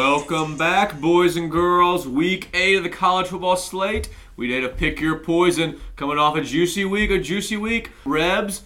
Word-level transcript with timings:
Welcome 0.00 0.56
back, 0.56 1.00
boys 1.00 1.34
and 1.34 1.50
girls. 1.50 2.06
Week 2.06 2.50
eight 2.54 2.76
of 2.76 2.84
the 2.84 2.88
college 2.88 3.26
football 3.26 3.56
slate. 3.56 4.08
We 4.36 4.46
did 4.46 4.62
a 4.62 4.68
pick 4.68 5.00
your 5.00 5.18
poison 5.18 5.80
coming 5.96 6.18
off 6.18 6.36
a 6.36 6.40
juicy 6.40 6.84
week, 6.84 7.10
a 7.10 7.18
juicy 7.18 7.56
week. 7.56 7.90
Rebs 8.04 8.62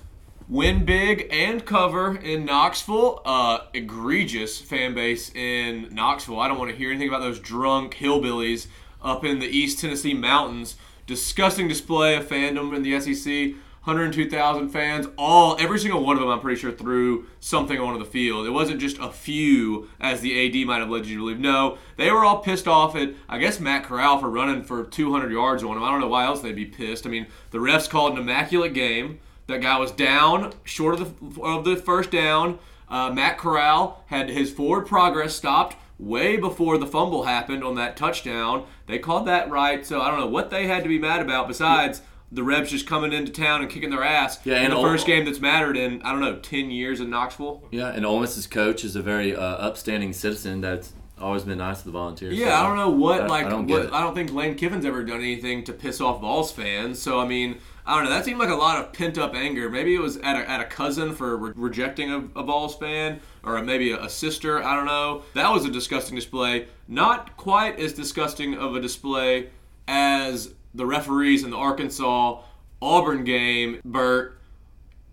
win 0.46 0.84
big 0.84 1.28
and 1.30 1.64
cover 1.64 2.16
in 2.16 2.44
Knoxville. 2.44 3.22
Uh, 3.24 3.60
egregious 3.72 4.60
fan 4.60 4.92
base 4.92 5.34
in 5.34 5.88
Knoxville. 5.94 6.38
I 6.38 6.48
don't 6.48 6.58
want 6.58 6.70
to 6.70 6.76
hear 6.76 6.90
anything 6.90 7.08
about 7.08 7.22
those 7.22 7.40
drunk 7.40 7.94
hillbillies 7.94 8.66
up 9.00 9.24
in 9.24 9.38
the 9.38 9.46
East 9.46 9.80
Tennessee 9.80 10.12
mountains. 10.12 10.76
Disgusting 11.06 11.66
display 11.66 12.14
of 12.14 12.28
fandom 12.28 12.76
in 12.76 12.82
the 12.82 13.00
SEC. 13.00 13.54
102,000 13.84 14.68
fans, 14.68 15.08
all 15.18 15.56
every 15.58 15.76
single 15.76 16.04
one 16.04 16.16
of 16.16 16.20
them, 16.20 16.30
I'm 16.30 16.38
pretty 16.38 16.60
sure, 16.60 16.70
threw 16.70 17.26
something 17.40 17.80
onto 17.80 17.98
the 17.98 18.08
field. 18.08 18.46
It 18.46 18.50
wasn't 18.50 18.80
just 18.80 18.96
a 18.98 19.10
few, 19.10 19.88
as 20.00 20.20
the 20.20 20.46
AD 20.46 20.66
might 20.68 20.78
have 20.78 20.88
led 20.88 21.06
you 21.06 21.16
to 21.16 21.22
believe. 21.22 21.40
No, 21.40 21.78
they 21.96 22.12
were 22.12 22.24
all 22.24 22.38
pissed 22.38 22.68
off 22.68 22.94
at, 22.94 23.14
I 23.28 23.38
guess, 23.38 23.58
Matt 23.58 23.82
Corral 23.82 24.18
for 24.18 24.30
running 24.30 24.62
for 24.62 24.84
200 24.84 25.32
yards 25.32 25.64
on 25.64 25.76
him. 25.76 25.82
I 25.82 25.90
don't 25.90 26.00
know 26.00 26.06
why 26.06 26.26
else 26.26 26.42
they'd 26.42 26.54
be 26.54 26.64
pissed. 26.64 27.06
I 27.06 27.10
mean, 27.10 27.26
the 27.50 27.58
refs 27.58 27.90
called 27.90 28.12
an 28.12 28.18
immaculate 28.18 28.72
game. 28.72 29.18
That 29.48 29.62
guy 29.62 29.76
was 29.78 29.90
down, 29.90 30.52
short 30.62 31.00
of 31.00 31.34
the 31.34 31.42
of 31.42 31.64
the 31.64 31.74
first 31.74 32.12
down. 32.12 32.60
Uh, 32.88 33.10
Matt 33.10 33.36
Corral 33.36 34.04
had 34.06 34.28
his 34.30 34.52
forward 34.52 34.86
progress 34.86 35.34
stopped 35.34 35.76
way 35.98 36.36
before 36.36 36.78
the 36.78 36.86
fumble 36.86 37.24
happened 37.24 37.64
on 37.64 37.74
that 37.74 37.96
touchdown. 37.96 38.64
They 38.86 38.98
called 38.98 39.26
that 39.26 39.50
right, 39.50 39.84
so 39.84 40.00
I 40.00 40.10
don't 40.10 40.20
know 40.20 40.26
what 40.26 40.50
they 40.50 40.66
had 40.66 40.84
to 40.84 40.88
be 40.88 40.98
mad 40.98 41.20
about 41.20 41.48
besides 41.48 42.02
the 42.32 42.42
Rebs 42.42 42.70
just 42.70 42.86
coming 42.86 43.12
into 43.12 43.30
town 43.30 43.60
and 43.60 43.70
kicking 43.70 43.90
their 43.90 44.02
ass 44.02 44.38
Yeah, 44.44 44.56
in 44.58 44.64
and 44.64 44.72
the 44.72 44.76
Ole- 44.78 44.84
first 44.84 45.06
game 45.06 45.24
that's 45.26 45.38
mattered 45.40 45.76
in 45.76 46.00
I 46.02 46.12
don't 46.12 46.20
know 46.20 46.36
ten 46.38 46.70
years 46.70 46.98
in 47.00 47.10
Knoxville. 47.10 47.62
Yeah, 47.70 47.88
and 47.88 48.04
Ole 48.06 48.20
Miss's 48.20 48.46
coach 48.46 48.84
is 48.84 48.96
a 48.96 49.02
very 49.02 49.36
uh, 49.36 49.40
upstanding 49.42 50.12
citizen 50.12 50.60
that's 50.62 50.92
always 51.20 51.44
been 51.44 51.58
nice 51.58 51.80
to 51.80 51.84
the 51.84 51.90
volunteers. 51.92 52.34
Yeah, 52.36 52.60
I 52.60 52.66
don't 52.66 52.76
know 52.76 52.90
what 52.90 53.20
I- 53.20 53.24
I 53.24 53.28
like 53.28 53.48
don't 53.50 53.66
what. 53.68 53.92
I 53.92 54.00
don't 54.00 54.14
think 54.14 54.32
Lane 54.32 54.54
Kiffin's 54.56 54.84
ever 54.84 55.04
done 55.04 55.20
anything 55.20 55.62
to 55.64 55.72
piss 55.72 56.00
off 56.00 56.20
Vols 56.20 56.50
fans. 56.50 57.00
So 57.00 57.20
I 57.20 57.26
mean, 57.28 57.58
I 57.86 57.94
don't 57.96 58.04
know. 58.04 58.10
That 58.10 58.24
seemed 58.24 58.38
like 58.40 58.48
a 58.48 58.54
lot 58.54 58.78
of 58.78 58.92
pent 58.92 59.18
up 59.18 59.34
anger. 59.34 59.68
Maybe 59.68 59.94
it 59.94 60.00
was 60.00 60.16
at 60.18 60.34
a, 60.36 60.48
at 60.50 60.60
a 60.60 60.64
cousin 60.64 61.14
for 61.14 61.36
re- 61.36 61.52
rejecting 61.54 62.10
a, 62.10 62.18
a 62.40 62.42
Vols 62.42 62.76
fan, 62.76 63.20
or 63.44 63.60
maybe 63.62 63.92
a, 63.92 64.02
a 64.04 64.08
sister. 64.08 64.62
I 64.64 64.74
don't 64.74 64.86
know. 64.86 65.22
That 65.34 65.52
was 65.52 65.64
a 65.64 65.70
disgusting 65.70 66.16
display. 66.16 66.66
Not 66.88 67.36
quite 67.36 67.78
as 67.78 67.92
disgusting 67.92 68.54
of 68.54 68.74
a 68.74 68.80
display 68.80 69.50
as 69.86 70.54
the 70.74 70.86
referees 70.86 71.44
in 71.44 71.50
the 71.50 71.56
Arkansas 71.56 72.40
Auburn 72.80 73.24
game. 73.24 73.80
Bert, 73.84 74.38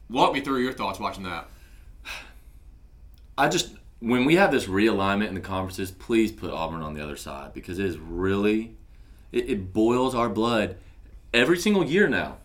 walk 0.09 0.33
me 0.33 0.41
through 0.41 0.59
your 0.63 0.73
thoughts 0.73 0.99
watching 0.99 1.23
that. 1.23 1.47
I 3.37 3.47
just 3.47 3.75
when 3.99 4.25
we 4.25 4.35
have 4.35 4.51
this 4.51 4.65
realignment 4.65 5.27
in 5.27 5.33
the 5.35 5.41
conferences, 5.41 5.91
please 5.91 6.31
put 6.31 6.51
Auburn 6.51 6.81
on 6.81 6.93
the 6.93 7.03
other 7.03 7.17
side 7.17 7.53
because 7.53 7.79
it 7.79 7.85
is 7.85 7.97
really 7.97 8.75
it, 9.31 9.49
it 9.49 9.73
boils 9.73 10.15
our 10.15 10.29
blood 10.29 10.77
every 11.33 11.57
single 11.57 11.85
year 11.85 12.07
now. 12.07 12.37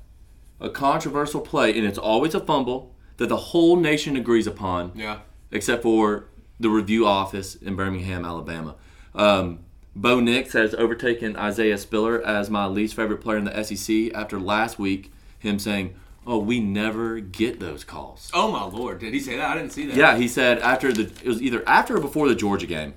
A 0.60 0.70
controversial 0.70 1.40
play, 1.40 1.76
and 1.76 1.86
it's 1.86 1.98
always 1.98 2.34
a 2.34 2.40
fumble 2.40 2.94
that 3.16 3.28
the 3.28 3.36
whole 3.36 3.76
nation 3.76 4.16
agrees 4.16 4.46
upon. 4.46 4.92
Yeah. 4.94 5.20
except 5.50 5.82
for 5.82 6.26
the 6.60 6.68
review 6.70 7.06
office 7.06 7.54
in 7.56 7.74
Birmingham, 7.76 8.24
Alabama. 8.24 8.76
Um, 9.14 9.63
Bo 9.96 10.18
Nix 10.20 10.52
has 10.54 10.74
overtaken 10.74 11.36
Isaiah 11.36 11.78
Spiller 11.78 12.20
as 12.22 12.50
my 12.50 12.66
least 12.66 12.94
favorite 12.96 13.20
player 13.20 13.38
in 13.38 13.44
the 13.44 13.62
SEC 13.64 14.12
after 14.14 14.38
last 14.40 14.78
week, 14.78 15.12
him 15.38 15.58
saying, 15.58 15.94
"Oh, 16.26 16.38
we 16.38 16.58
never 16.60 17.20
get 17.20 17.60
those 17.60 17.84
calls." 17.84 18.30
Oh 18.34 18.50
my 18.50 18.64
lord, 18.64 18.98
did 18.98 19.14
he 19.14 19.20
say 19.20 19.36
that? 19.36 19.50
I 19.50 19.58
didn't 19.58 19.72
see 19.72 19.86
that. 19.86 19.96
Yeah, 19.96 20.16
he 20.16 20.26
said 20.26 20.58
after 20.58 20.92
the 20.92 21.04
it 21.22 21.26
was 21.28 21.40
either 21.40 21.62
after 21.66 21.96
or 21.96 22.00
before 22.00 22.28
the 22.28 22.34
Georgia 22.34 22.66
game. 22.66 22.94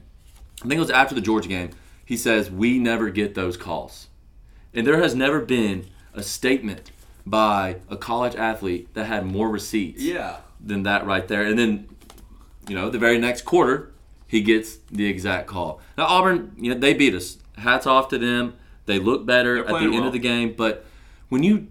I 0.64 0.68
think 0.68 0.74
it 0.78 0.80
was 0.80 0.90
after 0.90 1.14
the 1.14 1.22
Georgia 1.22 1.50
game. 1.50 1.70
He 2.04 2.18
says 2.18 2.50
we 2.50 2.80
never 2.80 3.10
get 3.10 3.36
those 3.36 3.58
calls, 3.58 4.08
and 4.74 4.88
there 4.88 5.00
has 5.02 5.14
never 5.14 5.40
been 5.42 5.86
a 6.14 6.24
statement 6.24 6.90
by 7.28 7.76
a 7.90 7.98
college 7.98 8.36
athlete 8.36 8.92
that 8.96 9.06
had 9.06 9.26
more 9.26 9.50
receipts 9.50 10.02
Yeah. 10.02 10.38
than 10.60 10.84
that 10.84 11.06
right 11.06 11.28
there. 11.28 11.44
And 11.44 11.60
then, 11.60 11.88
you 12.70 12.74
know, 12.74 12.90
the 12.90 12.98
very 12.98 13.20
next 13.20 13.44
quarter, 13.44 13.92
he 14.28 14.42
gets 14.42 14.78
the 14.92 15.08
exact 15.08 15.48
call. 15.48 15.80
Now 15.98 16.06
Auburn, 16.06 16.54
you 16.58 16.74
know, 16.74 16.80
they 16.80 16.94
beat 16.94 17.16
us. 17.16 17.38
Hats 17.58 17.88
off 17.88 18.10
to 18.10 18.18
them. 18.18 18.56
They 18.86 19.00
look 19.00 19.26
better 19.26 19.58
at 19.60 19.68
the 19.68 19.76
end 19.76 19.92
well. 19.94 20.08
of 20.08 20.14
the 20.14 20.20
game. 20.20 20.54
But 20.56 20.86
when 21.30 21.44
you 21.44 21.68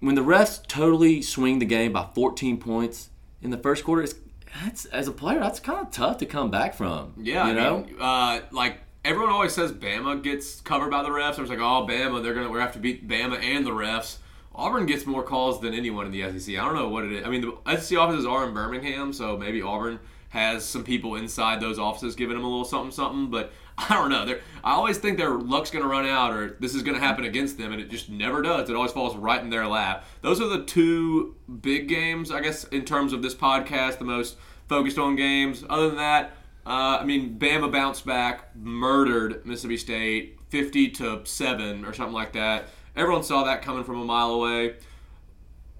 when 0.00 0.14
the 0.14 0.22
refs 0.22 0.64
totally 0.66 1.22
swing 1.22 1.58
the 1.58 1.66
game 1.66 1.92
by 1.92 2.08
14 2.14 2.58
points 2.58 3.10
in 3.40 3.50
the 3.50 3.58
first 3.58 3.84
quarter, 3.84 4.02
it's 4.02 4.14
that's 4.62 4.84
as 4.86 5.08
a 5.08 5.12
player, 5.12 5.40
that's 5.40 5.60
kind 5.60 5.80
of 5.80 5.90
tough 5.90 6.18
to 6.18 6.26
come 6.26 6.50
back 6.50 6.74
from. 6.74 7.14
Yeah, 7.16 7.46
you 7.46 7.52
I 7.52 7.54
know. 7.54 7.78
mean, 7.80 7.96
uh, 8.00 8.40
like 8.52 8.78
everyone 9.04 9.30
always 9.30 9.52
says, 9.52 9.72
Bama 9.72 10.22
gets 10.22 10.60
covered 10.60 10.90
by 10.90 11.02
the 11.02 11.08
refs. 11.08 11.38
I 11.38 11.40
was 11.40 11.50
like, 11.50 11.58
oh, 11.58 11.86
Bama, 11.88 12.22
they're 12.22 12.34
gonna 12.34 12.50
we 12.50 12.60
have 12.60 12.72
to 12.74 12.78
beat 12.78 13.08
Bama 13.08 13.42
and 13.42 13.66
the 13.66 13.72
refs. 13.72 14.18
Auburn 14.54 14.86
gets 14.86 15.04
more 15.04 15.24
calls 15.24 15.60
than 15.60 15.74
anyone 15.74 16.06
in 16.06 16.12
the 16.12 16.38
SEC. 16.38 16.56
I 16.56 16.64
don't 16.64 16.76
know 16.76 16.88
what 16.88 17.04
it 17.04 17.12
is. 17.12 17.26
I 17.26 17.28
mean, 17.28 17.40
the 17.40 17.76
SEC 17.76 17.98
offices 17.98 18.24
are 18.24 18.46
in 18.46 18.54
Birmingham, 18.54 19.12
so 19.12 19.36
maybe 19.36 19.60
Auburn 19.60 19.98
has 20.34 20.64
some 20.64 20.82
people 20.82 21.14
inside 21.14 21.60
those 21.60 21.78
offices 21.78 22.16
giving 22.16 22.36
them 22.36 22.44
a 22.44 22.48
little 22.48 22.64
something, 22.64 22.90
something. 22.90 23.30
But 23.30 23.52
I 23.78 23.94
don't 23.94 24.10
know. 24.10 24.26
They're, 24.26 24.40
I 24.62 24.72
always 24.72 24.98
think 24.98 25.16
their 25.16 25.30
luck's 25.30 25.70
gonna 25.70 25.86
run 25.86 26.04
out, 26.04 26.32
or 26.32 26.56
this 26.60 26.74
is 26.74 26.82
gonna 26.82 26.98
happen 26.98 27.24
against 27.24 27.56
them, 27.56 27.72
and 27.72 27.80
it 27.80 27.88
just 27.88 28.10
never 28.10 28.42
does. 28.42 28.68
It 28.68 28.76
always 28.76 28.92
falls 28.92 29.16
right 29.16 29.40
in 29.40 29.48
their 29.48 29.66
lap. 29.66 30.04
Those 30.22 30.40
are 30.40 30.48
the 30.48 30.64
two 30.64 31.36
big 31.62 31.88
games, 31.88 32.30
I 32.30 32.40
guess, 32.40 32.64
in 32.64 32.84
terms 32.84 33.12
of 33.12 33.22
this 33.22 33.34
podcast, 33.34 33.98
the 33.98 34.04
most 34.04 34.36
focused 34.68 34.98
on 34.98 35.16
games. 35.16 35.64
Other 35.70 35.88
than 35.88 35.96
that. 35.98 36.32
Uh, 36.66 36.98
I 37.00 37.04
mean, 37.04 37.38
Bama 37.38 37.70
bounced 37.70 38.06
back, 38.06 38.56
murdered 38.56 39.44
Mississippi 39.44 39.76
State, 39.76 40.38
fifty 40.48 40.88
to 40.92 41.20
seven 41.24 41.84
or 41.84 41.92
something 41.92 42.14
like 42.14 42.32
that. 42.32 42.68
Everyone 42.96 43.22
saw 43.22 43.44
that 43.44 43.60
coming 43.60 43.84
from 43.84 44.00
a 44.00 44.04
mile 44.04 44.30
away. 44.30 44.76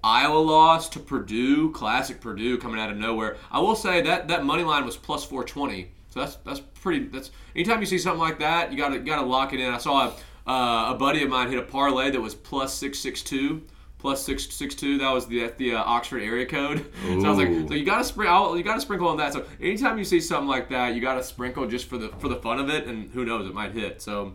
Iowa 0.05 0.37
loss 0.37 0.87
to 0.89 0.99
Purdue, 0.99 1.71
classic 1.71 2.21
Purdue 2.21 2.59
coming 2.59 2.79
out 2.79 2.91
of 2.91 2.97
nowhere. 2.97 3.37
I 3.51 3.59
will 3.59 3.75
say 3.75 4.01
that 4.03 4.27
that 4.27 4.45
money 4.45 4.63
line 4.63 4.85
was 4.85 4.95
plus 4.95 5.25
four 5.25 5.43
twenty, 5.43 5.89
so 6.09 6.19
that's 6.19 6.35
that's 6.37 6.59
pretty. 6.59 7.07
That's 7.07 7.31
anytime 7.55 7.79
you 7.79 7.87
see 7.87 7.97
something 7.97 8.19
like 8.19 8.37
that, 8.37 8.71
you 8.71 8.77
gotta 8.77 8.99
gotta 8.99 9.25
lock 9.25 9.51
it 9.51 9.59
in. 9.59 9.73
I 9.73 9.79
saw 9.79 10.13
a, 10.45 10.49
uh, 10.49 10.93
a 10.93 10.95
buddy 10.95 11.23
of 11.23 11.29
mine 11.29 11.49
hit 11.49 11.57
a 11.57 11.63
parlay 11.63 12.11
that 12.11 12.21
was 12.21 12.35
plus 12.35 12.71
six 12.71 12.99
six 12.99 13.23
two. 13.23 13.63
Plus 13.97 14.23
six 14.23 14.47
six 14.53 14.75
two. 14.75 14.99
That 14.99 15.09
was 15.09 15.25
the 15.25 15.51
the 15.57 15.73
uh, 15.73 15.83
Oxford 15.83 16.21
area 16.21 16.45
code. 16.45 16.85
So 17.01 17.25
I 17.25 17.29
was 17.29 17.37
like, 17.39 17.67
so 17.67 17.73
you 17.73 17.83
gotta 17.83 18.03
sprinkle. 18.03 18.55
You 18.55 18.63
gotta 18.63 18.81
sprinkle 18.81 19.07
on 19.07 19.17
that. 19.17 19.33
So 19.33 19.43
anytime 19.59 19.97
you 19.97 20.03
see 20.05 20.21
something 20.21 20.47
like 20.47 20.69
that, 20.69 20.93
you 20.93 21.01
gotta 21.01 21.23
sprinkle 21.23 21.65
just 21.67 21.87
for 21.87 21.97
the 21.97 22.09
for 22.19 22.27
the 22.27 22.35
fun 22.35 22.59
of 22.59 22.69
it, 22.69 22.85
and 22.85 23.09
who 23.09 23.25
knows, 23.25 23.47
it 23.47 23.55
might 23.55 23.71
hit. 23.71 24.03
So 24.03 24.33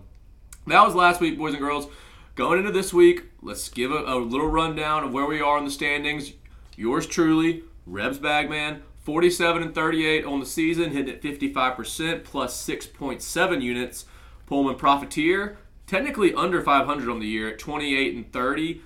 that 0.67 0.85
was 0.85 0.97
last 0.97 1.21
week, 1.21 1.39
boys 1.39 1.53
and 1.53 1.63
girls. 1.63 1.87
Going 2.35 2.59
into 2.59 2.73
this 2.73 2.93
week, 2.93 3.25
let's 3.43 3.69
give 3.69 3.91
a, 3.91 4.03
a 4.05 4.17
little 4.17 4.49
rundown 4.49 5.05
of 5.05 5.13
where 5.13 5.27
we 5.27 5.41
are 5.41 5.59
in 5.59 5.65
the 5.65 5.71
standings. 5.71 6.33
Yours 6.77 7.07
truly, 7.07 7.65
Rebs 7.87 8.19
Bagman, 8.19 8.83
47 9.03 9.63
and 9.63 9.75
38 9.75 10.25
on 10.25 10.41
the 10.41 10.47
season, 10.47 10.93
hitting 10.93 11.13
at 11.13 11.23
55%, 11.23 12.25
plus 12.25 12.67
6.7 12.67 13.63
units. 13.63 14.07
Pullman 14.47 14.77
Profiteer, 14.77 15.59
technically 15.87 16.35
under 16.35 16.61
500 16.61 17.09
on 17.09 17.21
the 17.21 17.27
year 17.27 17.51
at 17.51 17.59
28 17.59 18.15
and 18.17 18.33
30, 18.33 18.81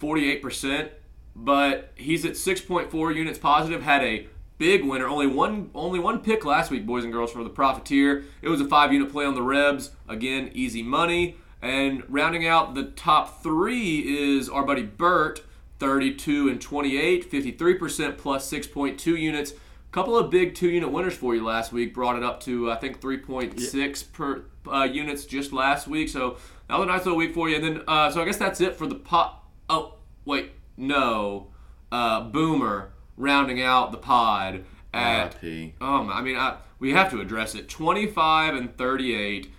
48%, 0.00 0.90
but 1.34 1.92
he's 1.94 2.24
at 2.24 2.32
6.4 2.32 3.14
units 3.14 3.38
positive. 3.38 3.82
Had 3.82 4.02
a 4.02 4.26
big 4.58 4.84
winner, 4.84 5.06
only 5.06 5.26
one 5.26 5.70
only 5.74 6.00
one 6.00 6.20
pick 6.20 6.44
last 6.44 6.70
week, 6.70 6.86
boys 6.86 7.04
and 7.04 7.12
girls, 7.12 7.30
for 7.30 7.44
the 7.44 7.50
Profiteer. 7.50 8.24
It 8.42 8.48
was 8.48 8.60
a 8.60 8.66
five 8.66 8.92
unit 8.92 9.12
play 9.12 9.24
on 9.24 9.34
the 9.34 9.42
Rebs. 9.42 9.92
Again, 10.08 10.50
easy 10.54 10.82
money. 10.82 11.36
And 11.66 12.04
rounding 12.08 12.46
out 12.46 12.76
the 12.76 12.84
top 12.84 13.42
three 13.42 13.98
is 13.98 14.48
our 14.48 14.62
buddy 14.64 14.84
Burt, 14.84 15.44
32 15.80 16.48
and 16.48 16.60
28, 16.60 17.28
53% 17.28 18.16
plus 18.16 18.48
6.2 18.48 19.20
units. 19.20 19.50
A 19.50 19.56
couple 19.90 20.16
of 20.16 20.30
big 20.30 20.54
two 20.54 20.68
unit 20.68 20.92
winners 20.92 21.14
for 21.14 21.34
you 21.34 21.44
last 21.44 21.72
week. 21.72 21.92
Brought 21.92 22.14
it 22.14 22.22
up 22.22 22.38
to 22.42 22.70
I 22.70 22.76
think 22.76 23.00
3.6 23.00 24.12
per 24.12 24.44
uh, 24.72 24.84
units 24.84 25.24
just 25.24 25.52
last 25.52 25.88
week. 25.88 26.08
So 26.08 26.36
that 26.68 26.78
was 26.78 26.84
a 26.84 26.86
nice 26.86 27.04
little 27.04 27.18
week 27.18 27.34
for 27.34 27.48
you. 27.48 27.56
And 27.56 27.64
then 27.64 27.82
uh, 27.88 28.12
so 28.12 28.22
I 28.22 28.24
guess 28.26 28.36
that's 28.36 28.60
it 28.60 28.76
for 28.76 28.86
the 28.86 28.94
pot. 28.94 29.42
Oh 29.68 29.94
wait, 30.24 30.52
no, 30.76 31.48
uh, 31.90 32.20
Boomer 32.20 32.92
rounding 33.16 33.60
out 33.60 33.90
the 33.90 33.98
pod 33.98 34.64
at. 34.94 35.34
Um, 35.80 36.10
I 36.10 36.22
mean, 36.22 36.36
I, 36.36 36.58
we 36.78 36.92
have 36.92 37.10
to 37.10 37.20
address 37.20 37.56
it. 37.56 37.68
25 37.68 38.54
and 38.54 38.76
38. 38.78 39.50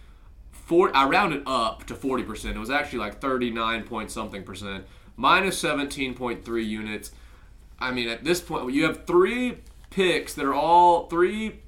I 0.70 1.08
rounded 1.08 1.44
up 1.46 1.86
to 1.86 1.94
40%. 1.94 2.56
It 2.56 2.58
was 2.58 2.70
actually 2.70 3.00
like 3.00 3.22
39 3.22 3.84
point 3.84 4.12
something 4.12 4.44
percent. 4.44 4.86
Minus 5.16 5.62
17.3 5.62 6.66
units. 6.66 7.12
I 7.80 7.92
mean, 7.92 8.10
at 8.10 8.24
this 8.24 8.42
point, 8.42 8.72
you 8.74 8.84
have 8.84 9.06
three 9.06 9.58
picks 9.90 10.34
that 10.34 10.46
are 10.46 10.54
all 10.54 11.08
three 11.08 11.62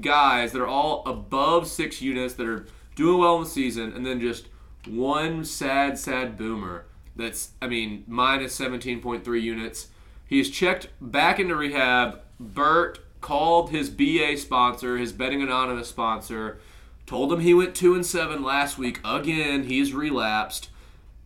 guys 0.00 0.52
that 0.52 0.60
are 0.60 0.66
all 0.66 1.02
above 1.06 1.66
six 1.66 2.00
units 2.00 2.34
that 2.34 2.46
are 2.46 2.66
doing 2.94 3.18
well 3.18 3.36
in 3.36 3.44
the 3.44 3.48
season, 3.48 3.92
and 3.92 4.04
then 4.04 4.20
just 4.20 4.48
one 4.86 5.44
sad, 5.44 5.98
sad 5.98 6.36
boomer 6.36 6.86
that's, 7.16 7.50
I 7.60 7.66
mean, 7.66 8.04
minus 8.06 8.58
17.3 8.58 9.42
units. 9.42 9.88
He's 10.26 10.50
checked 10.50 10.88
back 11.00 11.40
into 11.40 11.56
rehab. 11.56 12.20
Bert 12.38 13.00
called 13.20 13.70
his 13.70 13.90
BA 13.90 14.36
sponsor, 14.36 14.96
his 14.96 15.12
Betting 15.12 15.42
Anonymous 15.42 15.88
sponsor, 15.88 16.60
Told 17.08 17.32
him 17.32 17.40
he 17.40 17.54
went 17.54 17.74
two 17.74 17.94
and 17.94 18.04
seven 18.04 18.42
last 18.42 18.76
week. 18.76 19.00
Again, 19.02 19.64
he's 19.64 19.94
relapsed. 19.94 20.68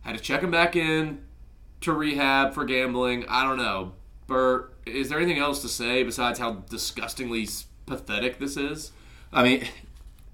Had 0.01 0.15
to 0.15 0.21
check 0.23 0.41
him 0.41 0.49
back 0.49 0.77
in 0.77 1.25
to 1.81 1.91
rehab 1.91 2.53
for 2.53 2.63
gambling. 2.63 3.25
I 3.27 3.43
don't 3.43 3.57
know. 3.57 3.91
Bert, 4.25 4.73
is 4.85 5.09
there 5.09 5.19
anything 5.19 5.39
else 5.41 5.61
to 5.61 5.67
say 5.67 6.01
besides 6.03 6.39
how 6.39 6.63
disgustingly 6.69 7.47
pathetic 7.85 8.39
this 8.39 8.55
is? 8.55 8.93
I 9.33 9.43
mean, 9.43 9.65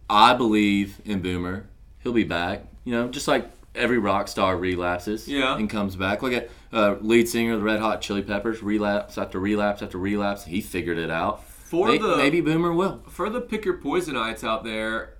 I 0.08 0.36
believe 0.36 1.02
in 1.04 1.20
Boomer. 1.22 1.66
He'll 2.04 2.14
be 2.14 2.24
back. 2.24 2.66
You 2.86 2.94
know, 2.94 3.08
just 3.08 3.28
like 3.28 3.50
every 3.74 3.98
rock 3.98 4.28
star 4.28 4.56
relapses 4.56 5.28
Yeah. 5.28 5.58
and 5.58 5.68
comes 5.68 5.96
back. 5.96 6.22
Look 6.22 6.34
at 6.34 6.52
uh, 6.72 6.98
lead 7.02 7.28
singer 7.28 7.54
of 7.54 7.60
the 7.62 7.66
Red 7.66 7.80
Hot 7.80 8.02
Chili 8.02 8.22
Peppers, 8.22 8.62
relapse 8.62 9.18
after 9.18 9.40
relapse 9.40 9.82
after 9.82 9.98
relapse. 9.98 10.46
He 10.46 10.62
figured 10.62 11.00
it 11.00 11.10
out. 11.10 11.44
For 11.44 11.88
May- 11.88 11.98
the 11.98 12.18
maybe 12.18 12.40
Boomer 12.42 12.72
will. 12.72 13.02
for 13.10 13.32
the 13.32 13.42
pick 13.42 13.66
your 13.66 13.78
poisonites 13.78 14.44
out 14.44 14.64
there, 14.64 15.16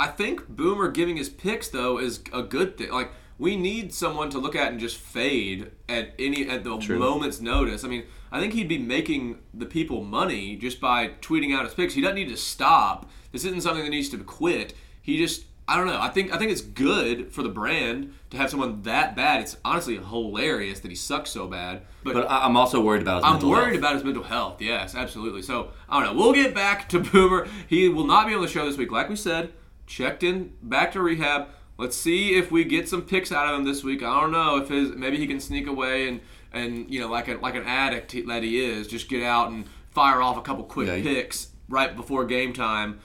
I 0.00 0.06
think 0.06 0.48
Boomer 0.48 0.90
giving 0.90 1.18
his 1.18 1.28
picks 1.28 1.68
though 1.68 1.98
is 1.98 2.22
a 2.32 2.42
good 2.42 2.78
thing. 2.78 2.90
Like 2.90 3.12
we 3.38 3.54
need 3.56 3.92
someone 3.92 4.30
to 4.30 4.38
look 4.38 4.56
at 4.56 4.70
and 4.72 4.80
just 4.80 4.96
fade 4.96 5.70
at 5.90 6.14
any 6.18 6.48
at 6.48 6.64
the 6.64 6.78
True. 6.78 6.98
moment's 6.98 7.38
notice. 7.40 7.84
I 7.84 7.88
mean, 7.88 8.04
I 8.32 8.40
think 8.40 8.54
he'd 8.54 8.68
be 8.68 8.78
making 8.78 9.40
the 9.52 9.66
people 9.66 10.02
money 10.02 10.56
just 10.56 10.80
by 10.80 11.08
tweeting 11.20 11.54
out 11.54 11.64
his 11.66 11.74
picks. 11.74 11.92
He 11.94 12.00
doesn't 12.00 12.16
need 12.16 12.30
to 12.30 12.36
stop. 12.38 13.10
This 13.32 13.44
isn't 13.44 13.60
something 13.60 13.84
that 13.84 13.90
needs 13.90 14.08
to 14.10 14.18
quit. 14.18 14.72
He 15.02 15.18
just 15.18 15.44
I 15.68 15.76
don't 15.76 15.86
know. 15.86 16.00
I 16.00 16.08
think 16.08 16.32
I 16.34 16.38
think 16.38 16.50
it's 16.50 16.62
good 16.62 17.30
for 17.30 17.42
the 17.42 17.48
brand 17.50 18.14
to 18.30 18.38
have 18.38 18.48
someone 18.50 18.82
that 18.82 19.14
bad. 19.14 19.42
It's 19.42 19.56
honestly 19.66 19.96
hilarious 19.98 20.80
that 20.80 20.90
he 20.90 20.96
sucks 20.96 21.30
so 21.30 21.46
bad. 21.46 21.82
But, 22.02 22.14
But 22.14 22.26
I'm 22.30 22.56
also 22.56 22.80
worried 22.80 23.02
about 23.02 23.22
his 23.22 23.24
I'm 23.42 23.48
worried 23.48 23.66
health. 23.72 23.78
about 23.78 23.94
his 23.96 24.04
mental 24.04 24.22
health. 24.22 24.62
Yes, 24.62 24.94
absolutely. 24.94 25.42
So 25.42 25.72
I 25.90 26.02
don't 26.02 26.16
know. 26.16 26.20
We'll 26.22 26.32
get 26.32 26.54
back 26.54 26.88
to 26.88 27.00
Boomer. 27.00 27.46
He 27.68 27.88
will 27.88 28.06
not 28.06 28.26
be 28.26 28.34
on 28.34 28.40
the 28.40 28.48
show 28.48 28.64
this 28.64 28.78
week, 28.78 28.90
like 28.90 29.08
we 29.10 29.16
said. 29.16 29.52
Checked 29.90 30.22
in, 30.22 30.52
back 30.62 30.92
to 30.92 31.02
rehab. 31.02 31.48
Let's 31.76 31.96
see 31.96 32.34
if 32.34 32.52
we 32.52 32.62
get 32.64 32.88
some 32.88 33.02
picks 33.02 33.32
out 33.32 33.48
of 33.48 33.58
him 33.58 33.64
this 33.64 33.82
week. 33.82 34.04
I 34.04 34.20
don't 34.20 34.30
know 34.30 34.56
if 34.58 34.68
his 34.68 34.92
maybe 34.92 35.16
he 35.16 35.26
can 35.26 35.40
sneak 35.40 35.66
away 35.66 36.06
and 36.06 36.20
and 36.52 36.88
you 36.88 37.00
know 37.00 37.08
like 37.08 37.26
a 37.26 37.34
like 37.34 37.56
an 37.56 37.64
addict 37.64 38.14
that 38.28 38.44
he 38.44 38.64
is, 38.64 38.86
just 38.86 39.08
get 39.08 39.24
out 39.24 39.50
and 39.50 39.64
fire 39.90 40.22
off 40.22 40.36
a 40.36 40.42
couple 40.42 40.62
quick 40.62 40.86
Yeah, 40.86 41.02
picks 41.02 41.48
right 41.68 41.96
before 41.96 42.24
game 42.24 42.52
time. 42.52 43.00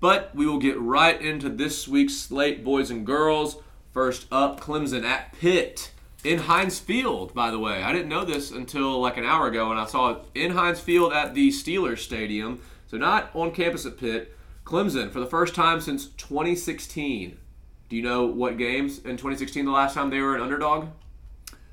But 0.00 0.34
we 0.34 0.46
will 0.46 0.58
get 0.58 0.80
right 0.80 1.20
into 1.20 1.50
this 1.50 1.86
week's 1.86 2.14
slate, 2.14 2.64
boys 2.64 2.90
and 2.90 3.04
girls. 3.04 3.58
First 3.92 4.26
up, 4.32 4.58
Clemson 4.58 5.04
at 5.04 5.38
Pitt 5.38 5.90
in 6.24 6.38
Heinz 6.38 6.78
Field. 6.78 7.34
By 7.34 7.50
the 7.50 7.58
way, 7.58 7.82
I 7.82 7.92
didn't 7.92 8.08
know 8.08 8.24
this 8.24 8.50
until 8.50 8.98
like 9.02 9.18
an 9.18 9.26
hour 9.26 9.48
ago, 9.48 9.70
and 9.70 9.78
I 9.78 9.84
saw 9.84 10.12
it 10.12 10.18
in 10.34 10.52
Heinz 10.52 10.80
Field 10.80 11.12
at 11.12 11.34
the 11.34 11.50
Steelers 11.50 11.98
Stadium. 11.98 12.62
So 12.86 12.96
not 12.96 13.30
on 13.34 13.50
campus 13.52 13.84
at 13.84 13.98
Pitt. 13.98 14.34
Clemson 14.64 15.10
for 15.10 15.20
the 15.20 15.26
first 15.26 15.54
time 15.54 15.80
since 15.80 16.06
2016. 16.06 17.38
Do 17.88 17.96
you 17.96 18.02
know 18.02 18.24
what 18.24 18.56
games 18.56 18.98
in 18.98 19.16
2016 19.16 19.64
the 19.64 19.70
last 19.70 19.94
time 19.94 20.10
they 20.10 20.20
were 20.20 20.34
an 20.34 20.42
underdog 20.42 20.88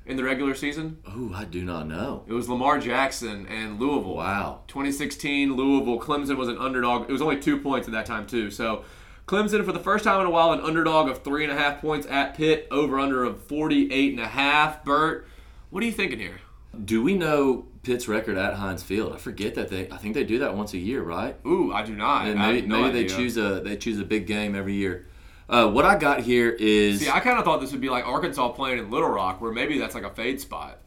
in 0.04 0.16
the 0.16 0.24
regular 0.24 0.54
season? 0.54 0.98
Oh, 1.06 1.32
I 1.34 1.44
do 1.44 1.64
not 1.64 1.86
know. 1.86 2.24
It 2.26 2.32
was 2.32 2.48
Lamar 2.48 2.78
Jackson 2.78 3.46
and 3.46 3.78
Louisville. 3.78 4.16
Wow. 4.16 4.62
2016 4.66 5.54
Louisville. 5.54 6.00
Clemson 6.00 6.36
was 6.36 6.48
an 6.48 6.58
underdog. 6.58 7.08
It 7.08 7.12
was 7.12 7.22
only 7.22 7.40
two 7.40 7.58
points 7.58 7.86
at 7.88 7.92
that 7.92 8.06
time 8.06 8.26
too. 8.26 8.50
So 8.50 8.84
Clemson 9.26 9.64
for 9.64 9.72
the 9.72 9.78
first 9.78 10.04
time 10.04 10.20
in 10.20 10.26
a 10.26 10.30
while 10.30 10.52
an 10.52 10.60
underdog 10.60 11.08
of 11.08 11.22
three 11.22 11.44
and 11.44 11.52
a 11.52 11.56
half 11.56 11.80
points 11.80 12.06
at 12.08 12.34
Pitt. 12.34 12.66
Over 12.70 12.98
under 12.98 13.24
of 13.24 13.42
48 13.44 14.10
and 14.12 14.20
a 14.20 14.28
half. 14.28 14.84
Bert, 14.84 15.26
what 15.70 15.82
are 15.82 15.86
you 15.86 15.92
thinking 15.92 16.18
here? 16.18 16.40
Do 16.84 17.02
we 17.02 17.14
know 17.14 17.66
Pitt's 17.82 18.06
record 18.08 18.36
at 18.36 18.54
Heinz 18.54 18.82
Field? 18.82 19.12
I 19.12 19.16
forget 19.18 19.54
that 19.56 19.68
they. 19.68 19.88
I 19.90 19.96
think 19.96 20.14
they 20.14 20.24
do 20.24 20.38
that 20.40 20.54
once 20.56 20.72
a 20.74 20.78
year, 20.78 21.02
right? 21.02 21.36
Ooh, 21.46 21.72
I 21.72 21.82
do 21.84 21.94
not. 21.94 22.26
And 22.26 22.38
maybe 22.38 22.66
no 22.66 22.82
maybe 22.82 23.02
they 23.02 23.08
choose 23.14 23.36
a 23.36 23.60
they 23.60 23.76
choose 23.76 23.98
a 23.98 24.04
big 24.04 24.26
game 24.26 24.54
every 24.54 24.74
year. 24.74 25.06
Uh, 25.48 25.68
what 25.68 25.84
I 25.84 25.98
got 25.98 26.20
here 26.20 26.50
is 26.50 27.00
See, 27.00 27.10
I 27.10 27.18
kind 27.18 27.36
of 27.38 27.44
thought 27.44 27.60
this 27.60 27.72
would 27.72 27.80
be 27.80 27.90
like 27.90 28.06
Arkansas 28.06 28.50
playing 28.50 28.78
in 28.78 28.90
Little 28.90 29.08
Rock, 29.08 29.40
where 29.40 29.50
maybe 29.52 29.78
that's 29.78 29.96
like 29.96 30.04
a 30.04 30.10
fade 30.10 30.40
spot. 30.40 30.78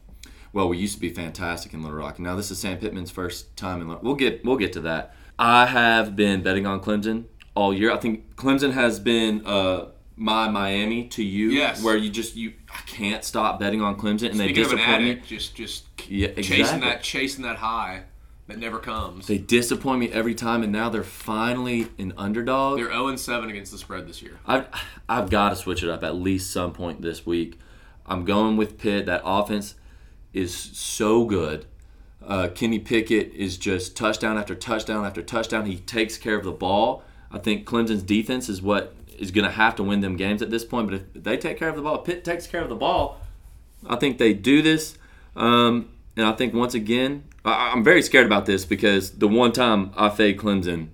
well, 0.54 0.70
we 0.70 0.78
used 0.78 0.96
to 0.96 1.02
be 1.02 1.10
fantastic 1.10 1.74
in 1.74 1.84
Little 1.84 1.98
Rock. 1.98 2.18
Now 2.18 2.36
this 2.38 2.50
is 2.50 2.60
Sam 2.60 2.78
Pittman's 2.78 3.12
first 3.12 3.58
time 3.58 3.82
in. 3.82 3.90
Little 3.90 4.04
We'll 4.04 4.16
get 4.16 4.46
we'll 4.46 4.58
get 4.58 4.72
to 4.74 4.82
that. 4.82 5.16
I 5.38 5.66
have 5.66 6.16
been 6.16 6.44
betting 6.44 6.66
on 6.66 6.80
Clemson 6.80 7.26
all 7.56 7.74
year. 7.74 7.92
I 7.92 7.98
think 7.98 8.36
Clemson 8.38 8.72
has 8.72 9.00
been 9.00 9.46
uh, 9.46 9.88
my 10.24 10.48
Miami 10.48 11.06
to 11.10 11.22
you, 11.22 11.50
Yes. 11.50 11.84
where 11.84 11.98
you 11.98 12.10
just 12.10 12.36
you 12.38 12.54
I 12.74 12.80
can't 12.88 13.24
stop 13.26 13.60
betting 13.60 13.82
on 13.82 13.98
Clemson 13.98 14.28
and 14.30 14.36
Speaking 14.38 14.56
they 14.56 14.62
of 14.62 14.72
an 14.72 14.78
disappoint 14.78 15.04
me. 15.04 15.12
addict, 15.12 15.28
just 15.28 15.54
just 15.56 15.84
Yeah, 16.10 16.30
chasing 16.42 16.80
that 16.80 17.04
chasing 17.04 17.44
that 17.44 17.58
high 17.58 18.04
that 18.48 18.58
never 18.58 18.80
comes. 18.80 19.28
They 19.28 19.38
disappoint 19.38 20.00
me 20.00 20.10
every 20.12 20.34
time, 20.34 20.64
and 20.64 20.72
now 20.72 20.88
they're 20.90 21.04
finally 21.04 21.88
an 21.98 22.14
underdog. 22.18 22.78
They're 22.78 22.92
0 22.92 23.16
7 23.18 23.50
against 23.50 23.72
the 23.74 23.78
spread 23.78 24.08
this 24.08 24.22
year. 24.22 24.40
I've 24.48 24.66
I've 25.10 25.30
got 25.30 25.50
to 25.50 25.56
switch 25.58 25.84
it 25.84 25.90
up 25.90 26.04
at 26.06 26.16
least 26.16 26.52
some 26.52 26.72
point 26.72 27.02
this 27.02 27.26
week. 27.26 27.60
I'm 28.06 28.24
going 28.24 28.56
with 28.56 28.78
Pitt. 28.78 29.06
That 29.06 29.22
offense 29.26 29.76
is 30.32 30.56
so 30.56 31.26
good. 31.26 31.66
Uh, 32.26 32.48
Kenny 32.48 32.80
Pickett 32.80 33.34
is 33.34 33.58
just 33.58 33.98
touchdown 33.98 34.38
after 34.38 34.56
touchdown 34.56 35.06
after 35.06 35.22
touchdown. 35.22 35.66
He 35.66 35.76
takes 35.78 36.18
care 36.18 36.38
of 36.38 36.46
the 36.46 36.52
ball. 36.52 37.04
I 37.30 37.40
think 37.40 37.66
Clemson's 37.66 38.04
defense 38.04 38.48
is 38.48 38.62
what 38.62 38.96
is 39.20 39.32
going 39.32 39.46
to 39.46 39.52
have 39.52 39.76
to 39.78 39.84
win 39.84 40.02
them 40.02 40.16
games 40.18 40.42
at 40.42 40.50
this 40.50 40.64
point. 40.66 40.90
But 40.90 40.96
if 41.16 41.24
they 41.24 41.38
take 41.38 41.58
care 41.58 41.70
of 41.70 41.76
the 41.76 41.82
ball, 41.82 42.00
Pitt 42.00 42.24
takes 42.24 42.48
care 42.48 42.62
of 42.62 42.70
the 42.70 42.76
ball. 42.76 43.20
I 43.88 43.96
think 43.98 44.18
they 44.18 44.34
do 44.34 44.62
this. 44.62 44.98
Um, 45.36 45.90
and 46.16 46.26
I 46.26 46.32
think 46.34 46.54
once 46.54 46.74
again, 46.74 47.24
I, 47.44 47.72
I'm 47.72 47.84
very 47.84 48.02
scared 48.02 48.26
about 48.26 48.46
this 48.46 48.66
because 48.66 49.12
the 49.12 49.28
one 49.28 49.52
time 49.52 49.92
I 49.96 50.10
fade 50.10 50.38
Clemson, 50.38 50.90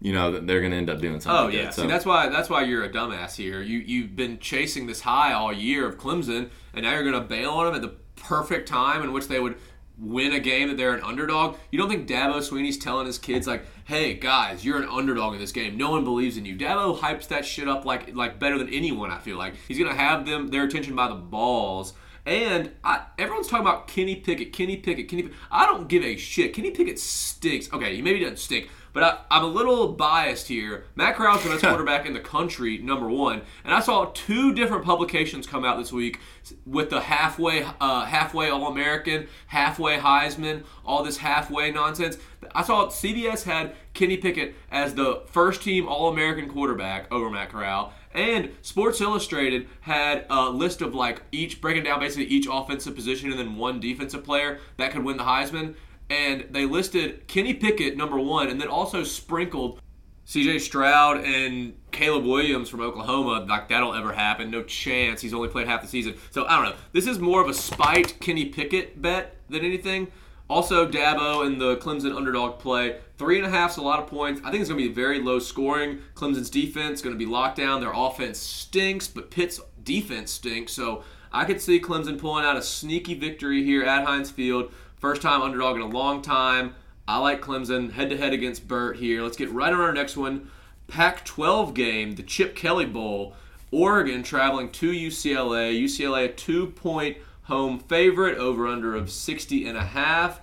you 0.00 0.12
know, 0.12 0.32
that 0.32 0.46
they're 0.46 0.60
going 0.60 0.72
to 0.72 0.76
end 0.78 0.90
up 0.90 1.00
doing 1.00 1.20
something. 1.20 1.46
Oh 1.46 1.50
good. 1.50 1.64
yeah, 1.64 1.70
So- 1.70 1.82
see 1.82 1.88
that's 1.88 2.04
why 2.06 2.28
that's 2.28 2.48
why 2.50 2.62
you're 2.62 2.84
a 2.84 2.90
dumbass 2.90 3.36
here. 3.36 3.60
You 3.62 3.78
you've 3.78 4.16
been 4.16 4.38
chasing 4.38 4.86
this 4.86 5.00
high 5.00 5.32
all 5.32 5.52
year 5.52 5.86
of 5.86 5.96
Clemson, 5.98 6.50
and 6.74 6.82
now 6.84 6.92
you're 6.92 7.02
going 7.04 7.14
to 7.14 7.20
bail 7.20 7.50
on 7.50 7.66
them 7.66 7.74
at 7.74 7.82
the 7.82 7.94
perfect 8.16 8.68
time 8.68 9.02
in 9.02 9.12
which 9.12 9.28
they 9.28 9.38
would 9.40 9.56
win 9.98 10.32
a 10.32 10.40
game 10.40 10.68
that 10.68 10.76
they're 10.76 10.94
an 10.94 11.02
underdog. 11.02 11.56
You 11.70 11.78
don't 11.78 11.88
think 11.88 12.08
Dabo 12.08 12.38
Swinney's 12.38 12.78
telling 12.78 13.06
his 13.06 13.18
kids 13.18 13.46
like, 13.46 13.64
"Hey 13.84 14.14
guys, 14.14 14.64
you're 14.64 14.80
an 14.80 14.88
underdog 14.88 15.34
in 15.34 15.40
this 15.40 15.52
game. 15.52 15.76
No 15.76 15.90
one 15.90 16.04
believes 16.04 16.36
in 16.36 16.44
you." 16.44 16.56
Dabo 16.56 16.98
hypes 16.98 17.28
that 17.28 17.44
shit 17.44 17.68
up 17.68 17.84
like 17.84 18.14
like 18.14 18.38
better 18.38 18.58
than 18.58 18.68
anyone. 18.68 19.10
I 19.10 19.18
feel 19.18 19.36
like 19.36 19.54
he's 19.68 19.78
to 19.78 19.94
have 19.94 20.26
them 20.26 20.48
their 20.48 20.64
attention 20.64 20.94
by 20.94 21.08
the 21.08 21.14
balls. 21.14 21.94
And 22.24 22.70
I, 22.84 23.06
everyone's 23.18 23.48
talking 23.48 23.66
about 23.66 23.88
Kenny 23.88 24.14
Pickett, 24.14 24.52
Kenny 24.52 24.76
Pickett, 24.76 25.08
Kenny. 25.08 25.22
Pickett. 25.22 25.38
I 25.50 25.66
don't 25.66 25.88
give 25.88 26.04
a 26.04 26.16
shit. 26.16 26.54
Kenny 26.54 26.70
Pickett 26.70 27.00
stinks. 27.00 27.72
Okay, 27.72 27.96
he 27.96 28.02
maybe 28.02 28.20
doesn't 28.20 28.38
stink, 28.38 28.68
but 28.92 29.02
I, 29.02 29.18
I'm 29.30 29.44
a 29.44 29.48
little 29.48 29.88
biased 29.88 30.48
here. 30.48 30.84
Matt 30.94 31.16
Corral's 31.16 31.42
the 31.42 31.50
best 31.50 31.62
quarterback 31.62 32.06
in 32.06 32.12
the 32.12 32.20
country, 32.20 32.78
number 32.78 33.08
one. 33.08 33.42
And 33.64 33.74
I 33.74 33.80
saw 33.80 34.10
two 34.12 34.52
different 34.54 34.84
publications 34.84 35.46
come 35.46 35.64
out 35.64 35.78
this 35.78 35.92
week 35.92 36.20
with 36.66 36.90
the 36.90 37.00
halfway, 37.00 37.64
uh, 37.80 38.04
halfway 38.04 38.50
All 38.50 38.66
American, 38.66 39.28
halfway 39.46 39.98
Heisman, 39.98 40.64
all 40.84 41.02
this 41.02 41.18
halfway 41.18 41.70
nonsense. 41.70 42.18
I 42.54 42.62
saw 42.62 42.88
CBS 42.88 43.44
had 43.44 43.74
Kenny 43.94 44.16
Pickett 44.16 44.54
as 44.70 44.94
the 44.94 45.22
first 45.26 45.62
team 45.62 45.86
All 45.88 46.08
American 46.08 46.48
quarterback 46.48 47.10
over 47.12 47.30
Matt 47.30 47.50
Corral. 47.50 47.92
And 48.14 48.50
Sports 48.60 49.00
Illustrated 49.00 49.68
had 49.80 50.26
a 50.28 50.50
list 50.50 50.82
of 50.82 50.94
like 50.94 51.22
each 51.32 51.60
breaking 51.60 51.84
down 51.84 52.00
basically 52.00 52.26
each 52.26 52.46
offensive 52.50 52.94
position 52.94 53.30
and 53.30 53.38
then 53.38 53.56
one 53.56 53.80
defensive 53.80 54.22
player 54.22 54.58
that 54.76 54.92
could 54.92 55.02
win 55.02 55.16
the 55.16 55.24
Heisman. 55.24 55.74
And 56.12 56.44
they 56.50 56.66
listed 56.66 57.26
Kenny 57.26 57.54
Pickett 57.54 57.96
number 57.96 58.18
one, 58.18 58.48
and 58.48 58.60
then 58.60 58.68
also 58.68 59.02
sprinkled 59.02 59.80
CJ 60.26 60.60
Stroud 60.60 61.24
and 61.24 61.72
Caleb 61.90 62.26
Williams 62.26 62.68
from 62.68 62.82
Oklahoma. 62.82 63.46
Like 63.48 63.68
that'll 63.68 63.94
ever 63.94 64.12
happen? 64.12 64.50
No 64.50 64.62
chance. 64.62 65.22
He's 65.22 65.32
only 65.32 65.48
played 65.48 65.68
half 65.68 65.80
the 65.80 65.88
season. 65.88 66.14
So 66.30 66.44
I 66.44 66.56
don't 66.56 66.66
know. 66.66 66.76
This 66.92 67.06
is 67.06 67.18
more 67.18 67.40
of 67.40 67.48
a 67.48 67.54
spite 67.54 68.20
Kenny 68.20 68.44
Pickett 68.44 69.00
bet 69.00 69.36
than 69.48 69.64
anything. 69.64 70.08
Also, 70.50 70.86
Dabo 70.86 71.46
and 71.46 71.58
the 71.58 71.78
Clemson 71.78 72.14
underdog 72.14 72.58
play. 72.58 72.98
Three 73.16 73.38
and 73.38 73.46
a 73.46 73.50
half's 73.50 73.78
a 73.78 73.82
lot 73.82 73.98
of 73.98 74.06
points. 74.06 74.42
I 74.44 74.50
think 74.50 74.60
it's 74.60 74.68
going 74.68 74.82
to 74.82 74.88
be 74.88 74.94
very 74.94 75.18
low 75.18 75.38
scoring. 75.38 76.00
Clemson's 76.14 76.50
defense 76.50 76.98
is 76.98 77.02
going 77.02 77.14
to 77.14 77.18
be 77.18 77.30
locked 77.30 77.56
down. 77.56 77.80
Their 77.80 77.92
offense 77.94 78.38
stinks, 78.38 79.08
but 79.08 79.30
Pitt's 79.30 79.62
defense 79.82 80.30
stinks. 80.30 80.74
So 80.74 81.04
I 81.32 81.46
could 81.46 81.58
see 81.62 81.80
Clemson 81.80 82.18
pulling 82.18 82.44
out 82.44 82.58
a 82.58 82.62
sneaky 82.62 83.14
victory 83.14 83.64
here 83.64 83.82
at 83.82 84.04
Heinz 84.04 84.30
Field. 84.30 84.70
First 85.02 85.20
time 85.20 85.42
underdog 85.42 85.74
in 85.74 85.82
a 85.82 85.86
long 85.86 86.22
time. 86.22 86.76
I 87.08 87.18
like 87.18 87.42
Clemson 87.42 87.90
head 87.90 88.08
to 88.10 88.16
head 88.16 88.32
against 88.32 88.68
Burt 88.68 88.98
here. 88.98 89.24
Let's 89.24 89.36
get 89.36 89.50
right 89.50 89.72
on 89.72 89.80
our 89.80 89.92
next 89.92 90.16
one. 90.16 90.48
Pac 90.86 91.24
12 91.24 91.74
game, 91.74 92.14
the 92.14 92.22
Chip 92.22 92.54
Kelly 92.54 92.84
Bowl. 92.86 93.34
Oregon 93.72 94.22
traveling 94.22 94.70
to 94.70 94.92
UCLA. 94.92 95.76
UCLA 95.76 96.26
a 96.26 96.28
two 96.28 96.68
point 96.68 97.16
home 97.42 97.80
favorite, 97.80 98.38
over 98.38 98.68
under 98.68 98.94
of 98.94 99.10
60 99.10 99.66
and 99.66 99.76
a 99.76 99.86
half. 99.86 100.40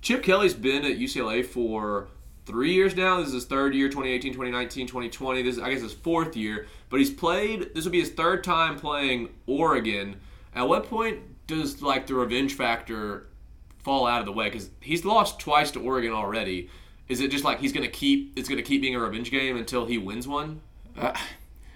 Chip 0.00 0.22
Kelly's 0.22 0.54
been 0.54 0.84
at 0.84 0.98
UCLA 0.98 1.44
for 1.44 2.06
three 2.46 2.74
years 2.74 2.94
now. 2.94 3.18
This 3.18 3.30
is 3.30 3.34
his 3.34 3.44
third 3.46 3.74
year 3.74 3.88
2018, 3.88 4.32
2019, 4.32 4.86
2020. 4.86 5.42
This 5.42 5.56
is, 5.56 5.60
I 5.60 5.72
guess, 5.72 5.82
his 5.82 5.92
fourth 5.92 6.36
year. 6.36 6.68
But 6.88 7.00
he's 7.00 7.10
played, 7.10 7.74
this 7.74 7.84
will 7.84 7.90
be 7.90 7.98
his 7.98 8.10
third 8.10 8.44
time 8.44 8.78
playing 8.78 9.30
Oregon. 9.48 10.20
At 10.54 10.68
what 10.68 10.86
point 10.86 11.18
does 11.48 11.82
like 11.82 12.06
the 12.06 12.14
revenge 12.14 12.54
factor 12.54 13.26
fall 13.82 14.06
out 14.06 14.20
of 14.20 14.26
the 14.26 14.32
way? 14.32 14.46
Because 14.48 14.70
he's 14.80 15.04
lost 15.04 15.38
twice 15.38 15.70
to 15.72 15.80
Oregon 15.80 16.12
already. 16.12 16.70
Is 17.08 17.20
it 17.20 17.30
just 17.30 17.44
like 17.44 17.60
he's 17.60 17.72
gonna 17.72 17.88
keep? 17.88 18.32
It's 18.38 18.48
gonna 18.48 18.62
keep 18.62 18.80
being 18.80 18.94
a 18.94 19.00
revenge 19.00 19.30
game 19.30 19.56
until 19.56 19.86
he 19.86 19.98
wins 19.98 20.26
one. 20.26 20.60
Uh, 20.98 21.12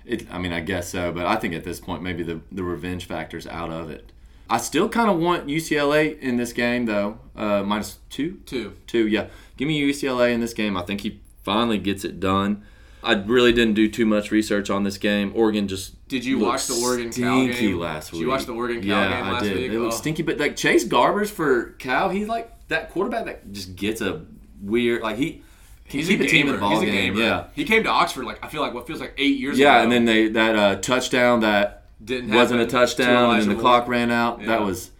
it, 0.05 0.27
I 0.33 0.39
mean, 0.39 0.53
I 0.53 0.61
guess 0.61 0.89
so, 0.89 1.13
but 1.13 1.27
I 1.27 1.37
think 1.37 1.53
at 1.55 1.65
this 1.65 1.81
point 1.81 2.03
maybe 2.03 2.23
the 2.23 2.41
the 2.53 2.63
revenge 2.63 3.07
factor's 3.07 3.47
out 3.47 3.71
of 3.71 3.91
it. 3.91 4.13
I 4.49 4.59
still 4.59 4.89
kind 4.89 5.11
of 5.11 5.19
want 5.19 5.47
UCLA 5.49 6.19
in 6.21 6.37
this 6.37 6.53
game 6.53 6.87
though. 6.87 7.19
Uh, 7.35 7.63
minus 7.65 7.99
two, 8.11 8.39
Two. 8.47 8.77
two, 8.87 9.07
yeah. 9.09 9.27
Give 9.57 9.67
me 9.67 9.81
UCLA 9.83 10.33
in 10.33 10.41
this 10.41 10.55
game. 10.55 10.77
I 10.77 10.83
think 10.83 11.01
he 11.01 11.21
finally 11.43 11.79
gets 11.79 12.05
it 12.05 12.21
done. 12.21 12.63
I 13.03 13.15
really 13.15 13.53
didn't 13.53 13.75
do 13.75 13.89
too 13.89 14.07
much 14.07 14.31
research 14.31 14.71
on 14.71 14.85
this 14.85 14.99
game. 14.99 15.33
Oregon 15.35 15.67
just 15.69 15.96
Did 16.09 16.25
you 16.25 16.39
watch 16.39 16.67
the 16.67 16.75
Oregon 16.75 17.11
Cal 17.13 17.43
stinky 17.45 17.61
game? 17.69 17.79
last 17.79 18.07
Did 18.11 18.13
week. 18.15 18.23
you 18.23 18.29
watch 18.29 18.45
the 18.47 18.53
Oregon 18.55 18.81
Cal 18.81 18.89
yeah, 18.89 19.21
game 19.23 19.33
last 19.33 19.43
I 19.43 19.49
did. 19.49 19.57
week? 19.57 19.71
They 19.73 19.79
looked 19.79 19.95
Oh. 19.95 19.97
stinky, 19.97 20.23
but 20.23 20.39
like 20.39 20.55
Chase 20.57 20.85
Garbers 20.87 21.29
for 21.31 21.73
Cal, 21.79 22.09
he's 22.11 22.29
like 22.29 22.53
that 22.69 22.91
quarterback 22.91 23.25
that 23.27 23.53
just 23.53 23.75
gets 23.77 24.01
a 24.01 24.23
weird 24.63 25.03
like 25.03 25.17
he 25.17 25.43
can 25.89 26.01
He's 26.01 26.09
keep 26.09 26.21
a 26.21 26.27
team 26.27 26.47
in 26.49 26.55
the 26.55 26.61
ball 26.61 26.81
game. 26.81 27.15
gamer. 27.15 27.21
Yeah, 27.21 27.45
He 27.55 27.65
came 27.65 27.83
to 27.85 27.89
Oxford 27.89 28.25
like 28.25 28.45
I 28.45 28.49
feel 28.49 28.61
like 28.61 28.75
what 28.75 28.87
feels 28.87 29.01
like 29.01 29.15
eight 29.19 29.39
years 29.39 29.59
yeah, 29.59 29.75
ago. 29.77 29.83
and 29.85 29.93
then 29.93 30.05
they 30.05 30.29
that 30.29 30.57
uh, 30.57 30.77
touchdown 30.77 31.41
that 31.41 31.85
didn't 32.05 32.33
wasn't 32.35 32.61
a 32.61 32.65
happen 32.65 32.67
to 32.69 32.87
touchdown, 32.87 33.35
and 33.35 33.43
then 33.43 33.57
the 33.57 33.61
clock 33.61 33.89
ran 33.89 34.11
out. 34.11 34.41
Yeah. 34.41 34.47
That 34.49 34.63
was 34.63 34.91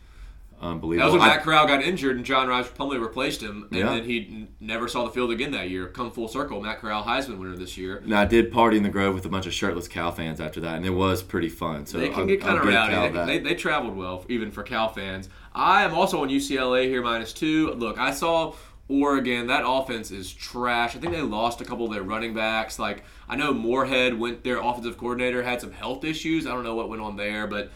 That 0.75 1.05
was 1.05 1.13
when 1.13 1.21
Matt 1.23 1.43
Corral 1.43 1.67
got 1.67 1.83
injured 1.83 2.17
and 2.17 2.25
John 2.25 2.49
Rhys 2.49 2.67
Plumlee 2.67 3.01
replaced 3.01 3.43
him, 3.43 3.67
and 3.71 3.79
Yeah. 3.81 3.87
then 3.87 4.05
he 4.05 4.19
n- 4.21 4.49
never 4.61 4.89
saw 4.89 5.05
the 5.05 5.11
field 5.11 5.31
again 5.31 5.53
that 5.53 5.71
year. 5.71 5.87
Come 5.87 6.11
full 6.11 6.29
circle, 6.29 6.61
Matt 6.61 6.81
Corral 6.81 7.05
Heisman 7.05 7.39
winner 7.39 7.57
this 7.57 7.77
year. 7.79 8.03
Now, 8.07 8.21
I 8.21 8.25
did 8.25 8.51
party 8.53 8.77
in 8.77 8.83
the 8.83 8.89
Grove 8.89 9.15
with 9.15 9.25
a 9.25 9.29
bunch 9.29 9.47
of 9.47 9.53
shirtless 9.55 9.89
Cal 9.89 10.11
fans 10.13 10.41
after 10.41 10.61
that, 10.61 10.77
and 10.77 10.85
it 10.87 10.91
was 10.91 11.23
pretty 11.23 11.49
fun. 11.49 11.87
So 11.87 11.99
They 11.99 12.09
can 12.09 12.21
I'll- 12.21 12.27
get 12.27 12.41
kind 12.41 12.59
I'll 12.59 12.69
of 12.69 12.69
rowdy. 12.69 13.13
They, 13.33 13.39
they, 13.39 13.39
they 13.51 13.55
traveled 13.55 13.97
well, 13.97 14.25
even 14.29 14.51
for 14.51 14.63
Cal 14.63 14.89
fans. 14.89 15.29
I 15.55 15.83
am 15.85 15.95
also 15.95 16.23
on 16.23 16.29
UCLA 16.29 16.85
here 16.89 17.03
minus 17.03 17.33
two. 17.33 17.73
Look, 17.73 17.99
I 17.99 18.11
saw 18.11 18.55
Oregon. 18.89 19.49
That 19.49 19.65
offense 19.67 20.11
is 20.11 20.33
trash. 20.33 20.95
I 20.95 20.99
think 21.01 21.13
they 21.13 21.23
lost 21.23 21.61
a 21.61 21.65
couple 21.65 21.87
of 21.87 21.93
their 21.93 22.03
running 22.03 22.35
backs. 22.35 22.79
Like 22.79 23.05
I 23.29 23.35
know 23.37 23.53
Moorhead 23.53 24.19
went 24.19 24.45
their 24.45 24.59
offensive 24.61 24.97
coordinator 24.97 25.43
had 25.43 25.61
some 25.61 25.73
health 25.73 26.05
issues. 26.05 26.47
I 26.47 26.51
don't 26.53 26.63
know 26.63 26.75
what 26.77 26.89
went 26.89 27.03
on 27.03 27.17
there, 27.17 27.47
but 27.49 27.73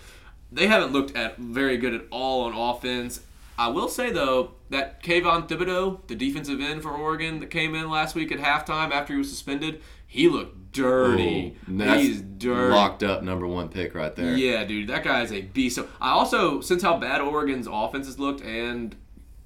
they 0.53 0.67
haven't 0.67 0.93
looked 0.93 1.17
at 1.17 1.39
very 1.39 1.77
good 1.77 1.95
at 1.95 2.03
all 2.11 2.45
on 2.45 2.55
offense. 2.55 3.21
I 3.59 3.69
will 3.69 3.89
say 3.89 4.11
though 4.11 4.53
that 4.71 5.03
Kayvon 5.03 5.49
Thibodeaux, 5.49 6.07
the 6.07 6.15
defensive 6.15 6.61
end 6.61 6.83
for 6.83 6.91
Oregon 6.91 7.41
that 7.41 7.51
came 7.51 7.75
in 7.75 7.91
last 7.91 8.15
week 8.15 8.33
at 8.33 8.39
halftime 8.39 8.91
after 8.91 9.13
he 9.13 9.19
was 9.19 9.29
suspended, 9.29 9.83
he 10.07 10.29
looked 10.29 10.73
dirty. 10.73 11.57
Ooh, 11.71 11.79
He's 11.79 12.21
dirty. 12.21 12.75
Locked 12.75 13.03
up 13.03 13.23
number 13.23 13.47
one 13.47 13.69
pick 13.69 13.95
right 13.95 14.15
there. 14.17 14.37
Yeah, 14.37 14.65
dude, 14.65 14.89
that 14.89 15.05
guy 15.05 15.23
is 15.23 15.33
a 15.33 15.43
beast. 15.43 15.77
So 15.77 15.89
I 16.01 16.11
also, 16.11 16.61
since 16.61 16.83
how 16.83 16.97
bad 16.97 17.21
Oregon's 17.21 17.69
offense 17.71 18.07
has 18.07 18.19
looked, 18.19 18.41
and 18.41 18.97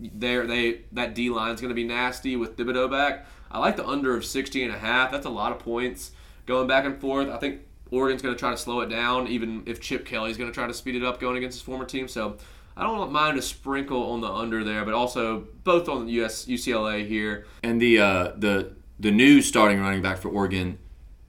there 0.01 0.47
they 0.47 0.83
that 0.93 1.15
D 1.15 1.31
line's 1.31 1.61
going 1.61 1.71
to 1.71 1.75
be 1.75 1.85
nasty 1.85 2.37
with 2.37 2.57
Thibodeaux 2.57 2.91
back. 2.91 3.27
I 3.51 3.59
like 3.59 3.77
the 3.77 3.87
under 3.87 4.17
of 4.17 4.25
60 4.25 4.63
and 4.65 4.75
a 4.75 4.79
half. 4.79 5.13
That's 5.13 5.27
a 5.27 5.31
lot 5.31 5.53
of 5.53 5.59
points 5.59 6.13
going 6.47 6.67
back 6.67 6.85
and 6.85 7.01
forth. 7.01 7.29
I 7.29 7.37
think 7.39 7.61
Oregon's 7.91 8.23
going 8.23 8.35
to 8.35 8.39
try 8.39 8.51
to 8.51 8.57
slow 8.57 8.81
it 8.81 8.89
down, 8.89 9.29
even 9.29 9.63
if 9.67 9.81
Chip 9.81 10.05
Kelly's 10.05 10.37
going 10.37 10.51
to 10.51 10.55
try 10.55 10.67
to 10.67 10.75
speed 10.75 10.95
it 10.97 11.05
up 11.05 11.21
going 11.21 11.37
against 11.37 11.57
his 11.59 11.63
former 11.63 11.85
team. 11.85 12.09
So 12.09 12.37
I 12.77 12.83
don't 12.83 13.13
mind 13.13 13.39
a 13.39 13.43
sprinkle 13.43 14.11
on 14.13 14.21
the 14.21 14.31
under 14.33 14.65
there, 14.65 14.85
but 14.85 14.95
also 14.95 15.47
both 15.63 15.89
on 15.89 16.07
the 16.07 16.13
US 16.25 16.47
UCLA 16.47 17.07
here. 17.07 17.47
And 17.63 17.81
the 17.81 17.99
uh, 18.01 18.33
the 18.37 18.73
the 18.99 19.11
new 19.11 19.43
starting 19.43 19.81
running 19.81 20.03
back 20.03 20.19
for 20.19 20.29
Oregon 20.29 20.79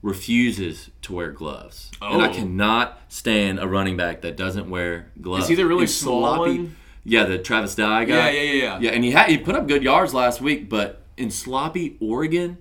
refuses 0.02 0.90
to 1.02 1.12
wear 1.12 1.30
gloves. 1.30 1.90
And 2.00 2.22
I 2.22 2.28
Oh. 2.28 2.32
cannot 2.32 3.00
stand 3.08 3.58
a 3.58 3.66
running 3.66 3.96
back 3.96 4.20
that 4.22 4.36
doesn't 4.36 4.70
wear 4.70 5.10
gloves. 5.20 5.44
Is 5.44 5.48
he 5.50 5.54
the 5.56 5.66
really 5.66 5.82
And 5.82 5.90
small 5.90 6.38
one? 6.38 6.76
Yeah, 7.04 7.24
the 7.24 7.38
Travis 7.38 7.74
Dye 7.74 8.04
guy. 8.04 8.30
Yeah, 8.30 8.30
yeah, 8.30 8.42
yeah, 8.42 8.52
yeah. 8.62 8.78
Yeah, 8.80 8.90
and 8.90 9.04
he 9.04 9.10
had 9.12 9.28
he 9.28 9.38
put 9.38 9.54
up 9.54 9.66
good 9.68 9.82
yards 9.82 10.14
last 10.14 10.40
week, 10.40 10.68
but 10.68 11.02
in 11.16 11.30
sloppy 11.30 11.96
Oregon, 12.00 12.58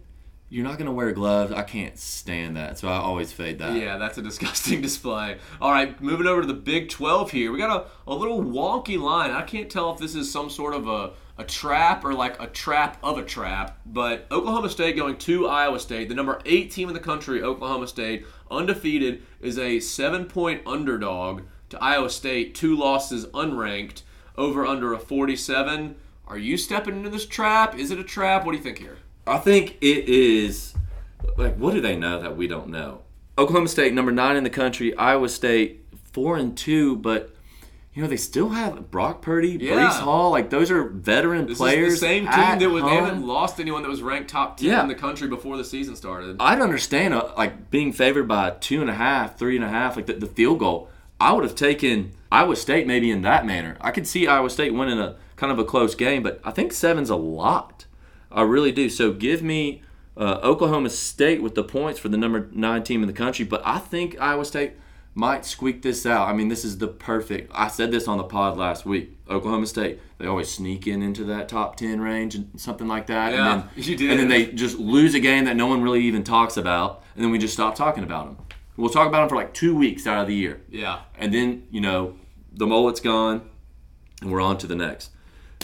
you're 0.49 0.63
not 0.63 0.77
to 0.77 0.91
wear 0.91 1.11
gloves. 1.11 1.51
I 1.51 1.63
can't 1.63 1.97
stand 1.97 2.55
that, 2.55 2.77
so 2.77 2.87
I 2.87 2.97
always 2.97 3.31
fade 3.31 3.59
that. 3.59 3.75
Yeah, 3.75 3.97
that's 3.97 4.17
a 4.17 4.21
disgusting 4.21 4.81
display. 4.83 5.37
All 5.59 5.71
right, 5.71 5.99
moving 6.01 6.27
over 6.27 6.41
to 6.41 6.47
the 6.47 6.53
Big 6.53 6.89
12 6.89 7.31
here. 7.31 7.51
We 7.51 7.57
got 7.57 7.85
a, 7.85 8.11
a 8.11 8.13
little 8.13 8.43
wonky 8.43 8.99
line. 8.99 9.31
I 9.31 9.41
can't 9.41 9.69
tell 9.69 9.91
if 9.91 9.99
this 9.99 10.13
is 10.13 10.31
some 10.31 10.51
sort 10.51 10.75
of 10.75 10.87
a, 10.87 11.13
a 11.37 11.43
trap 11.43 12.05
or 12.05 12.13
like 12.13 12.39
a 12.39 12.47
trap 12.47 12.97
of 13.03 13.17
a 13.17 13.23
trap, 13.23 13.79
but 13.87 14.27
Oklahoma 14.31 14.69
State 14.69 14.95
going 14.95 15.17
to 15.17 15.47
Iowa 15.47 15.79
State, 15.79 16.09
the 16.09 16.15
number 16.15 16.39
eight 16.45 16.71
team 16.71 16.89
in 16.89 16.93
the 16.93 16.99
country, 16.99 17.41
Oklahoma 17.41 17.87
State, 17.87 18.25
undefeated, 18.51 19.23
is 19.41 19.57
a 19.57 19.79
seven 19.79 20.25
point 20.25 20.61
underdog 20.67 21.41
to 21.69 21.83
Iowa 21.83 22.11
State, 22.11 22.53
two 22.53 22.75
losses 22.75 23.25
unranked, 23.27 24.03
over 24.37 24.65
under 24.65 24.93
a 24.93 24.99
47. 24.99 25.95
Are 26.27 26.37
you 26.37 26.55
stepping 26.55 26.97
into 26.97 27.09
this 27.09 27.25
trap? 27.25 27.77
Is 27.77 27.89
it 27.89 27.99
a 27.99 28.03
trap? 28.03 28.45
What 28.45 28.51
do 28.51 28.57
you 28.57 28.63
think 28.63 28.77
here? 28.77 28.97
I 29.27 29.37
think 29.39 29.77
it 29.81 30.07
is 30.09 30.73
like 31.37 31.55
what 31.57 31.73
do 31.73 31.81
they 31.81 31.95
know 31.95 32.21
that 32.21 32.37
we 32.37 32.47
don't 32.47 32.69
know? 32.69 33.01
Oklahoma 33.37 33.67
State 33.67 33.93
number 33.93 34.11
nine 34.11 34.35
in 34.37 34.43
the 34.43 34.49
country, 34.49 34.95
Iowa 34.95 35.29
State 35.29 35.85
four 36.13 36.37
and 36.37 36.55
two, 36.57 36.95
but 36.97 37.31
you 37.93 38.01
know 38.01 38.07
they 38.07 38.17
still 38.17 38.49
have 38.49 38.91
Brock 38.91 39.21
Purdy, 39.21 39.57
Yeah. 39.59 39.73
Breece 39.73 39.99
Hall, 39.99 40.31
like 40.31 40.49
those 40.49 40.69
are 40.71 40.83
veteran 40.83 41.47
This 41.47 41.57
players. 41.57 41.93
is 41.93 41.99
the 41.99 42.05
same 42.05 42.23
team 42.23 42.33
at 42.33 42.59
that 42.59 42.69
was, 42.69 42.83
they 42.83 42.89
haven't 42.89 43.25
lost 43.25 43.59
anyone 43.59 43.81
that 43.83 43.89
was 43.89 44.01
ranked 44.01 44.29
top 44.29 44.57
10 44.57 44.67
Yeah. 44.69 44.81
in 44.81 44.87
the 44.87 44.95
country 44.95 45.27
before 45.27 45.57
the 45.57 45.63
season 45.65 45.95
started. 45.95 46.37
I'd 46.39 46.61
understand 46.61 47.13
uh, 47.13 47.31
like 47.37 47.71
being 47.71 47.91
favored 47.93 48.27
by 48.27 48.51
two 48.51 48.81
and 48.81 48.89
a 48.89 48.93
half, 48.95 49.37
three 49.37 49.55
and 49.55 49.65
a 49.65 49.69
half, 49.69 49.95
like 49.95 50.05
the, 50.05 50.13
the 50.13 50.27
field 50.27 50.59
goal. 50.59 50.89
I 51.19 51.31
would 51.33 51.45
have 51.45 51.55
taken 51.55 52.11
Iowa 52.31 52.55
State 52.57 52.85
maybe 52.85 53.09
in 53.09 53.21
that 53.23 53.45
manner. 53.45 53.77
I 53.79 53.91
could 53.91 54.05
see 54.05 54.27
Iowa 54.27 54.49
State 54.49 54.73
winning 54.73 54.99
a 54.99 55.15
kind 55.37 55.51
of 55.51 55.59
a 55.59 55.63
close 55.65 55.95
game, 55.95 56.21
but 56.21 56.39
I 56.43 56.51
think 56.51 56.73
seven's 56.73 57.09
a 57.09 57.15
lot. 57.15 57.84
I 58.35 58.43
really 58.43 58.71
do. 58.71 58.89
So 58.89 59.11
give 59.13 59.41
me 59.41 59.81
uh, 60.17 60.39
Oklahoma 60.43 60.89
State 60.91 61.41
with 61.41 61.55
the 61.55 61.63
points 61.63 61.99
for 61.99 62.09
the 62.09 62.17
number 62.17 62.49
nine 62.51 62.83
team 62.83 63.01
in 63.01 63.07
the 63.07 63.13
country, 63.13 63.45
but 63.45 63.61
I 63.65 63.79
think 63.79 64.15
Iowa 64.19 64.45
State 64.45 64.73
might 65.17 65.45
squeak 65.45 65.81
this 65.81 66.05
out. 66.05 66.27
I 66.27 66.33
mean, 66.33 66.49
this 66.49 66.65
is 66.65 66.77
the 66.77 66.89
perfect. 66.89 67.49
I 67.55 67.69
said 67.69 67.89
this 67.91 68.07
on 68.07 68.17
the 68.17 68.25
pod 68.25 68.57
last 68.57 68.85
week. 68.85 69.17
Oklahoma 69.29 69.65
State, 69.65 69.99
they 70.17 70.27
always 70.27 70.51
sneak 70.51 70.85
in 70.87 71.01
into 71.01 71.23
that 71.23 71.47
top 71.49 71.77
ten 71.77 72.01
range 72.01 72.35
and 72.35 72.49
something 72.59 72.87
like 72.87 73.07
that. 73.07 73.31
Yeah, 73.33 73.53
and 73.53 73.63
then, 73.63 73.69
you 73.77 73.95
did. 73.95 74.11
And 74.11 74.19
then 74.19 74.27
they 74.27 74.47
just 74.47 74.77
lose 74.77 75.15
a 75.15 75.19
game 75.21 75.45
that 75.45 75.55
no 75.55 75.67
one 75.67 75.81
really 75.81 76.01
even 76.03 76.23
talks 76.25 76.57
about, 76.57 77.01
and 77.15 77.23
then 77.23 77.31
we 77.31 77.37
just 77.39 77.53
stop 77.53 77.75
talking 77.75 78.03
about 78.03 78.25
them. 78.25 78.37
We'll 78.77 78.89
talk 78.89 79.07
about 79.07 79.21
them 79.21 79.29
for 79.29 79.37
like 79.37 79.53
two 79.53 79.73
weeks 79.73 80.05
out 80.05 80.19
of 80.21 80.27
the 80.27 80.35
year, 80.35 80.59
Yeah. 80.69 80.99
and 81.17 81.33
then 81.33 81.65
you 81.71 81.79
know 81.79 82.17
the 82.51 82.67
mullet's 82.67 82.99
gone, 82.99 83.49
and 84.21 84.29
we're 84.31 84.41
on 84.41 84.57
to 84.59 84.67
the 84.67 84.75
next. 84.75 85.11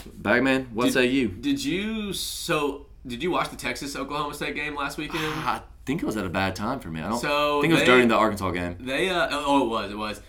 Bagman, 0.06 0.68
what 0.72 0.84
Did- 0.86 0.92
say 0.94 1.06
you? 1.06 1.28
Did 1.28 1.64
you 1.64 2.12
so 2.12 2.86
did 3.06 3.22
you 3.22 3.30
watch 3.30 3.50
the 3.50 3.56
Texas 3.56 3.96
Oklahoma 3.96 4.34
State 4.34 4.54
game 4.54 4.74
last 4.76 4.96
weekend? 4.98 5.24
I 5.24 5.60
think 5.84 6.02
it 6.02 6.06
was 6.06 6.16
at 6.16 6.24
a 6.24 6.28
bad 6.30 6.54
time 6.54 6.78
for 6.80 6.88
me. 6.88 7.00
I 7.00 7.08
don't 7.08 7.18
So 7.18 7.60
think 7.60 7.72
it 7.72 7.74
was 7.74 7.80
they- 7.82 7.86
during 7.86 8.08
the 8.08 8.14
Arkansas 8.16 8.50
game. 8.52 8.76
They 8.80 9.10
uh 9.10 9.28
oh 9.30 9.64
it 9.64 9.68
was 9.68 9.90
it 9.90 9.98
was. 9.98 10.20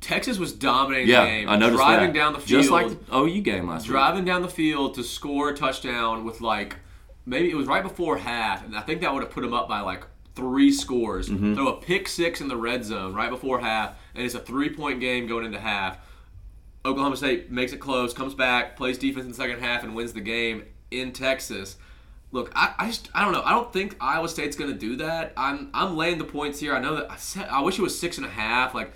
Texas 0.00 0.38
was 0.38 0.52
dominating 0.52 1.08
Yeah, 1.08 1.24
the 1.24 1.30
game, 1.30 1.48
I 1.48 1.56
noticed 1.56 1.78
driving 1.82 2.12
that. 2.12 2.18
down 2.18 2.32
the 2.32 2.38
field, 2.38 2.62
just 2.62 2.70
like 2.70 2.86
the 3.06 3.16
OU 3.16 3.40
game 3.42 3.66
last 3.68 3.82
week. 3.82 3.90
driving 3.90 4.24
down 4.24 4.42
the 4.42 4.48
field 4.48 4.94
to 4.94 5.02
score 5.02 5.48
a 5.50 5.56
touchdown 5.56 6.24
with 6.24 6.40
like 6.40 6.76
maybe 7.26 7.50
it 7.50 7.56
was 7.56 7.66
right 7.66 7.82
before 7.82 8.16
half, 8.16 8.64
and 8.64 8.76
I 8.76 8.80
think 8.82 9.00
that 9.00 9.12
would 9.12 9.22
have 9.24 9.32
put 9.32 9.40
them 9.42 9.52
up 9.52 9.68
by 9.68 9.80
like 9.80 10.04
three 10.36 10.70
scores. 10.70 11.28
Mm-hmm. 11.28 11.54
Throw 11.54 11.68
a 11.68 11.80
pick 11.80 12.06
six 12.06 12.40
in 12.40 12.46
the 12.46 12.56
red 12.56 12.84
zone 12.84 13.12
right 13.12 13.28
before 13.28 13.58
half, 13.58 13.94
and 14.14 14.24
it's 14.24 14.34
a 14.36 14.38
three 14.40 14.70
point 14.70 15.00
game 15.00 15.26
going 15.26 15.44
into 15.44 15.58
half. 15.58 15.98
Oklahoma 16.88 17.16
State 17.16 17.50
makes 17.50 17.72
it 17.72 17.78
close, 17.78 18.12
comes 18.12 18.34
back, 18.34 18.76
plays 18.76 18.98
defense 18.98 19.24
in 19.24 19.30
the 19.30 19.36
second 19.36 19.60
half, 19.60 19.84
and 19.84 19.94
wins 19.94 20.12
the 20.12 20.20
game 20.20 20.64
in 20.90 21.12
Texas. 21.12 21.76
Look, 22.30 22.52
I, 22.54 22.74
I 22.78 22.86
just 22.86 23.08
I 23.14 23.24
don't 23.24 23.32
know. 23.32 23.42
I 23.42 23.52
don't 23.52 23.72
think 23.72 23.96
Iowa 24.00 24.28
State's 24.28 24.56
going 24.56 24.72
to 24.72 24.78
do 24.78 24.96
that. 24.96 25.32
I'm 25.36 25.70
I'm 25.72 25.96
laying 25.96 26.18
the 26.18 26.24
points 26.24 26.60
here. 26.60 26.74
I 26.74 26.80
know 26.80 26.96
that 26.96 27.10
I 27.10 27.16
said 27.16 27.48
I 27.48 27.62
wish 27.62 27.78
it 27.78 27.82
was 27.82 27.98
six 27.98 28.18
and 28.18 28.26
a 28.26 28.30
half, 28.30 28.74
like 28.74 28.92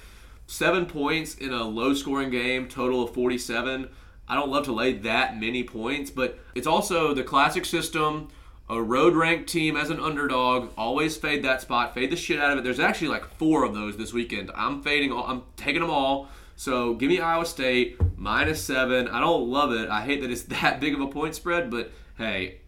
seven 0.47 0.87
points 0.87 1.35
in 1.37 1.53
a 1.53 1.65
low 1.65 1.95
scoring 1.95 2.31
game, 2.31 2.69
total 2.69 3.03
of 3.05 3.15
47. 3.15 3.89
I 4.29 4.35
don't 4.35 4.51
love 4.51 4.65
to 4.67 4.73
lay 4.73 4.93
that 4.93 5.39
many 5.39 5.65
points, 5.65 6.11
but 6.11 6.39
it's 6.55 6.67
also 6.67 7.15
the 7.15 7.23
classic 7.23 7.65
system. 7.65 8.29
A 8.71 8.81
road 8.81 9.15
ranked 9.15 9.51
team 9.51 9.77
as 9.77 9.91
an 9.91 10.01
underdog, 10.01 10.71
always 10.79 11.17
fade 11.17 11.43
that 11.45 11.61
spot, 11.61 11.93
fade 11.95 12.11
the 12.11 12.17
shit 12.17 12.39
out 12.39 12.53
of 12.53 12.59
it. 12.59 12.65
There's 12.65 12.81
actually 12.81 13.09
like 13.09 13.25
four 13.37 13.65
of 13.65 13.75
those 13.75 13.97
this 13.97 14.13
weekend. 14.13 14.51
I'm 14.55 14.83
fading 14.83 15.13
all, 15.13 15.27
I'm 15.27 15.43
taking 15.57 15.83
them 15.83 15.91
all. 15.91 16.29
So 16.63 16.95
give 16.95 17.09
me 17.09 17.19
Iowa 17.19 17.45
State 17.45 17.97
minus 18.17 18.63
seven. 18.63 19.09
I 19.09 19.19
don't 19.19 19.49
love 19.49 19.73
it. 19.73 19.89
I 19.89 20.03
hate 20.03 20.21
that 20.21 20.31
it's 20.31 20.43
that 20.61 20.79
big 20.79 20.95
of 20.95 21.01
a 21.01 21.09
point 21.09 21.35
spread, 21.35 21.73
but 21.73 21.91
hey, 22.17 22.61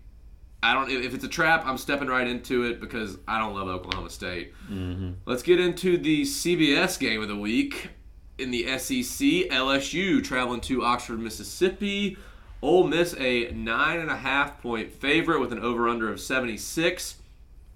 I 0.64 0.74
don't. 0.74 0.90
If 0.90 1.14
it's 1.14 1.22
a 1.22 1.28
trap, 1.28 1.62
I'm 1.64 1.78
stepping 1.78 2.08
right 2.08 2.26
into 2.26 2.64
it 2.64 2.80
because 2.80 3.18
I 3.28 3.38
don't 3.38 3.54
love 3.54 3.68
Oklahoma 3.68 4.10
State. 4.10 4.52
Mm-hmm. 4.68 5.12
Let's 5.26 5.44
get 5.44 5.60
into 5.60 5.96
the 5.96 6.22
CBS 6.22 6.98
game 6.98 7.22
of 7.22 7.28
the 7.28 7.36
week 7.36 7.90
in 8.36 8.50
the 8.50 8.64
SEC. 8.78 9.28
LSU 9.52 10.24
traveling 10.24 10.60
to 10.62 10.82
Oxford, 10.82 11.20
Mississippi. 11.20 12.16
Ole 12.62 12.88
Miss 12.88 13.14
a 13.16 13.52
nine 13.52 14.00
and 14.00 14.10
a 14.10 14.16
half 14.16 14.60
point 14.60 14.90
favorite 14.90 15.38
with 15.38 15.52
an 15.52 15.60
over 15.60 15.88
under 15.88 16.10
of 16.10 16.18
76. 16.18 17.18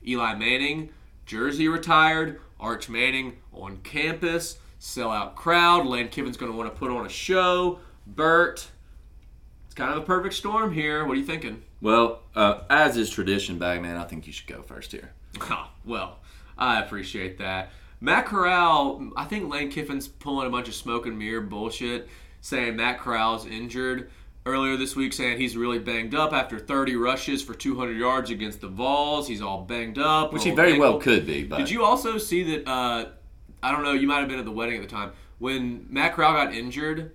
Eli 0.05 0.35
Manning, 0.35 0.89
jersey 1.27 1.69
retired. 1.69 2.41
Arch 2.59 2.89
Manning 2.89 3.37
on 3.53 3.77
campus. 3.85 4.59
Sellout 4.81 5.35
crowd. 5.35 5.87
Lane 5.87 6.09
Kiffin's 6.09 6.37
going 6.37 6.53
to 6.53 6.57
want 6.57 6.73
to 6.73 6.79
put 6.79 6.91
on 6.91 7.05
a 7.05 7.09
show. 7.09 7.81
Burt. 8.07 8.69
It's 9.67 9.75
kind 9.75 9.91
of 9.93 9.99
a 9.99 10.07
perfect 10.07 10.35
storm 10.35 10.73
here. 10.73 11.05
What 11.05 11.17
are 11.17 11.21
you 11.21 11.27
thinking? 11.27 11.63
Well, 11.81 12.21
uh, 12.35 12.61
as 12.71 12.97
is 12.97 13.11
tradition, 13.11 13.59
Bagman, 13.59 13.97
I 13.97 14.05
think 14.05 14.27
you 14.27 14.33
should 14.33 14.47
go 14.49 14.63
first 14.63 14.93
here. 14.93 15.13
Oh, 15.51 15.69
well, 15.85 16.19
I 16.57 16.81
appreciate 16.81 17.39
that. 17.39 17.71
Matt 18.01 18.27
Corral, 18.27 19.11
I 19.17 19.25
think 19.25 19.53
Lane 19.53 19.71
Kiffin's 19.71 20.09
pulling 20.09 20.47
a 20.47 20.51
bunch 20.51 20.69
of 20.69 20.75
smoke 20.75 21.07
and 21.07 21.19
mirror 21.19 21.41
bullshit, 21.41 22.09
saying 22.41 22.77
Matt 22.77 23.01
Corral's 23.01 23.47
injured 23.47 24.11
earlier 24.47 24.77
this 24.77 24.97
week, 24.97 25.13
saying 25.13 25.39
he's 25.39 25.57
really 25.57 25.79
banged 25.79 26.15
up 26.15 26.33
after 26.33 26.59
30 26.59 26.97
rushes 26.97 27.43
for 27.43 27.55
200 27.55 27.97
yards 27.97 28.31
against 28.31 28.61
the 28.61 28.69
Vols. 28.69 29.29
He's 29.29 29.43
all 29.43 29.63
banged 29.63 29.99
up. 29.99 30.33
Which 30.33 30.45
he 30.45 30.51
very 30.51 30.79
well 30.79 30.99
could 30.99 31.27
be, 31.27 31.45
but 31.45 31.59
Did 31.59 31.71
you 31.71 31.85
also 31.85 32.19
see 32.19 32.43
that? 32.55 32.69
Uh, 32.69 33.07
I 33.63 33.73
don't 33.73 33.83
know. 33.85 33.93
You 33.93 34.07
might 34.07 34.21
have 34.21 34.29
been 34.29 34.39
at 34.39 34.45
the 34.45 34.51
wedding 34.51 34.77
at 34.77 34.83
the 34.83 34.89
time 34.89 35.13
when 35.39 35.87
Matt 35.89 36.15
Corral 36.15 36.33
got 36.33 36.55
injured. 36.55 37.13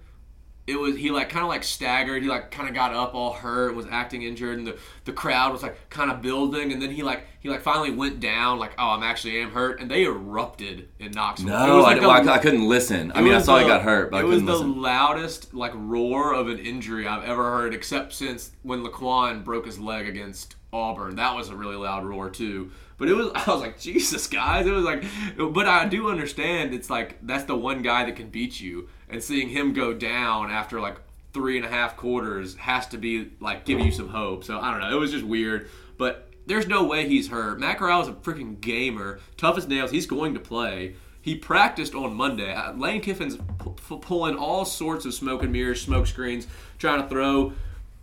It 0.65 0.79
was 0.79 0.95
he 0.95 1.11
like 1.11 1.27
kind 1.27 1.43
of 1.43 1.49
like 1.49 1.65
staggered. 1.65 2.23
He 2.23 2.29
like 2.29 2.49
kind 2.49 2.69
of 2.69 2.73
got 2.73 2.93
up 2.93 3.13
all 3.13 3.33
hurt, 3.33 3.69
and 3.69 3.75
was 3.75 3.85
acting 3.91 4.23
injured, 4.23 4.57
and 4.57 4.65
the, 4.65 4.77
the 5.03 5.11
crowd 5.11 5.51
was 5.51 5.61
like 5.61 5.89
kind 5.89 6.09
of 6.09 6.21
building, 6.21 6.71
and 6.71 6.81
then 6.81 6.89
he 6.89 7.03
like 7.03 7.27
he 7.41 7.49
like 7.49 7.61
finally 7.61 7.91
went 7.91 8.21
down, 8.21 8.59
like 8.59 8.71
oh 8.77 8.91
I'm 8.91 9.03
actually 9.03 9.41
am 9.41 9.51
hurt, 9.51 9.81
and 9.81 9.91
they 9.91 10.05
erupted 10.05 10.87
in 10.99 11.11
Knoxville. 11.11 11.49
It 11.49 11.67
no, 11.67 11.77
was 11.77 11.85
I, 11.85 11.93
like 11.93 12.01
well, 12.01 12.11
I, 12.11 12.35
I 12.35 12.37
couldn't 12.37 12.65
listen. 12.65 13.11
I 13.13 13.21
mean, 13.21 13.33
I 13.33 13.41
saw 13.41 13.59
he 13.59 13.65
got 13.65 13.81
hurt, 13.81 14.09
but 14.09 14.17
I 14.17 14.19
it 14.21 14.27
was 14.27 14.41
the 14.41 14.53
listen. 14.53 14.81
loudest 14.81 15.53
like 15.53 15.73
roar 15.75 16.33
of 16.33 16.47
an 16.47 16.59
injury 16.59 17.07
I've 17.07 17.25
ever 17.25 17.43
heard, 17.43 17.73
except 17.73 18.13
since 18.13 18.51
when 18.61 18.85
Laquon 18.85 19.43
broke 19.43 19.65
his 19.65 19.79
leg 19.79 20.07
against 20.07 20.55
Auburn. 20.71 21.17
That 21.17 21.35
was 21.35 21.49
a 21.49 21.57
really 21.57 21.75
loud 21.75 22.05
roar 22.05 22.29
too. 22.29 22.71
But 22.97 23.09
it 23.09 23.13
was 23.13 23.31
I 23.35 23.51
was 23.51 23.61
like 23.61 23.79
Jesus, 23.79 24.27
guys. 24.27 24.65
It 24.65 24.71
was 24.71 24.85
like, 24.85 25.03
but 25.37 25.67
I 25.67 25.85
do 25.87 26.09
understand. 26.09 26.73
It's 26.73 26.89
like 26.89 27.17
that's 27.21 27.45
the 27.45 27.55
one 27.55 27.81
guy 27.81 28.05
that 28.05 28.15
can 28.15 28.29
beat 28.29 28.59
you, 28.59 28.89
and 29.09 29.23
seeing 29.23 29.49
him 29.49 29.73
go 29.73 29.93
down 29.93 30.51
after 30.51 30.79
like 30.79 30.97
three 31.33 31.57
and 31.57 31.65
a 31.65 31.69
half 31.69 31.97
quarters 31.97 32.55
has 32.55 32.87
to 32.87 32.97
be 32.97 33.31
like 33.39 33.65
give 33.65 33.79
you 33.79 33.91
some 33.91 34.09
hope. 34.09 34.43
So 34.43 34.59
I 34.59 34.71
don't 34.71 34.81
know. 34.81 34.95
It 34.95 34.99
was 34.99 35.11
just 35.11 35.25
weird, 35.25 35.69
but. 35.97 36.29
There's 36.45 36.67
no 36.67 36.83
way 36.83 37.07
he's 37.07 37.29
hurt. 37.29 37.57
Matt 37.57 37.77
Corral 37.77 38.01
is 38.01 38.09
a 38.09 38.11
freaking 38.11 38.59
gamer, 38.59 39.21
tough 39.37 39.57
as 39.57 39.65
nails. 39.65 39.91
He's 39.91 40.05
going 40.05 40.33
to 40.33 40.41
play. 40.41 40.95
He 41.21 41.35
practiced 41.35 41.95
on 41.95 42.15
Monday. 42.15 42.53
Uh, 42.53 42.73
Lane 42.73 42.99
Kiffin's 42.99 43.37
pu- 43.37 43.71
pu- 43.71 43.99
pulling 43.99 44.35
all 44.35 44.65
sorts 44.65 45.05
of 45.05 45.13
smoke 45.13 45.41
and 45.41 45.53
mirrors, 45.53 45.81
smoke 45.81 46.05
screens, 46.05 46.45
trying 46.79 47.01
to 47.01 47.07
throw 47.07 47.53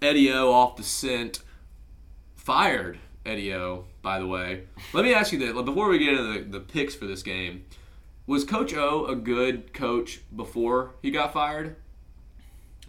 Eddie 0.00 0.32
O 0.32 0.50
off 0.50 0.76
the 0.76 0.82
scent. 0.82 1.40
Fired 2.34 2.98
Eddie 3.26 3.52
O, 3.52 3.84
by 4.02 4.18
the 4.18 4.26
way. 4.26 4.64
Let 4.92 5.04
me 5.04 5.14
ask 5.14 5.32
you 5.32 5.38
this 5.38 5.52
before 5.52 5.88
we 5.88 5.98
get 5.98 6.14
into 6.14 6.32
the, 6.44 6.58
the 6.58 6.60
picks 6.60 6.94
for 6.94 7.06
this 7.06 7.22
game. 7.22 7.64
Was 8.26 8.44
Coach 8.44 8.74
O 8.74 9.06
a 9.06 9.16
good 9.16 9.72
coach 9.72 10.20
before 10.34 10.94
he 11.02 11.10
got 11.10 11.32
fired? 11.32 11.76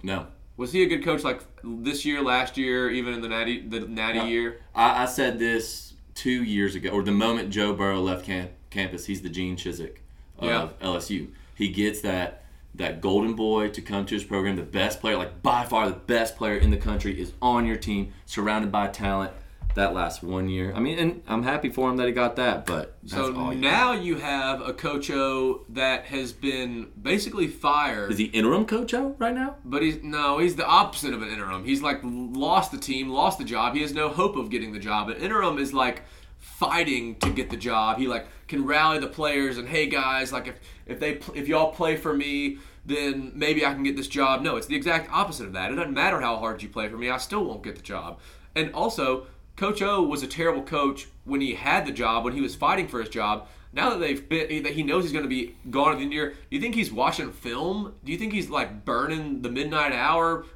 No. 0.04 0.28
Was 0.58 0.72
he 0.72 0.84
a 0.84 0.88
good 0.88 1.04
coach 1.04 1.24
like 1.24 1.42
this 1.64 2.06
year, 2.06 2.22
last 2.22 2.58
year, 2.58 2.90
even 2.92 3.14
in 3.14 3.22
the 3.22 3.30
natty 3.30 3.62
the 3.68 3.80
natty 3.82 4.20
year? 4.30 4.62
I, 4.76 5.04
I 5.04 5.06
said 5.06 5.40
this 5.40 5.94
two 6.14 6.44
years 6.44 6.76
ago, 6.76 6.90
or 6.90 7.02
the 7.04 7.12
moment 7.12 7.50
Joe 7.50 7.74
Burrow 7.74 8.02
left 8.02 8.26
camp, 8.26 8.52
campus, 8.70 9.06
he's 9.06 9.22
the 9.22 9.30
Gene 9.30 9.56
Chizik 9.56 9.98
of 10.38 10.46
Yeah. 10.48 10.70
LSU. 10.82 11.30
He 11.56 11.70
gets 11.70 12.02
that 12.02 12.44
that 12.76 13.02
golden 13.02 13.34
boy 13.34 13.70
to 13.70 13.82
come 13.82 14.06
to 14.06 14.14
his 14.14 14.24
program. 14.24 14.56
The 14.56 14.62
best 14.64 15.02
player, 15.02 15.18
like 15.18 15.42
by 15.42 15.66
far 15.66 15.90
the 15.90 15.96
best 15.96 16.38
player 16.38 16.56
in 16.58 16.70
the 16.70 16.78
country, 16.78 17.20
is 17.20 17.34
on 17.42 17.66
your 17.66 17.78
team, 17.78 18.14
surrounded 18.26 18.72
by 18.72 18.88
talent. 18.88 19.32
That 19.76 19.94
lasts 19.94 20.22
one 20.22 20.50
year. 20.50 20.74
I 20.76 20.80
mean, 20.80 21.00
and 21.00 21.24
I'm 21.28 21.44
happy 21.44 21.70
for 21.70 21.90
him 21.90 21.98
that 21.98 22.08
he 22.08 22.14
got 22.14 22.36
that. 22.36 22.66
But 22.66 22.98
that's 23.04 23.14
So 23.14 23.52
now 23.52 23.94
you 23.94 24.18
have 24.18 24.62
a 24.62 24.74
Coach 24.74 25.10
O 25.10 25.66
that 25.70 26.06
has 26.06 26.34
been 26.34 26.92
basically 27.02 27.48
fired. 27.48 28.12
is 28.12 28.18
he 28.18 28.26
interim 28.26 28.66
coach 28.66 28.94
out 28.94 29.16
right 29.20 29.34
now? 29.34 29.56
But 29.64 29.82
he's 29.82 30.04
no, 30.04 30.40
he's 30.40 30.56
the 30.56 30.66
opposite 30.66 31.14
of 31.14 31.22
an 31.22 31.30
interim. 31.30 31.64
He's 31.64 31.82
like 31.82 32.00
lost 32.04 32.72
the 32.72 32.78
team, 32.78 33.10
lost 33.10 33.38
the 33.38 33.46
job. 33.46 33.76
He 33.76 33.82
has 33.82 33.94
no 33.94 34.10
hope 34.10 34.36
of 34.36 34.50
getting 34.50 34.74
the 34.74 34.80
job. 34.80 35.10
An 35.10 35.18
interim 35.18 35.58
is 35.58 35.74
like 35.74 36.04
fighting 36.38 37.16
to 37.16 37.30
get 37.30 37.50
the 37.50 37.58
job. 37.58 37.98
He 37.98 38.08
like 38.08 38.28
can 38.48 38.66
rally 38.66 39.00
the 39.00 39.08
players 39.08 39.58
and 39.58 39.68
hey 39.68 39.88
guys, 39.88 40.34
like 40.34 40.48
if 40.48 40.60
if 40.86 41.00
they 41.00 41.20
if 41.34 41.48
y'all 41.48 41.72
play 41.72 41.96
for 41.96 42.14
me, 42.14 42.58
then 42.86 43.32
maybe 43.36 43.66
I 43.66 43.74
can 43.74 43.84
get 43.84 43.96
this 43.96 44.08
job. 44.08 44.42
No, 44.42 44.58
it's 44.58 44.68
the 44.68 44.76
exact 44.76 45.10
opposite 45.12 45.46
of 45.46 45.54
that. 45.54 45.72
It 45.72 45.76
doesn't 45.76 45.94
matter 45.94 46.20
how 46.20 46.38
hard 46.38 46.62
you 46.62 46.70
play 46.70 46.90
for 46.90 46.98
me, 46.98 47.10
I 47.10 47.18
still 47.18 47.46
won't 47.46 47.64
get 47.64 47.76
the 47.76 47.82
job. 47.82 48.20
And 48.56 48.74
also, 48.74 49.28
Coach 49.62 49.84
O 49.84 50.02
was 50.02 50.24
a 50.24 50.28
terrible 50.28 50.64
coach 50.64 51.08
when 51.24 51.40
he 51.40 51.54
had 51.54 51.86
the 51.86 51.92
job, 51.92 52.24
when 52.24 52.34
he 52.34 52.42
was 52.42 52.56
fighting 52.56 52.88
for 52.88 53.00
his 53.00 53.10
job. 53.10 53.48
Now 53.72 53.92
that 53.92 54.00
they've 54.00 54.28
been, 54.28 54.64
that 54.64 54.74
he 54.74 54.82
knows 54.82 55.04
he's 55.04 55.14
going 55.14 55.22
to 55.24 55.30
be 55.30 55.56
gone 55.70 55.92
at 55.92 55.98
the 55.98 56.02
end 56.02 56.06
of 56.06 56.10
the 56.10 56.16
year, 56.16 56.30
do 56.32 56.56
you 56.56 56.60
think 56.60 56.74
he's 56.74 56.92
watching 56.92 57.32
film? 57.32 57.94
Do 58.04 58.12
you 58.12 58.18
think 58.18 58.34
he's 58.34 58.50
like 58.50 58.86
burning 58.86 59.44
the 59.44 59.52
midnight 59.52 59.94
hour, 59.94 60.48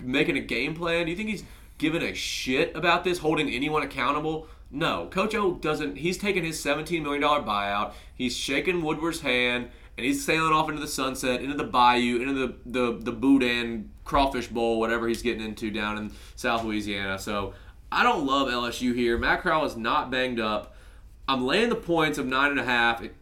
making 0.00 0.36
a 0.36 0.40
game 0.40 0.76
plan? 0.76 1.06
Do 1.06 1.10
you 1.10 1.16
think 1.16 1.28
he's 1.28 1.42
giving 1.78 2.02
a 2.02 2.14
shit 2.14 2.76
about 2.76 3.02
this, 3.02 3.18
holding 3.18 3.50
anyone 3.50 3.82
accountable? 3.82 4.46
No, 4.70 5.08
Coach 5.10 5.34
O 5.34 5.54
doesn't. 5.54 5.96
He's 5.96 6.16
taking 6.16 6.44
his 6.44 6.64
$17 6.64 7.02
million 7.02 7.20
buyout. 7.20 7.94
He's 8.14 8.36
shaking 8.36 8.84
Woodward's 8.84 9.22
hand, 9.22 9.70
and 9.98 10.06
he's 10.06 10.24
sailing 10.24 10.52
off 10.52 10.68
into 10.68 10.80
the 10.80 10.86
sunset, 10.86 11.42
into 11.42 11.56
the 11.56 11.64
bayou, 11.64 12.20
into 12.20 12.34
the 12.34 12.54
the 12.64 12.98
the 13.00 13.12
Boudin 13.12 13.90
crawfish 14.04 14.46
bowl, 14.46 14.78
whatever 14.78 15.08
he's 15.08 15.20
getting 15.20 15.44
into 15.44 15.72
down 15.72 15.98
in 15.98 16.12
South 16.36 16.62
Louisiana. 16.62 17.18
So 17.18 17.54
I 17.92 18.02
don't 18.02 18.26
love 18.26 18.48
LSU 18.48 18.94
here. 18.94 19.18
Matt 19.18 19.42
Corral 19.42 19.64
is 19.64 19.76
not 19.76 20.10
banged 20.10 20.40
up. 20.40 20.74
I'm 21.28 21.44
laying 21.46 21.68
the 21.68 21.76
points 21.76 22.18
of 22.18 22.26
nine 22.26 22.50
and 22.50 22.60
a 22.60 22.64
half. 22.64 23.02
It, 23.02 23.14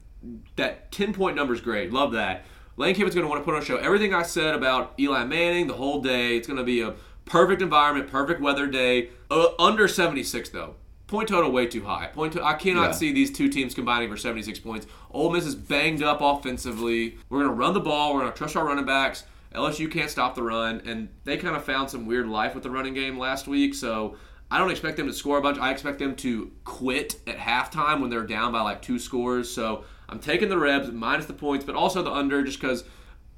that 0.57 0.91
ten 0.93 1.13
point 1.13 1.37
number 1.37 1.55
is 1.55 1.61
great. 1.61 1.93
Love 1.93 2.13
that. 2.13 2.45
Lane 2.77 2.95
Kiffin's 2.95 3.15
going 3.15 3.25
to 3.27 3.29
want 3.29 3.41
to 3.41 3.45
put 3.45 3.55
on 3.55 3.61
a 3.63 3.65
show. 3.65 3.77
Everything 3.77 4.15
I 4.15 4.23
said 4.23 4.55
about 4.55 4.95
Eli 4.99 5.25
Manning 5.25 5.67
the 5.67 5.75
whole 5.75 6.01
day. 6.01 6.37
It's 6.37 6.47
going 6.47 6.57
to 6.57 6.65
be 6.65 6.81
a 6.81 6.95
perfect 7.27 7.61
environment, 7.61 8.09
perfect 8.11 8.41
weather 8.41 8.67
day. 8.67 9.11
Uh, 9.31 9.49
under 9.59 9.87
76 9.87 10.49
though. 10.51 10.77
Point 11.07 11.29
total 11.29 11.51
way 11.51 11.67
too 11.67 11.83
high. 11.85 12.07
Point 12.07 12.35
to, 12.35 12.45
I 12.45 12.55
cannot 12.55 12.85
Yeah. 12.91 12.93
see 12.93 13.13
these 13.13 13.31
two 13.33 13.49
teams 13.49 13.75
combining 13.75 14.09
for 14.09 14.17
76 14.17 14.61
points. 14.61 14.87
Ole 15.11 15.31
Miss 15.33 15.45
is 15.45 15.57
banged 15.57 16.03
up 16.03 16.21
offensively. 16.23 17.19
We're 17.29 17.41
going 17.41 17.51
to 17.51 17.57
run 17.57 17.75
the 17.75 17.81
ball. 17.81 18.15
We're 18.15 18.21
going 18.21 18.33
to 18.33 18.39
trust 18.39 18.57
our 18.57 18.65
running 18.65 18.87
backs. 18.87 19.25
LSU 19.55 19.91
can't 19.91 20.09
stop 20.09 20.37
the 20.37 20.43
run, 20.45 20.81
and 20.87 21.09
they 21.25 21.37
kind 21.37 21.57
of 21.57 21.65
found 21.65 21.91
some 21.91 22.07
weird 22.07 22.29
life 22.29 22.55
with 22.55 22.63
the 22.63 22.71
running 22.71 22.95
game 22.95 23.19
last 23.19 23.49
week. 23.49 23.75
So 23.75 24.15
I 24.51 24.59
don't 24.59 24.71
expect 24.71 24.97
them 24.97 25.07
to 25.07 25.13
score 25.13 25.39
a 25.39 25.43
bunch. 25.43 25.59
I 25.59 25.71
expect 25.71 25.99
them 25.99 26.17
to 26.17 26.51
quit 26.65 27.17
at 27.27 27.37
halftime 27.37 28.01
when 28.01 28.11
they're 28.11 28.27
down 28.27 28.53
by 28.53 28.63
like 28.63 28.83
two 28.83 28.99
scores. 28.99 29.51
So 29.51 29.85
I'm 30.09 30.19
taking 30.19 30.49
the 30.49 30.59
Rebs 30.59 30.91
minus 30.91 31.27
the 31.27 31.35
points, 31.35 31.65
but 31.65 31.77
also 31.77 32.03
the 32.03 32.11
under 32.11 32.43
just 32.43 32.61
because 32.61 32.85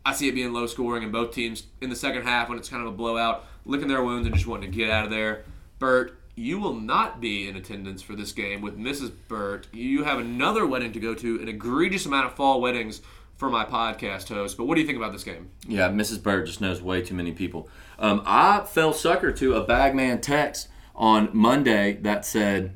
I 0.06 0.14
see 0.14 0.28
it 0.28 0.34
being 0.34 0.52
low 0.52 0.66
scoring 0.66 1.02
and 1.02 1.12
both 1.12 1.32
teams 1.34 1.64
in 1.80 1.90
the 1.90 1.96
second 1.96 2.22
half 2.22 2.48
when 2.48 2.58
it's 2.58 2.68
kind 2.68 2.82
of 2.86 2.92
a 2.92 2.96
blowout, 2.96 3.44
licking 3.66 3.88
their 3.88 4.02
wounds 4.02 4.26
and 4.26 4.34
just 4.34 4.46
wanting 4.46 4.70
to 4.70 4.76
get 4.76 4.90
out 4.90 5.04
of 5.04 5.10
there. 5.10 5.44
Bert, 5.78 6.18
you 6.34 6.58
will 6.58 6.74
not 6.74 7.20
be 7.20 7.46
in 7.46 7.56
attendance 7.56 8.00
for 8.00 8.16
this 8.16 8.32
game 8.32 8.62
with 8.62 8.78
Mrs. 8.78 9.12
Burt. 9.28 9.66
You 9.72 10.04
have 10.04 10.18
another 10.18 10.66
wedding 10.66 10.92
to 10.92 11.00
go 11.00 11.14
to, 11.14 11.40
an 11.40 11.48
egregious 11.48 12.06
amount 12.06 12.26
of 12.26 12.34
fall 12.34 12.60
weddings 12.60 13.02
for 13.36 13.50
my 13.50 13.64
podcast 13.64 14.28
host. 14.28 14.56
But 14.56 14.64
what 14.64 14.76
do 14.76 14.80
you 14.80 14.86
think 14.86 14.96
about 14.96 15.12
this 15.12 15.24
game? 15.24 15.50
Yeah, 15.68 15.90
Mrs. 15.90 16.22
Bird 16.22 16.46
just 16.46 16.60
knows 16.60 16.80
way 16.80 17.02
too 17.02 17.14
many 17.14 17.32
people. 17.32 17.68
Um, 17.98 18.22
I 18.24 18.60
fell 18.60 18.94
sucker 18.94 19.30
to 19.32 19.56
a 19.56 19.64
bagman 19.64 20.20
text 20.22 20.68
on 20.94 21.30
Monday 21.32 21.94
that 22.02 22.24
said, 22.24 22.74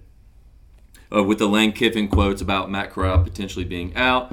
uh, 1.15 1.23
with 1.23 1.39
the 1.39 1.49
Lane 1.49 1.73
Kiffin 1.73 2.09
quotes 2.09 2.41
about 2.41 2.71
Matt 2.71 2.91
Corral 2.91 3.23
potentially 3.23 3.65
being 3.65 3.95
out, 3.97 4.33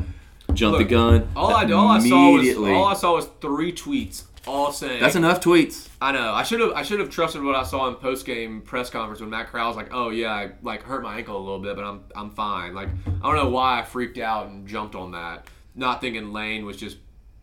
jump 0.53 0.77
the 0.77 0.83
gun. 0.83 1.29
All 1.35 1.53
I, 1.53 1.69
all 1.71 1.87
I 1.87 1.99
saw 1.99 2.31
was 2.31 2.57
all 2.57 2.85
I 2.85 2.93
saw 2.93 3.15
was 3.15 3.27
three 3.41 3.71
tweets, 3.71 4.23
all 4.47 4.71
saying 4.71 5.01
That's 5.01 5.15
enough 5.15 5.39
tweets. 5.39 5.89
I 6.01 6.11
know. 6.11 6.33
I 6.33 6.43
should 6.43 6.59
have. 6.59 6.71
I 6.71 6.83
should 6.83 6.99
have 6.99 7.09
trusted 7.09 7.43
what 7.43 7.55
I 7.55 7.63
saw 7.63 7.87
in 7.87 7.95
post 7.95 8.25
game 8.25 8.61
press 8.61 8.89
conference 8.89 9.21
when 9.21 9.29
Matt 9.29 9.47
Corral 9.47 9.67
was 9.67 9.77
like, 9.77 9.93
"Oh 9.93 10.09
yeah, 10.09 10.31
I 10.31 10.51
like 10.61 10.83
hurt 10.83 11.03
my 11.03 11.17
ankle 11.17 11.37
a 11.37 11.43
little 11.43 11.59
bit, 11.59 11.75
but 11.75 11.85
I'm 11.85 12.03
I'm 12.15 12.29
fine." 12.31 12.73
Like 12.73 12.89
I 13.07 13.27
don't 13.31 13.35
know 13.35 13.49
why 13.49 13.79
I 13.79 13.83
freaked 13.83 14.17
out 14.17 14.47
and 14.47 14.67
jumped 14.67 14.95
on 14.95 15.11
that, 15.11 15.47
not 15.75 16.01
thinking 16.01 16.33
Lane 16.33 16.65
was 16.65 16.77
just 16.77 16.97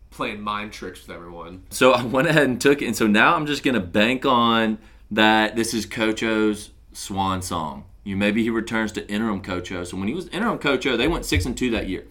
playing 0.09 0.41
mind 0.41 0.73
tricks 0.73 1.07
with 1.07 1.15
everyone. 1.15 1.63
So 1.69 1.93
I 1.93 2.03
went 2.03 2.27
ahead 2.27 2.43
and 2.43 2.59
took 2.59 2.81
it, 2.81 2.85
and 2.85 2.95
so 2.95 3.07
now 3.07 3.35
I'm 3.35 3.45
just 3.45 3.63
gonna 3.63 3.79
bank 3.79 4.25
on 4.25 4.77
that. 5.11 5.55
This 5.55 5.73
is 5.73 5.85
Coach 5.85 6.23
O's 6.23 6.71
swan 6.93 7.41
song. 7.41 7.85
You 8.03 8.17
maybe 8.17 8.43
he 8.43 8.49
returns 8.49 8.91
to 8.93 9.07
interim 9.07 9.41
Coach 9.41 9.71
O. 9.71 9.83
So 9.83 9.97
when 9.97 10.07
he 10.07 10.13
was 10.13 10.27
interim 10.29 10.57
Coach 10.57 10.85
O, 10.87 10.97
they 10.97 11.07
went 11.07 11.25
six 11.25 11.45
and 11.45 11.57
two 11.57 11.69
that 11.71 11.87
year. 11.87 12.05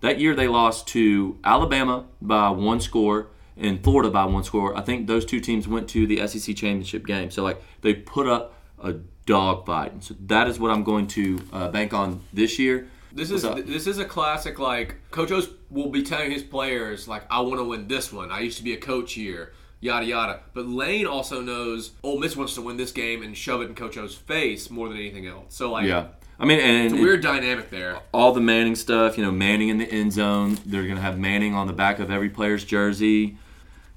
That 0.00 0.18
year 0.18 0.34
they 0.34 0.48
lost 0.48 0.86
to 0.88 1.38
Alabama 1.44 2.06
by 2.20 2.50
one 2.50 2.80
score 2.80 3.28
and 3.56 3.82
Florida 3.82 4.10
by 4.10 4.24
one 4.24 4.44
score. 4.44 4.76
I 4.76 4.80
think 4.82 5.06
those 5.06 5.24
two 5.24 5.40
teams 5.40 5.66
went 5.66 5.88
to 5.90 6.06
the 6.06 6.26
SEC 6.26 6.54
championship 6.56 7.06
game. 7.06 7.30
So 7.30 7.42
like 7.42 7.62
they 7.82 7.94
put 7.94 8.26
up 8.28 8.54
a 8.82 8.94
dog 9.26 9.66
fight. 9.66 9.92
And 9.92 10.02
so 10.02 10.14
that 10.26 10.48
is 10.48 10.58
what 10.58 10.70
I'm 10.70 10.82
going 10.84 11.06
to 11.08 11.40
uh, 11.52 11.68
bank 11.68 11.92
on 11.92 12.22
this 12.32 12.58
year. 12.58 12.88
This 13.12 13.30
is 13.30 13.42
this 13.42 13.86
is 13.86 13.98
a 13.98 14.04
classic. 14.04 14.58
Like 14.58 14.96
Coach 15.10 15.30
O's 15.32 15.48
will 15.70 15.90
be 15.90 16.02
telling 16.02 16.30
his 16.30 16.42
players, 16.42 17.08
like, 17.08 17.24
"I 17.30 17.40
want 17.40 17.56
to 17.56 17.64
win 17.64 17.88
this 17.88 18.12
one. 18.12 18.30
I 18.30 18.40
used 18.40 18.58
to 18.58 18.64
be 18.64 18.74
a 18.74 18.76
coach 18.76 19.14
here." 19.14 19.52
Yada 19.80 20.06
yada. 20.06 20.40
But 20.54 20.66
Lane 20.66 21.06
also 21.06 21.40
knows 21.40 21.92
Ole 22.02 22.18
Miss 22.18 22.36
wants 22.36 22.54
to 22.54 22.62
win 22.62 22.76
this 22.76 22.90
game 22.92 23.22
and 23.22 23.36
shove 23.36 23.60
it 23.62 23.68
in 23.68 23.74
Coach 23.74 23.96
O's 23.96 24.14
face 24.14 24.70
more 24.70 24.88
than 24.88 24.96
anything 24.98 25.26
else. 25.26 25.54
So 25.54 25.70
like, 25.70 25.86
Yeah. 25.86 26.08
I 26.40 26.44
mean, 26.44 26.60
and 26.60 26.86
it's 26.86 26.94
a 26.94 27.02
weird 27.02 27.20
dynamic 27.20 27.68
there. 27.70 27.98
all 28.12 28.32
the 28.32 28.40
Manning 28.40 28.76
stuff, 28.76 29.18
you 29.18 29.24
know, 29.24 29.32
Manning 29.32 29.70
in 29.70 29.78
the 29.78 29.90
end 29.90 30.12
zone. 30.12 30.56
They're 30.64 30.84
going 30.84 30.94
to 30.94 31.02
have 31.02 31.18
Manning 31.18 31.52
on 31.54 31.66
the 31.66 31.72
back 31.72 31.98
of 31.98 32.10
every 32.12 32.28
player's 32.30 32.64
jersey. 32.64 33.36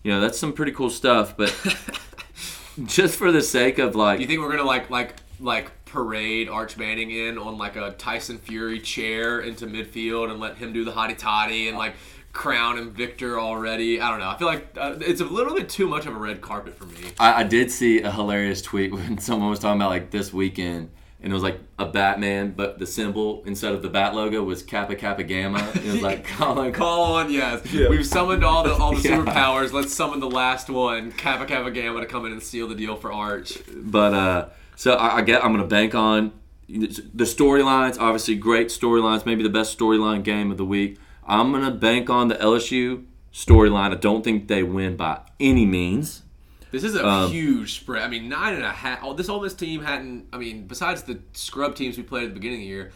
You 0.03 0.11
know, 0.11 0.19
that's 0.19 0.39
some 0.39 0.51
pretty 0.53 0.71
cool 0.71 0.89
stuff. 0.89 1.37
But 1.37 1.49
just 2.85 3.17
for 3.17 3.31
the 3.31 3.41
sake 3.41 3.77
of 3.79 3.95
like, 3.95 4.17
Do 4.17 4.23
you 4.23 4.27
think 4.27 4.39
we're 4.41 4.49
gonna 4.51 4.63
like 4.67 4.89
like 4.89 5.15
like 5.39 5.71
parade 5.85 6.49
Arch 6.49 6.77
Manning 6.77 7.11
in 7.11 7.37
on 7.37 7.57
like 7.57 7.75
a 7.75 7.91
Tyson 7.91 8.37
Fury 8.37 8.79
chair 8.79 9.41
into 9.41 9.67
midfield 9.67 10.31
and 10.31 10.39
let 10.39 10.57
him 10.57 10.73
do 10.73 10.83
the 10.83 10.91
hottie 10.91 11.17
toddy 11.17 11.67
and 11.67 11.77
like 11.77 11.93
crown 12.33 12.77
him 12.77 12.91
victor 12.91 13.39
already? 13.39 13.99
I 14.01 14.09
don't 14.09 14.19
know. 14.19 14.29
I 14.29 14.37
feel 14.37 14.47
like 14.47 14.67
uh, 14.77 14.95
it's 15.01 15.21
a 15.21 15.25
little 15.25 15.53
bit 15.55 15.69
too 15.69 15.87
much 15.87 16.05
of 16.05 16.15
a 16.15 16.19
red 16.19 16.41
carpet 16.41 16.75
for 16.77 16.85
me. 16.85 17.11
I, 17.19 17.41
I 17.41 17.43
did 17.43 17.71
see 17.71 18.01
a 18.01 18.11
hilarious 18.11 18.61
tweet 18.61 18.91
when 18.93 19.17
someone 19.17 19.49
was 19.49 19.59
talking 19.59 19.79
about 19.81 19.89
like 19.89 20.11
this 20.11 20.31
weekend, 20.33 20.89
and 21.23 21.31
it 21.31 21.33
was 21.33 21.43
like 21.43 21.59
a 21.77 21.85
Batman, 21.85 22.53
but 22.57 22.79
the 22.79 22.87
symbol 22.87 23.43
instead 23.45 23.73
of 23.73 23.81
the 23.83 23.89
bat 23.89 24.15
logo 24.15 24.41
was 24.43 24.63
Kappa 24.63 24.95
Kappa 24.95 25.23
Gamma. 25.23 25.59
It 25.75 25.85
was 25.85 26.01
like 26.09 26.25
Colin. 26.25 26.71
Call 26.73 27.13
on, 27.15 27.31
yes. 27.31 27.65
Yeah. 27.71 27.89
We've 27.89 28.05
summoned 28.05 28.43
all 28.43 28.63
the 28.63 28.73
all 28.73 28.95
the 28.95 29.01
Yeah. 29.07 29.17
superpowers. 29.17 29.71
Let's 29.71 29.93
summon 29.93 30.19
the 30.19 30.29
last 30.29 30.69
one, 30.69 31.11
Kappa 31.11 31.45
Kappa 31.45 31.69
Gamma, 31.71 31.99
to 31.99 32.05
come 32.07 32.25
in 32.25 32.31
and 32.31 32.41
seal 32.41 32.67
the 32.67 32.75
deal 32.75 32.95
for 32.95 33.11
Arch. 33.11 33.59
But 33.71 34.13
uh, 34.13 34.49
so 34.75 34.93
I, 34.93 35.17
I 35.17 35.21
get 35.21 35.43
I'm 35.45 35.51
gonna 35.51 35.67
bank 35.67 35.93
on 35.93 36.31
the 36.69 37.25
storylines. 37.25 37.99
Obviously, 37.99 38.35
great 38.35 38.67
storylines. 38.69 39.25
Maybe 39.25 39.43
the 39.43 39.49
best 39.49 39.77
storyline 39.77 40.23
game 40.23 40.49
of 40.51 40.57
the 40.57 40.65
week. 40.65 40.97
I'm 41.27 41.51
gonna 41.51 41.71
bank 41.71 42.09
on 42.09 42.27
the 42.27 42.35
LSU 42.35 43.05
storyline. 43.33 43.91
I 43.91 43.95
don't 43.95 44.23
think 44.23 44.47
they 44.47 44.63
win 44.63 44.95
by 44.97 45.19
any 45.39 45.65
means. 45.65 46.23
This 46.71 46.83
is 46.83 46.95
a 46.95 47.05
Um, 47.05 47.31
huge 47.31 47.73
spread. 47.79 48.01
I 48.03 48.07
mean, 48.07 48.29
nine 48.29 48.53
and 48.55 48.63
a 48.63 48.69
half. 48.71 48.99
Oh, 49.03 49.13
this 49.13 49.27
Ole 49.29 49.41
Miss 49.41 49.53
team 49.53 49.81
hadn't. 49.83 50.27
I 50.31 50.37
mean, 50.37 50.67
besides 50.67 51.03
the 51.03 51.19
scrub 51.33 51.75
teams 51.75 51.97
we 51.97 52.03
played 52.03 52.23
at 52.23 52.29
the 52.29 52.33
beginning 52.33 52.59
of 52.59 52.63
the 52.63 52.67
year, 52.67 52.91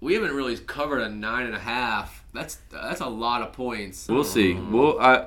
we 0.00 0.14
haven't 0.14 0.32
really 0.34 0.56
covered 0.56 1.00
a 1.00 1.08
nine 1.08 1.46
and 1.46 1.54
a 1.54 1.58
half. 1.60 2.24
That's 2.32 2.58
that's 2.70 3.00
a 3.00 3.08
lot 3.08 3.42
of 3.42 3.52
points. 3.52 4.08
We'll 4.08 4.24
see. 4.24 4.54
We'll 4.54 5.00
I, 5.00 5.26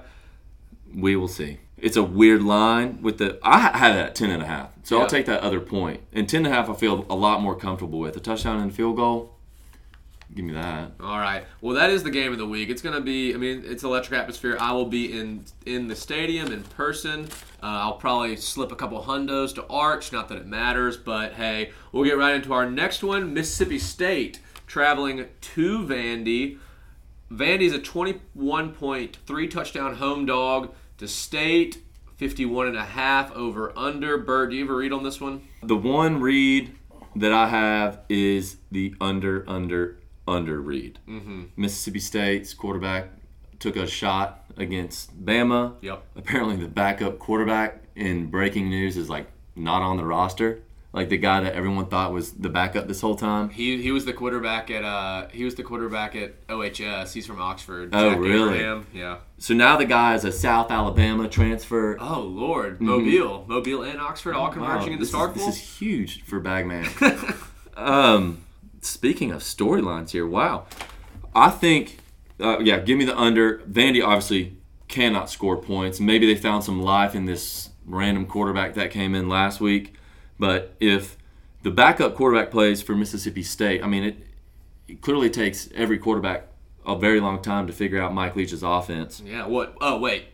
we 0.94 1.16
will 1.16 1.28
see. 1.30 1.60
It's 1.78 1.98
a 1.98 2.04
weird 2.04 2.42
line 2.44 3.02
with 3.02 3.18
the. 3.18 3.40
I 3.42 3.60
ha- 3.60 3.78
had 3.78 3.96
it 3.96 4.00
at 4.00 4.16
ten 4.16 4.30
and 4.30 4.42
a 4.44 4.46
half, 4.46 4.70
so 4.84 4.96
Yeah. 4.98 5.04
I'll 5.04 5.10
take 5.10 5.26
that 5.26 5.42
other 5.42 5.60
point. 5.60 6.02
And 6.14 6.28
ten 6.30 6.46
and 6.46 6.54
a 6.54 6.58
half, 6.58 6.70
I 6.70 6.74
feel 6.74 7.06
a 7.10 7.16
lot 7.16 7.42
more 7.42 7.56
comfortable 7.56 8.00
with 8.00 8.16
a 8.18 8.20
touchdown 8.22 8.60
and 8.62 8.74
field 8.74 8.96
goal. 8.98 9.36
Give 10.34 10.46
me 10.46 10.54
that. 10.54 10.92
All 11.00 11.20
right. 11.20 11.46
Well, 11.62 11.76
that 11.76 11.90
is 11.90 12.02
the 12.02 12.10
game 12.10 12.32
of 12.32 12.40
the 12.40 12.46
week. 12.46 12.70
It's 12.70 12.82
gonna 12.82 13.02
be. 13.02 13.34
I 13.34 13.38
mean, 13.38 13.64
it's 13.66 13.84
electric 13.84 14.20
atmosphere. 14.20 14.58
I 14.60 14.72
will 14.72 14.86
be 14.86 15.18
in 15.18 15.46
in 15.66 15.88
the 15.88 15.96
stadium 15.96 16.52
in 16.52 16.64
person. 16.64 17.26
Uh, 17.62 17.68
I'll 17.68 17.98
probably 17.98 18.36
slip 18.38 18.72
a 18.72 18.76
couple 18.76 19.02
hundos 19.04 19.54
to 19.56 19.68
Arch. 19.68 20.12
Not 20.12 20.30
that 20.30 20.38
it 20.40 20.48
matters, 20.48 20.98
but 20.98 21.34
hey, 21.34 21.72
we'll 21.92 22.04
get 22.04 22.18
right 22.18 22.34
into 22.34 22.52
our 22.54 22.70
next 22.70 23.04
one. 23.04 23.34
Mississippi 23.34 23.78
State 23.78 24.40
traveling 24.66 25.28
to 25.40 25.80
Vandy. 25.86 26.58
Vandy's 27.32 27.74
a 27.74 27.80
21.3 27.80 29.50
touchdown 29.50 29.96
home 29.96 30.26
dog 30.26 30.74
to 30.98 31.08
State. 31.08 31.80
51 32.18 32.68
and 32.68 32.78
a 32.78 32.86
half 32.86 33.32
over 33.34 33.78
under. 33.78 34.18
Bird, 34.18 34.52
do 34.52 34.56
you 34.56 34.64
ever 34.64 34.78
read 34.78 34.94
on 34.94 35.04
this 35.04 35.20
one? 35.20 35.42
The 35.62 35.76
one 35.76 36.22
read 36.22 36.74
that 37.16 37.34
I 37.34 37.48
have 37.48 38.00
is 38.08 38.58
the 38.72 38.96
under, 39.02 39.44
under, 39.48 40.00
under 40.28 40.62
Reed. 40.62 41.00
Mm-hmm. 41.08 41.44
Mississippi 41.56 42.00
State's 42.00 42.54
quarterback 42.54 43.08
took 43.60 43.76
a 43.76 43.88
shot 43.88 44.46
against 44.58 45.26
Bama. 45.26 45.76
Yep. 45.82 46.04
Apparently, 46.16 46.56
the 46.56 46.68
backup 46.68 47.20
quarterback 47.20 47.82
in 47.96 48.28
breaking 48.28 48.70
news 48.70 48.98
is 48.98 49.10
like 49.10 49.28
not 49.56 49.82
on 49.82 49.98
the 49.98 50.06
roster. 50.06 50.62
Like 50.92 51.10
the 51.10 51.18
guy 51.18 51.40
that 51.42 51.54
everyone 51.54 51.88
thought 51.88 52.14
was 52.14 52.34
the 52.34 52.50
backup 52.50 52.88
this 52.88 53.02
whole 53.02 53.16
time. 53.16 53.50
He, 53.50 53.82
he 53.82 53.92
was 53.92 54.06
the 54.06 54.14
quarterback 54.14 54.70
at 54.70 54.84
uh 54.84 55.28
he 55.30 55.44
was 55.44 55.56
the 55.56 55.64
quarterback 55.64 56.16
at 56.16 56.36
OHS. 56.50 57.14
He's 57.14 57.26
from 57.26 57.42
Oxford. 57.42 57.90
Oh, 57.94 58.12
Jack 58.12 58.20
really? 58.20 58.60
Abraham. 58.60 58.86
Yeah. 58.94 59.18
So 59.40 59.56
now 59.56 59.76
the 59.76 59.86
guy 59.86 60.14
is 60.14 60.24
a 60.24 60.32
South 60.32 60.70
Alabama 60.70 61.28
transfer. 61.28 61.98
Oh 62.00 62.20
Lord, 62.22 62.80
Mobile, 62.80 63.44
Mobile, 63.48 63.82
and 63.82 64.00
Oxford 64.00 64.36
all 64.36 64.52
converging 64.52 64.80
Wow, 64.80 64.86
in 64.86 64.92
the 64.94 64.98
this 65.00 65.10
Star. 65.10 65.30
This 65.30 65.48
is 65.48 65.58
huge 65.58 66.22
for 66.26 66.40
Bagman. 66.40 66.88
um, 67.76 68.44
speaking 68.86 69.32
of 69.32 69.42
storylines 69.42 70.12
here, 70.12 70.28
wow. 70.28 70.66
I 71.36 71.50
think, 71.50 72.00
uh, 72.40 72.60
yeah, 72.60 72.80
give 72.80 72.98
me 72.98 73.06
the 73.06 73.18
under. 73.18 73.60
Vandy 73.60 74.06
obviously 74.06 74.58
cannot 74.88 75.30
score 75.30 75.58
points. 75.58 76.00
Maybe 76.00 76.32
they 76.32 76.40
found 76.40 76.64
some 76.64 76.82
life 76.82 77.16
in 77.16 77.26
this 77.26 77.70
random 77.86 78.26
quarterback 78.26 78.76
that 78.76 78.92
came 78.92 79.16
in 79.16 79.28
last 79.28 79.60
week. 79.60 79.96
But 80.40 80.76
if 80.80 81.18
the 81.64 81.72
backup 81.72 82.16
quarterback 82.16 82.52
plays 82.52 82.82
for 82.82 82.96
Mississippi 82.96 83.44
State, 83.44 83.84
I 83.84 83.88
mean, 83.88 84.04
it, 84.04 84.28
it 84.88 85.02
clearly 85.02 85.30
takes 85.30 85.70
every 85.74 85.98
quarterback 85.98 86.48
a 86.86 86.98
very 86.98 87.20
long 87.20 87.42
time 87.42 87.68
to 87.68 87.74
figure 87.74 88.02
out 88.02 88.14
Mike 88.14 88.36
Leach's 88.36 88.64
offense. 88.64 89.22
Yeah. 89.26 89.48
What? 89.48 89.76
Oh 89.80 90.00
wait, 90.00 90.26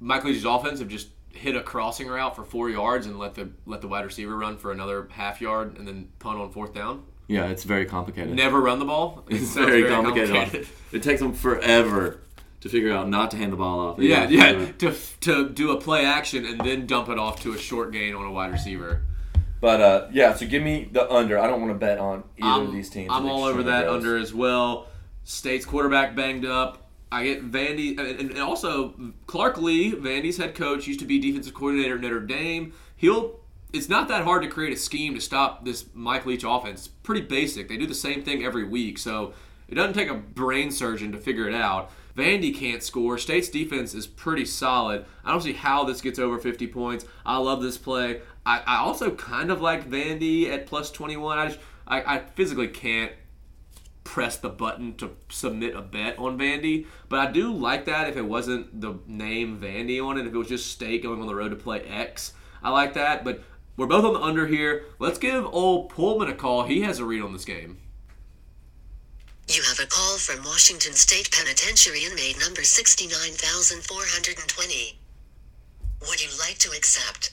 Mike 0.00 0.24
Leach's 0.24 0.44
offense 0.44 0.78
have 0.78 0.88
just 0.88 1.08
hit 1.30 1.56
a 1.56 1.62
crossing 1.62 2.08
route 2.08 2.34
for 2.34 2.44
four 2.44 2.70
yards 2.70 3.06
and 3.06 3.18
let 3.18 3.34
the 3.34 3.50
let 3.66 3.80
the 3.80 3.88
wide 3.88 4.04
receiver 4.04 4.36
run 4.36 4.56
for 4.56 4.72
another 4.72 5.08
half 5.10 5.40
yard 5.40 5.76
and 5.78 5.86
then 5.86 6.08
punt 6.18 6.38
on 6.38 6.50
fourth 6.50 6.72
down. 6.72 7.02
Yeah, 7.28 7.46
it's 7.46 7.64
very 7.64 7.86
complicated. 7.86 8.34
Never 8.34 8.60
run 8.60 8.78
the 8.78 8.84
ball. 8.84 9.24
It 9.28 9.36
It's 9.36 9.50
sounds 9.50 9.66
very, 9.68 9.84
complicated. 9.88 10.68
It 10.92 11.02
takes 11.02 11.20
them 11.20 11.32
forever 11.32 12.20
to 12.60 12.68
figure 12.68 12.92
out 12.92 13.08
not 13.08 13.30
to 13.32 13.36
hand 13.36 13.52
the 13.52 13.56
ball 13.56 13.80
off. 13.80 13.98
Yeah, 13.98 14.28
yeah. 14.28 14.52
gotta- 14.52 14.72
To, 14.74 14.94
to 15.22 15.48
do 15.50 15.72
a 15.72 15.80
play 15.80 16.04
action 16.04 16.44
and 16.46 16.60
then 16.60 16.86
dump 16.86 17.08
it 17.08 17.18
off 17.18 17.42
to 17.42 17.52
a 17.52 17.58
short 17.58 17.92
gain 17.92 18.14
on 18.14 18.24
a 18.24 18.30
wide 18.30 18.52
receiver. 18.52 19.02
But 19.60 19.80
uh, 19.80 20.08
yeah, 20.12 20.34
so 20.34 20.46
give 20.46 20.62
me 20.62 20.88
the 20.92 21.10
under. 21.10 21.38
I 21.38 21.46
don't 21.46 21.60
want 21.60 21.72
to 21.72 21.78
bet 21.78 21.98
on 21.98 22.24
either 22.38 22.48
I'm, 22.48 22.66
of 22.66 22.72
these 22.72 22.90
teams. 22.90 23.10
I'm 23.12 23.26
all 23.26 23.44
over 23.44 23.64
that 23.64 23.88
under 23.88 24.16
as 24.16 24.32
well. 24.34 24.86
State's 25.24 25.64
quarterback 25.64 26.14
banged 26.14 26.44
up. 26.44 26.82
I 27.10 27.24
get 27.24 27.50
Vandy, 27.50 27.98
and, 27.98 28.30
and 28.32 28.38
also 28.38 28.94
Clark 29.26 29.58
Lea, 29.58 29.92
Vandy's 29.92 30.36
head 30.36 30.54
coach, 30.54 30.86
used 30.86 31.00
to 31.00 31.06
be 31.06 31.18
defensive 31.18 31.54
coordinator 31.54 31.94
at 31.94 32.00
Notre 32.00 32.20
Dame. 32.20 32.72
He'll. 32.96 33.40
It's 33.76 33.88
not 33.88 34.08
that 34.08 34.24
hard 34.24 34.42
to 34.42 34.48
create 34.48 34.72
a 34.72 34.76
scheme 34.76 35.14
to 35.14 35.20
stop 35.20 35.64
this 35.64 35.86
Mike 35.94 36.26
Leach 36.26 36.44
offense. 36.44 36.86
It's 36.86 36.88
pretty 36.88 37.22
basic. 37.22 37.68
They 37.68 37.76
do 37.76 37.86
the 37.86 37.94
same 37.94 38.22
thing 38.22 38.44
every 38.44 38.64
week, 38.64 38.98
so 38.98 39.34
it 39.68 39.74
doesn't 39.74 39.94
take 39.94 40.08
a 40.08 40.14
brain 40.14 40.70
surgeon 40.70 41.12
to 41.12 41.18
figure 41.18 41.48
it 41.48 41.54
out. 41.54 41.90
Vandy 42.16 42.54
can't 42.54 42.82
score. 42.82 43.18
State's 43.18 43.50
defense 43.50 43.94
is 43.94 44.06
pretty 44.06 44.46
solid. 44.46 45.04
I 45.24 45.30
don't 45.30 45.42
see 45.42 45.52
how 45.52 45.84
this 45.84 46.00
gets 46.00 46.18
over 46.18 46.38
50 46.38 46.66
points. 46.68 47.04
I 47.26 47.36
love 47.36 47.62
this 47.62 47.76
play. 47.76 48.22
I, 48.46 48.62
I 48.66 48.76
also 48.78 49.10
kind 49.10 49.50
of 49.50 49.60
like 49.60 49.88
Vandy 49.88 50.48
at 50.48 50.66
plus 50.66 50.90
21. 50.90 51.38
I 51.38 51.46
just 51.48 51.60
I, 51.86 52.16
I 52.16 52.18
physically 52.20 52.68
can't 52.68 53.12
press 54.02 54.36
the 54.36 54.48
button 54.48 54.94
to 54.94 55.10
submit 55.28 55.74
a 55.74 55.82
bet 55.82 56.18
on 56.18 56.38
Vandy, 56.38 56.86
but 57.08 57.18
I 57.18 57.30
do 57.30 57.52
like 57.52 57.84
that 57.84 58.08
if 58.08 58.16
it 58.16 58.24
wasn't 58.24 58.80
the 58.80 58.98
name 59.06 59.60
Vandy 59.60 60.02
on 60.02 60.16
it. 60.16 60.26
If 60.26 60.32
it 60.32 60.38
was 60.38 60.48
just 60.48 60.70
State 60.70 61.02
going 61.02 61.20
on 61.20 61.26
the 61.26 61.34
road 61.34 61.50
to 61.50 61.56
play 61.56 61.80
X, 61.82 62.32
I 62.62 62.70
like 62.70 62.94
that. 62.94 63.24
But 63.24 63.42
we're 63.76 63.86
both 63.86 64.04
on 64.04 64.14
the 64.14 64.20
under 64.20 64.46
here. 64.46 64.84
Let's 64.98 65.18
give 65.18 65.44
old 65.46 65.90
Pullman 65.90 66.28
a 66.28 66.34
call. 66.34 66.64
He 66.64 66.82
has 66.82 66.98
a 66.98 67.04
read 67.04 67.22
on 67.22 67.32
this 67.32 67.44
game. 67.44 67.78
You 69.48 69.62
have 69.62 69.78
a 69.78 69.86
call 69.86 70.16
from 70.18 70.42
Washington 70.44 70.92
State 70.94 71.30
Penitentiary 71.30 72.04
inmate 72.04 72.38
number 72.40 72.64
69420. 72.64 74.98
Would 76.08 76.22
you 76.22 76.30
like 76.38 76.58
to 76.58 76.70
accept? 76.70 77.32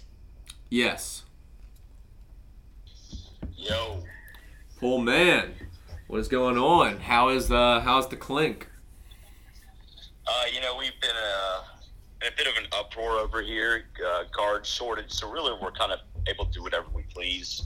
Yes, 0.70 1.24
Yo, 3.56 4.04
Pullman. 4.80 5.54
What 6.08 6.20
is 6.20 6.28
going 6.28 6.58
on? 6.58 7.00
How 7.00 7.30
is 7.30 7.48
the 7.48 7.82
how's 7.84 8.08
the 8.10 8.18
clink? 8.18 8.68
uh, 10.28 10.44
you 10.54 10.62
know 10.62 10.76
we've 10.78 11.00
been 11.02 11.10
uh, 11.12 11.62
in 12.22 12.28
a 12.34 12.36
bit 12.36 12.48
of 12.48 12.54
an 12.58 12.66
uproar 12.74 13.18
over 13.20 13.42
here, 13.42 13.86
uh, 14.06 14.24
guard 14.36 14.66
shortage. 14.66 15.12
So 15.12 15.30
really, 15.32 15.54
we're 15.62 15.72
kind 15.72 15.92
of 15.92 16.00
able 16.28 16.46
to 16.46 16.52
do 16.52 16.64
whatever 16.64 16.88
we 16.94 17.04
please. 17.04 17.64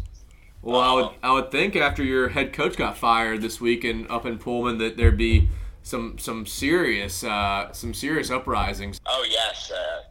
Well, 0.61 0.79
I 0.79 0.93
would 0.93 1.09
I 1.23 1.33
would 1.33 1.51
think 1.51 1.75
after 1.75 2.03
your 2.03 2.29
head 2.29 2.53
coach 2.53 2.75
got 2.77 2.97
fired 2.97 3.41
this 3.41 3.61
week 3.61 3.85
in 3.85 4.07
up 4.09 4.25
in 4.25 4.37
Pullman 4.37 4.77
that 4.79 4.97
there'd 4.97 5.17
be 5.17 5.49
some 5.83 6.17
some 6.17 6.45
serious 6.45 7.23
uh, 7.23 7.71
some 7.71 7.93
serious 7.93 8.29
uprisings. 8.29 8.99
Oh 9.05 9.25
yes, 9.29 9.71
uh, 9.71 10.03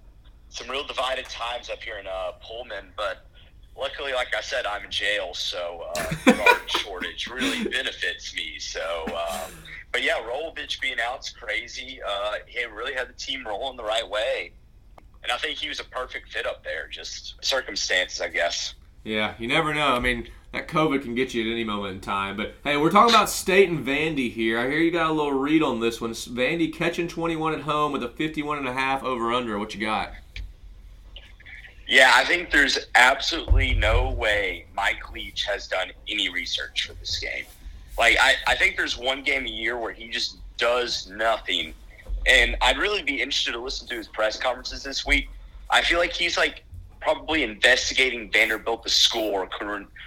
some 0.48 0.70
real 0.70 0.86
divided 0.86 1.26
times 1.26 1.68
up 1.68 1.82
here 1.82 1.98
in 1.98 2.06
uh, 2.06 2.32
Pullman, 2.40 2.86
but 2.96 3.26
luckily, 3.76 4.12
like 4.12 4.34
I 4.34 4.40
said, 4.40 4.66
I'm 4.66 4.84
in 4.84 4.90
jail, 4.90 5.34
so 5.34 5.86
uh, 5.96 6.12
guard 6.32 6.62
shortage 6.70 7.26
really 7.28 7.64
benefits 7.64 8.34
me. 8.34 8.58
So, 8.58 9.04
um, 9.08 9.52
but 9.92 10.02
yeah, 10.02 10.14
Rolovich 10.22 10.80
being 10.80 10.96
out's 11.04 11.30
crazy. 11.30 12.00
Uh, 12.06 12.34
he 12.46 12.64
really 12.64 12.94
had 12.94 13.08
the 13.08 13.14
team 13.14 13.46
rolling 13.46 13.76
the 13.76 13.84
right 13.84 14.08
way, 14.08 14.52
and 15.26 15.32
I 15.32 15.38
think 15.38 15.58
he 15.58 15.68
was 15.68 15.80
a 15.80 15.84
perfect 15.84 16.32
fit 16.32 16.46
up 16.46 16.62
there. 16.62 16.86
Just 16.88 17.34
circumstances, 17.44 18.20
I 18.20 18.28
guess. 18.28 18.74
Yeah, 19.02 19.34
you 19.40 19.48
never 19.48 19.74
know. 19.74 19.88
I 19.88 19.98
mean, 19.98 20.28
that 20.52 20.68
COVID 20.68 21.02
can 21.02 21.16
get 21.16 21.34
you 21.34 21.42
at 21.42 21.52
any 21.52 21.64
moment 21.64 21.94
in 21.94 22.00
time. 22.00 22.36
But 22.36 22.54
hey, 22.62 22.76
we're 22.76 22.92
talking 22.92 23.12
about 23.12 23.28
State 23.28 23.68
and 23.68 23.84
Vandy 23.84 24.30
here. 24.30 24.56
I 24.60 24.68
hear 24.68 24.78
you 24.78 24.92
got 24.92 25.10
a 25.10 25.12
little 25.12 25.32
read 25.32 25.64
on 25.64 25.80
this 25.80 26.00
one. 26.00 26.12
Vandy 26.12 26.72
catching 26.72 27.08
21 27.08 27.54
at 27.54 27.60
home 27.62 27.90
with 27.90 28.04
a 28.04 28.08
51 28.08 28.58
and 28.58 28.68
a 28.68 28.72
half 28.72 29.02
over 29.02 29.32
under. 29.32 29.58
What 29.58 29.74
you 29.74 29.80
got? 29.80 30.12
Yeah, 31.88 32.12
I 32.14 32.24
think 32.24 32.52
there's 32.52 32.86
absolutely 32.94 33.74
no 33.74 34.10
way 34.10 34.66
Mike 34.74 35.12
Leach 35.12 35.44
has 35.44 35.66
done 35.66 35.90
any 36.08 36.28
research 36.28 36.86
for 36.86 36.94
this 36.94 37.18
game. 37.18 37.46
Like, 37.98 38.16
I, 38.20 38.34
I 38.46 38.54
think 38.54 38.76
there's 38.76 38.96
one 38.96 39.24
game 39.24 39.44
a 39.44 39.50
year 39.50 39.76
where 39.76 39.92
he 39.92 40.08
just 40.08 40.38
does 40.56 41.08
nothing. 41.08 41.74
And 42.26 42.56
I'd 42.60 42.78
really 42.78 43.02
be 43.02 43.20
interested 43.20 43.52
to 43.52 43.60
listen 43.60 43.86
to 43.88 43.94
his 43.94 44.08
press 44.08 44.38
conferences 44.38 44.82
this 44.82 45.06
week. 45.06 45.28
I 45.70 45.82
feel 45.82 45.98
like 45.98 46.12
he's 46.12 46.36
like 46.36 46.64
probably 47.00 47.44
investigating 47.44 48.30
Vanderbilt 48.32 48.82
the 48.82 48.90
school 48.90 49.30
or 49.30 49.48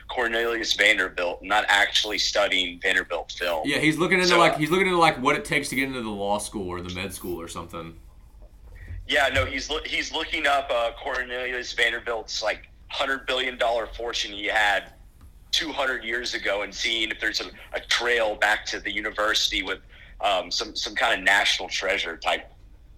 Cornelius 0.10 0.74
Vanderbilt, 0.74 1.42
not 1.42 1.64
actually 1.68 2.18
studying 2.18 2.80
Vanderbilt 2.82 3.32
film. 3.32 3.64
Yeah, 3.66 3.78
he's 3.78 3.98
looking 3.98 4.18
into 4.18 4.30
So, 4.30 4.40
like 4.40 4.54
uh, 4.54 4.58
he's 4.58 4.70
looking 4.70 4.88
into 4.88 5.00
like 5.00 5.22
what 5.22 5.36
it 5.36 5.46
takes 5.46 5.70
to 5.70 5.76
get 5.76 5.88
into 5.88 6.02
the 6.02 6.10
law 6.10 6.40
school 6.40 6.68
or 6.68 6.82
the 6.82 6.94
med 6.94 7.14
school 7.14 7.40
or 7.40 7.48
something. 7.48 7.96
Yeah, 9.08 9.30
no, 9.34 9.46
he's 9.46 9.70
loo- 9.70 9.82
he's 9.86 10.12
looking 10.12 10.46
up 10.46 10.70
uh, 10.70 10.92
Cornelius 11.02 11.74
Vanderbilt's 11.74 12.44
like 12.44 12.70
hundred 12.90 13.26
billion 13.26 13.58
dollar 13.58 13.88
fortune 13.88 14.32
he 14.32 14.46
had 14.46 14.92
two 15.52 15.72
hundred 15.72 16.04
years 16.04 16.34
ago, 16.34 16.64
and 16.64 16.74
seeing 16.74 17.10
if 17.12 17.20
there's 17.20 17.40
a, 17.42 17.50
a 17.74 17.80
trail 17.80 18.36
back 18.36 18.66
to 18.68 18.80
the 18.80 18.92
university 18.92 19.64
with 19.64 19.80
um, 20.22 20.52
some 20.52 20.76
some 20.76 20.96
kind 20.96 21.18
of 21.20 21.26
national 21.26 21.70
treasure 21.70 22.18
type 22.18 22.52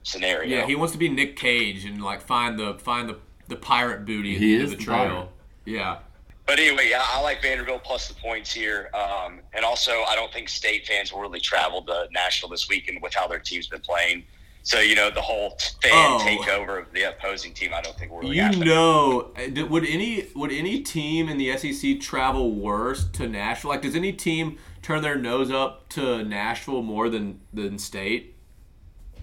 scenario. 0.04 0.50
Yeah, 0.58 0.66
he 0.66 0.76
wants 0.76 0.92
to 0.94 0.98
be 0.98 1.10
Nick 1.10 1.36
Cage 1.36 1.86
and 1.86 2.02
like 2.04 2.22
find 2.22 2.58
the 2.58 2.76
find 2.80 3.10
the 3.10 3.18
the 3.48 3.56
pirate 3.56 4.06
booty 4.06 4.36
at 4.36 4.42
He 4.42 4.48
the 4.50 4.54
end 4.56 4.64
of 4.64 4.70
the 4.72 4.76
the 4.78 4.84
trail. 4.84 4.98
pirate. 5.10 5.28
Yeah. 5.66 6.00
But 6.48 6.60
anyway, 6.60 6.88
yeah, 6.90 7.04
I 7.06 7.22
like 7.22 7.42
Vanderbilt 7.42 7.84
plus 7.84 8.08
the 8.08 8.16
points 8.16 8.52
here, 8.52 8.90
um, 8.94 9.40
and 9.54 9.64
also 9.64 10.02
I 10.08 10.16
don't 10.16 10.34
think 10.34 10.50
state 10.50 10.86
fans 10.88 11.14
will 11.14 11.22
really 11.22 11.40
travel 11.40 11.82
to 11.84 12.08
Nashville 12.12 12.50
this 12.50 12.68
weekend 12.68 13.02
with 13.02 13.14
how 13.14 13.28
their 13.28 13.40
team's 13.40 13.68
been 13.68 13.80
playing. 13.82 14.24
So 14.64 14.80
you 14.80 14.96
know 14.96 15.10
the 15.10 15.22
whole 15.22 15.58
fan 15.82 15.92
Oh. 15.94 16.20
takeover 16.22 16.80
of 16.82 16.92
the 16.94 17.04
opposing 17.04 17.54
team, 17.54 17.74
I 17.74 17.82
don't 17.82 17.98
think 17.98 18.12
really 18.12 18.36
You 18.36 18.44
happen. 18.44 18.60
know, 18.60 19.32
uh, 19.36 19.66
would 19.66 19.86
any 19.86 20.28
would 20.36 20.52
any 20.52 20.82
team 20.82 21.30
in 21.30 21.38
the 21.38 21.50
SEC 21.58 21.96
travel 22.00 22.52
worse 22.52 23.06
to 23.14 23.28
Nashville? 23.28 23.72
Like, 23.72 23.82
does 23.82 23.96
any 23.96 24.14
team 24.14 24.60
turn 24.84 25.02
their 25.02 25.18
nose 25.18 25.50
up 25.52 25.90
to 25.90 26.24
Nashville 26.24 26.84
more 26.84 27.10
than 27.10 27.42
than 27.54 27.80
State? 27.80 28.36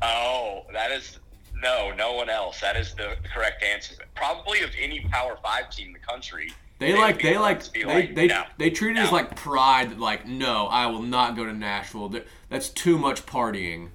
Oh, 0.03 0.65
that 0.73 0.91
is 0.91 1.19
no, 1.55 1.93
no 1.97 2.13
one 2.15 2.31
else. 2.31 2.61
That 2.61 2.77
is 2.77 2.95
the 2.95 3.17
correct 3.35 3.63
answer. 3.63 3.95
Probably 4.15 4.61
of 4.63 4.71
any 4.81 5.01
Power 5.11 5.37
Five 5.43 5.71
team 5.71 5.89
in 5.89 5.93
the 5.93 5.99
country. 6.01 6.53
They 6.81 6.93
would 6.93 7.01
like 7.01 7.21
they 7.23 7.37
like 7.37 7.57
ones 7.57 7.67
to 7.69 7.73
be 7.73 7.83
they 7.85 7.95
like, 7.95 8.15
they, 8.15 8.27
no, 8.29 8.45
they 8.59 8.71
treat 8.71 8.97
it 8.97 9.01
as 9.01 9.11
like 9.13 9.35
pride. 9.35 9.99
Like, 9.99 10.27
no, 10.27 10.67
I 10.67 10.87
will 10.87 11.03
not 11.03 11.37
go 11.37 11.45
to 11.45 11.53
Nashville. 11.53 12.13
That's 12.51 12.69
too 12.69 12.99
much 12.99 13.27
partying. 13.27 13.89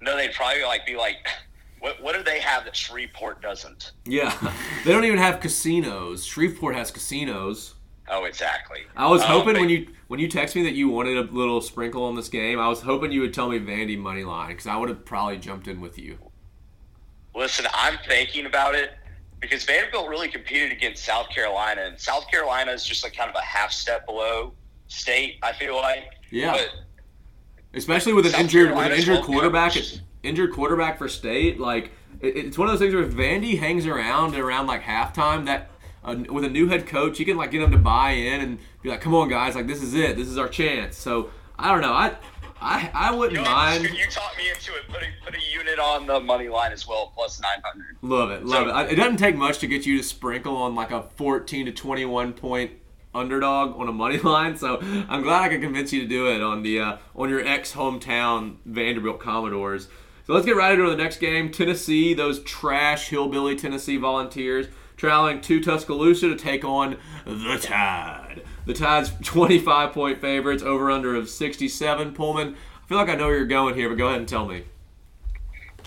No. 0.00 0.16
They'd 0.16 0.32
probably 0.32 0.62
like 0.64 0.86
be 0.86 0.96
like, 0.96 1.16
what 1.80 2.02
what 2.02 2.14
do 2.16 2.22
they 2.22 2.40
have 2.40 2.64
that 2.64 2.76
Shreveport 2.76 3.42
doesn't? 3.42 3.92
Yeah, 4.04 4.34
they 4.84 4.92
don't 4.92 5.04
even 5.04 5.18
have 5.18 5.40
casinos. 5.40 6.24
Shreveport 6.24 6.74
has 6.74 6.90
casinos. 6.90 7.74
Oh, 8.12 8.24
exactly. 8.24 8.80
I 8.96 9.06
was 9.08 9.22
Um, 9.22 9.28
hoping 9.28 9.54
when 9.54 9.68
you 9.68 9.86
when 10.08 10.18
you 10.18 10.28
text 10.28 10.56
me 10.56 10.64
that 10.64 10.72
you 10.72 10.88
wanted 10.88 11.16
a 11.16 11.32
little 11.32 11.60
sprinkle 11.60 12.04
on 12.04 12.16
this 12.16 12.28
game, 12.28 12.58
I 12.58 12.68
was 12.68 12.80
hoping 12.80 13.12
you 13.12 13.20
would 13.20 13.32
tell 13.32 13.48
me 13.48 13.58
Vandy 13.60 13.96
money 13.96 14.24
line 14.24 14.48
because 14.48 14.66
I 14.66 14.76
would 14.76 14.88
have 14.88 15.04
probably 15.04 15.38
jumped 15.38 15.68
in 15.68 15.80
with 15.80 15.96
you. 15.98 16.18
Listen, 17.34 17.66
I'm 17.72 17.98
thinking 18.08 18.46
about 18.46 18.74
it 18.74 18.90
because 19.38 19.64
Vanderbilt 19.64 20.08
really 20.08 20.28
competed 20.28 20.72
against 20.72 21.04
South 21.04 21.28
Carolina, 21.30 21.82
and 21.82 21.98
South 21.98 22.28
Carolina 22.28 22.72
is 22.72 22.84
just 22.84 23.04
like 23.04 23.14
kind 23.14 23.30
of 23.30 23.36
a 23.36 23.40
half 23.44 23.70
step 23.72 24.04
below 24.06 24.54
State. 24.88 25.38
I 25.44 25.52
feel 25.52 25.76
like. 25.76 26.04
Yeah. 26.32 26.52
But 26.52 26.70
Especially 27.72 28.12
with 28.12 28.26
an 28.26 28.32
South 28.32 28.40
injured 28.40 28.70
with 28.74 28.86
an 28.86 28.92
injured 28.92 29.22
quarterback, 29.22 29.76
injured 30.22 30.52
quarterback 30.52 30.98
for 30.98 31.08
state. 31.08 31.60
Like 31.60 31.92
it, 32.20 32.36
it's 32.36 32.58
one 32.58 32.68
of 32.68 32.72
those 32.72 32.80
things 32.80 32.94
where 32.94 33.04
if 33.04 33.12
Vandy 33.14 33.58
hangs 33.58 33.86
around 33.86 34.34
around 34.34 34.66
like 34.66 34.82
halftime, 34.82 35.46
that 35.46 35.70
uh, 36.04 36.16
with 36.30 36.44
a 36.44 36.48
new 36.48 36.68
head 36.68 36.86
coach, 36.86 37.18
you 37.20 37.24
can 37.26 37.36
like 37.36 37.50
get 37.50 37.60
them 37.60 37.70
to 37.70 37.78
buy 37.78 38.10
in 38.12 38.40
and 38.40 38.58
be 38.82 38.88
like, 38.88 39.00
"Come 39.00 39.14
on, 39.14 39.28
guys! 39.28 39.54
Like 39.54 39.66
this 39.68 39.82
is 39.82 39.94
it. 39.94 40.16
This 40.16 40.26
is 40.28 40.36
our 40.38 40.48
chance." 40.48 40.96
So 40.96 41.30
I 41.58 41.70
don't 41.70 41.80
know. 41.80 41.92
I 41.92 42.16
I 42.60 42.90
I 42.92 43.14
wouldn't 43.14 43.38
you, 43.38 43.44
know, 43.44 43.50
mind. 43.50 43.84
you 43.84 44.06
talked 44.10 44.36
me 44.36 44.50
into 44.50 44.74
it. 44.74 44.88
Put 44.88 45.02
a, 45.02 45.06
put 45.24 45.34
a 45.34 45.40
unit 45.52 45.78
on 45.78 46.06
the 46.06 46.18
money 46.20 46.48
line 46.48 46.72
as 46.72 46.88
well, 46.88 47.12
plus 47.14 47.40
nine 47.40 47.60
hundred. 47.64 47.96
Love 48.02 48.30
it, 48.32 48.44
love 48.44 48.64
So- 48.64 48.68
it. 48.70 48.72
I, 48.72 48.84
it 48.86 48.96
doesn't 48.96 49.18
take 49.18 49.36
much 49.36 49.58
to 49.60 49.66
get 49.68 49.86
you 49.86 49.96
to 49.98 50.02
sprinkle 50.02 50.56
on 50.56 50.74
like 50.74 50.90
a 50.90 51.02
14 51.02 51.66
to 51.66 51.72
21 51.72 52.32
point 52.32 52.72
underdog 53.14 53.78
on 53.78 53.88
a 53.88 53.92
money 53.92 54.18
line. 54.22 54.56
So 54.56 54.78
I'm 55.08 55.22
glad 55.22 55.42
I 55.42 55.48
could 55.48 55.62
convince 55.62 55.92
you 55.92 56.02
to 56.02 56.08
do 56.08 56.28
it 56.28 56.42
on 56.42 56.62
the 56.62 56.80
uh, 56.80 56.96
on 57.14 57.28
your 57.28 57.46
ex 57.46 57.72
hometown 57.72 58.56
Vanderbilt 58.64 59.20
Commodores. 59.20 59.88
So 60.26 60.34
let's 60.34 60.46
get 60.46 60.56
right 60.56 60.72
into 60.72 60.88
the 60.88 60.96
next 60.96 61.18
game. 61.18 61.50
Tennessee, 61.50 62.14
those 62.14 62.40
trash 62.44 63.08
hillbilly 63.08 63.56
Tennessee 63.56 63.96
Volunteers, 63.96 64.66
traveling 64.96 65.40
to 65.40 65.60
Tuscaloosa 65.60 66.28
to 66.28 66.36
take 66.36 66.64
on 66.64 66.98
the 67.24 67.58
Tide. 67.60 68.42
The 68.66 68.74
Tide's 68.74 69.10
25 69.22 69.92
point 69.92 70.20
favorites, 70.20 70.62
over 70.62 70.90
under 70.90 71.16
of 71.16 71.28
67. 71.28 72.12
Pullman, 72.12 72.54
I 72.54 72.86
feel 72.86 72.98
like 72.98 73.08
I 73.08 73.14
know 73.16 73.26
where 73.26 73.38
you're 73.38 73.46
going 73.46 73.74
here, 73.74 73.88
but 73.88 73.98
go 73.98 74.08
ahead 74.08 74.20
and 74.20 74.28
tell 74.28 74.46
me. 74.46 74.64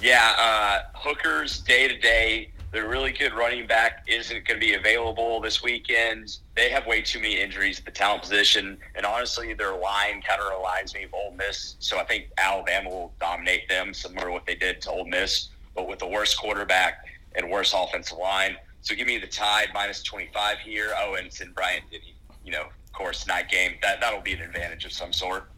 Yeah, 0.01 0.33
uh, 0.37 0.79
hookers 0.93 1.61
day 1.61 1.87
to 1.87 1.97
day. 1.97 2.52
Their 2.73 2.89
really 2.89 3.11
good 3.11 3.35
running 3.35 3.67
back 3.67 4.03
isn't 4.07 4.47
going 4.47 4.59
to 4.59 4.65
be 4.65 4.73
available 4.73 5.39
this 5.39 5.61
weekend. 5.61 6.37
They 6.55 6.69
have 6.69 6.87
way 6.87 7.03
too 7.03 7.19
many 7.19 7.39
injuries 7.39 7.77
at 7.77 7.85
the 7.85 7.91
talent 7.91 8.23
position, 8.23 8.79
and 8.95 9.05
honestly, 9.05 9.53
their 9.53 9.77
line 9.77 10.23
kind 10.27 10.41
of 10.41 10.51
reminds 10.57 10.95
me 10.95 11.03
of 11.03 11.13
Ole 11.13 11.35
Miss. 11.37 11.75
So 11.77 11.99
I 11.99 12.03
think 12.03 12.29
Alabama 12.39 12.89
will 12.89 13.13
dominate 13.19 13.69
them, 13.69 13.93
similar 13.93 14.25
to 14.25 14.31
what 14.31 14.47
they 14.47 14.55
did 14.55 14.81
to 14.81 14.89
Ole 14.89 15.05
Miss, 15.05 15.49
but 15.75 15.87
with 15.87 15.99
the 15.99 16.07
worst 16.07 16.39
quarterback 16.39 17.05
and 17.35 17.51
worse 17.51 17.75
offensive 17.77 18.17
line. 18.17 18.57
So 18.81 18.95
give 18.95 19.05
me 19.05 19.19
the 19.19 19.27
Tide 19.27 19.67
minus 19.75 20.01
twenty 20.01 20.29
five 20.33 20.57
here. 20.57 20.93
Oh, 20.97 21.13
and 21.13 21.31
Bryant 21.53 21.83
Denny. 21.91 22.15
You 22.43 22.53
know, 22.53 22.63
of 22.63 22.91
course, 22.91 23.27
night 23.27 23.49
game. 23.49 23.75
That 23.83 24.01
that'll 24.01 24.21
be 24.21 24.33
an 24.33 24.41
advantage 24.41 24.83
of 24.83 24.91
some 24.91 25.13
sort. 25.13 25.51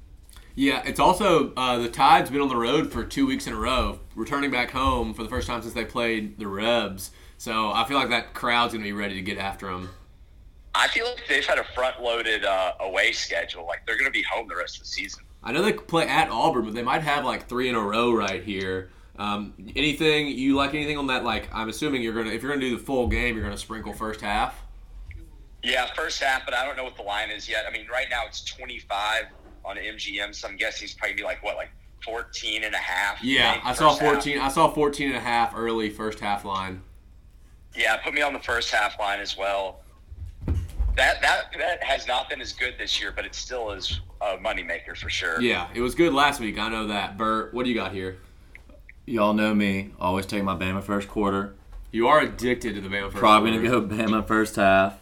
Yeah, 0.56 0.82
it's 0.86 1.00
also 1.00 1.54
uh, 1.56 1.80
the 1.80 1.90
Tide's 1.90 2.30
been 2.30 2.42
on 2.42 2.48
the 2.48 2.56
road 2.56 2.92
for 2.92 3.04
two 3.04 3.28
weeks 3.28 3.46
in 3.46 3.54
a 3.54 3.58
row, 3.58 4.00
returning 4.16 4.52
back 4.52 4.72
home 4.72 5.14
for 5.14 5.22
the 5.22 5.30
first 5.30 5.48
time 5.48 5.62
since 5.62 5.74
they 5.74 5.86
played 5.86 6.40
the 6.40 6.48
Rebs. 6.48 7.12
So 7.38 7.72
I 7.72 7.86
feel 7.86 7.98
like 7.98 8.10
that 8.10 8.34
crowd's 8.34 8.74
gonna 8.74 8.84
be 8.84 8.94
ready 8.94 9.16
to 9.16 9.22
get 9.22 9.38
after 9.38 9.68
them. 9.68 9.90
I 10.76 10.90
feel 10.90 11.06
like 11.06 11.24
they've 11.30 11.46
had 11.46 11.58
a 11.58 11.64
front 11.64 12.02
loaded 12.02 12.44
uh, 12.44 12.74
away 12.82 13.14
schedule. 13.14 13.66
Like 13.66 13.86
they're 13.86 13.96
going 13.96 14.12
to 14.12 14.12
be 14.12 14.24
home 14.24 14.48
the 14.48 14.58
rest 14.58 14.76
of 14.76 14.82
the 14.82 14.88
season. 14.88 15.24
I 15.42 15.54
know 15.54 15.62
they 15.62 15.74
play 15.74 16.06
at 16.08 16.30
Auburn, 16.30 16.66
but 16.66 16.74
they 16.74 16.84
might 16.84 17.02
have 17.02 17.24
like 17.24 17.48
three 17.48 17.70
in 17.70 17.76
a 17.76 17.80
row 17.80 18.12
right 18.12 18.44
here. 18.44 18.90
Um, 19.18 19.54
anything 19.76 20.28
you 20.28 20.56
like? 20.56 20.74
Anything 20.74 20.98
on 20.98 21.08
that? 21.08 21.24
Like, 21.24 21.48
I'm 21.54 21.70
assuming 21.70 22.02
you're 22.02 22.14
gonna 22.14 22.32
if 22.32 22.42
you're 22.42 22.52
gonna 22.52 22.66
do 22.66 22.78
the 22.78 22.84
full 22.84 23.08
game, 23.08 23.36
you're 23.36 23.46
gonna 23.46 23.58
sprinkle 23.58 23.94
first 23.94 24.20
half. 24.20 24.62
Yeah, 25.64 25.88
first 25.96 26.22
half, 26.22 26.44
but 26.44 26.54
I 26.54 26.66
don't 26.66 26.76
know 26.76 26.84
what 26.84 26.98
the 26.98 27.04
line 27.04 27.32
is 27.32 27.48
yet. 27.48 27.66
I 27.68 27.72
mean, 27.72 27.88
right 27.90 28.08
now 28.10 28.24
it's 28.28 28.44
25 28.44 29.26
on 29.66 29.78
MGM, 29.78 30.34
so 30.34 30.48
I'm 30.48 30.58
guessing 30.58 30.88
he's 30.88 30.94
probably 30.94 31.16
be 31.16 31.24
like, 31.24 31.44
what, 31.44 31.56
like 31.56 31.72
14 32.04 32.64
and 32.64 32.76
a 32.76 32.78
half? 32.78 33.24
Yeah, 33.24 33.60
I 33.64 33.74
saw 33.74 33.90
first 33.90 34.02
half. 34.02 34.14
14. 34.14 34.40
I 34.40 34.48
saw 34.50 34.72
14 34.72 35.08
and 35.08 35.18
a 35.18 35.20
half 35.20 35.54
early 35.56 35.90
first 35.90 36.20
half 36.20 36.46
line. 36.46 36.82
Yeah, 37.76 37.98
put 37.98 38.14
me 38.14 38.22
on 38.22 38.34
the 38.34 38.40
first 38.40 38.72
half 38.72 39.00
line 39.00 39.20
as 39.20 39.38
well. 39.38 39.82
That 40.96 41.22
that 41.22 41.52
that 41.58 41.84
has 41.84 42.08
not 42.08 42.30
been 42.30 42.40
as 42.40 42.54
good 42.54 42.76
this 42.78 43.02
year, 43.02 43.12
but 43.14 43.26
it 43.26 43.36
still 43.36 43.72
is 43.72 44.00
a 44.22 44.38
moneymaker 44.38 44.96
for 44.96 45.10
sure. 45.10 45.42
Yeah, 45.42 45.68
it 45.74 45.82
was 45.82 45.94
good 45.94 46.14
last 46.14 46.40
week. 46.40 46.58
I 46.58 46.70
know 46.70 46.88
that. 46.88 47.18
Bert, 47.18 47.54
what 47.54 47.64
do 47.64 47.70
you 47.70 47.76
got 47.76 47.92
here? 47.92 48.18
Y'all 49.06 49.34
know 49.34 49.54
me. 49.54 49.92
Always 50.00 50.26
take 50.26 50.44
my 50.44 50.56
Bama 50.56 50.82
first 50.82 51.10
quarter. 51.10 51.54
You 51.92 52.08
are 52.08 52.22
addicted 52.22 52.76
to 52.76 52.82
the 52.82 52.88
Bama 52.88 53.06
first. 53.06 53.18
Probably 53.18 53.52
quarter. 53.52 53.70
gonna 53.70 53.88
go 53.88 53.96
Bama 53.96 54.26
first 54.26 54.56
half, 54.56 54.98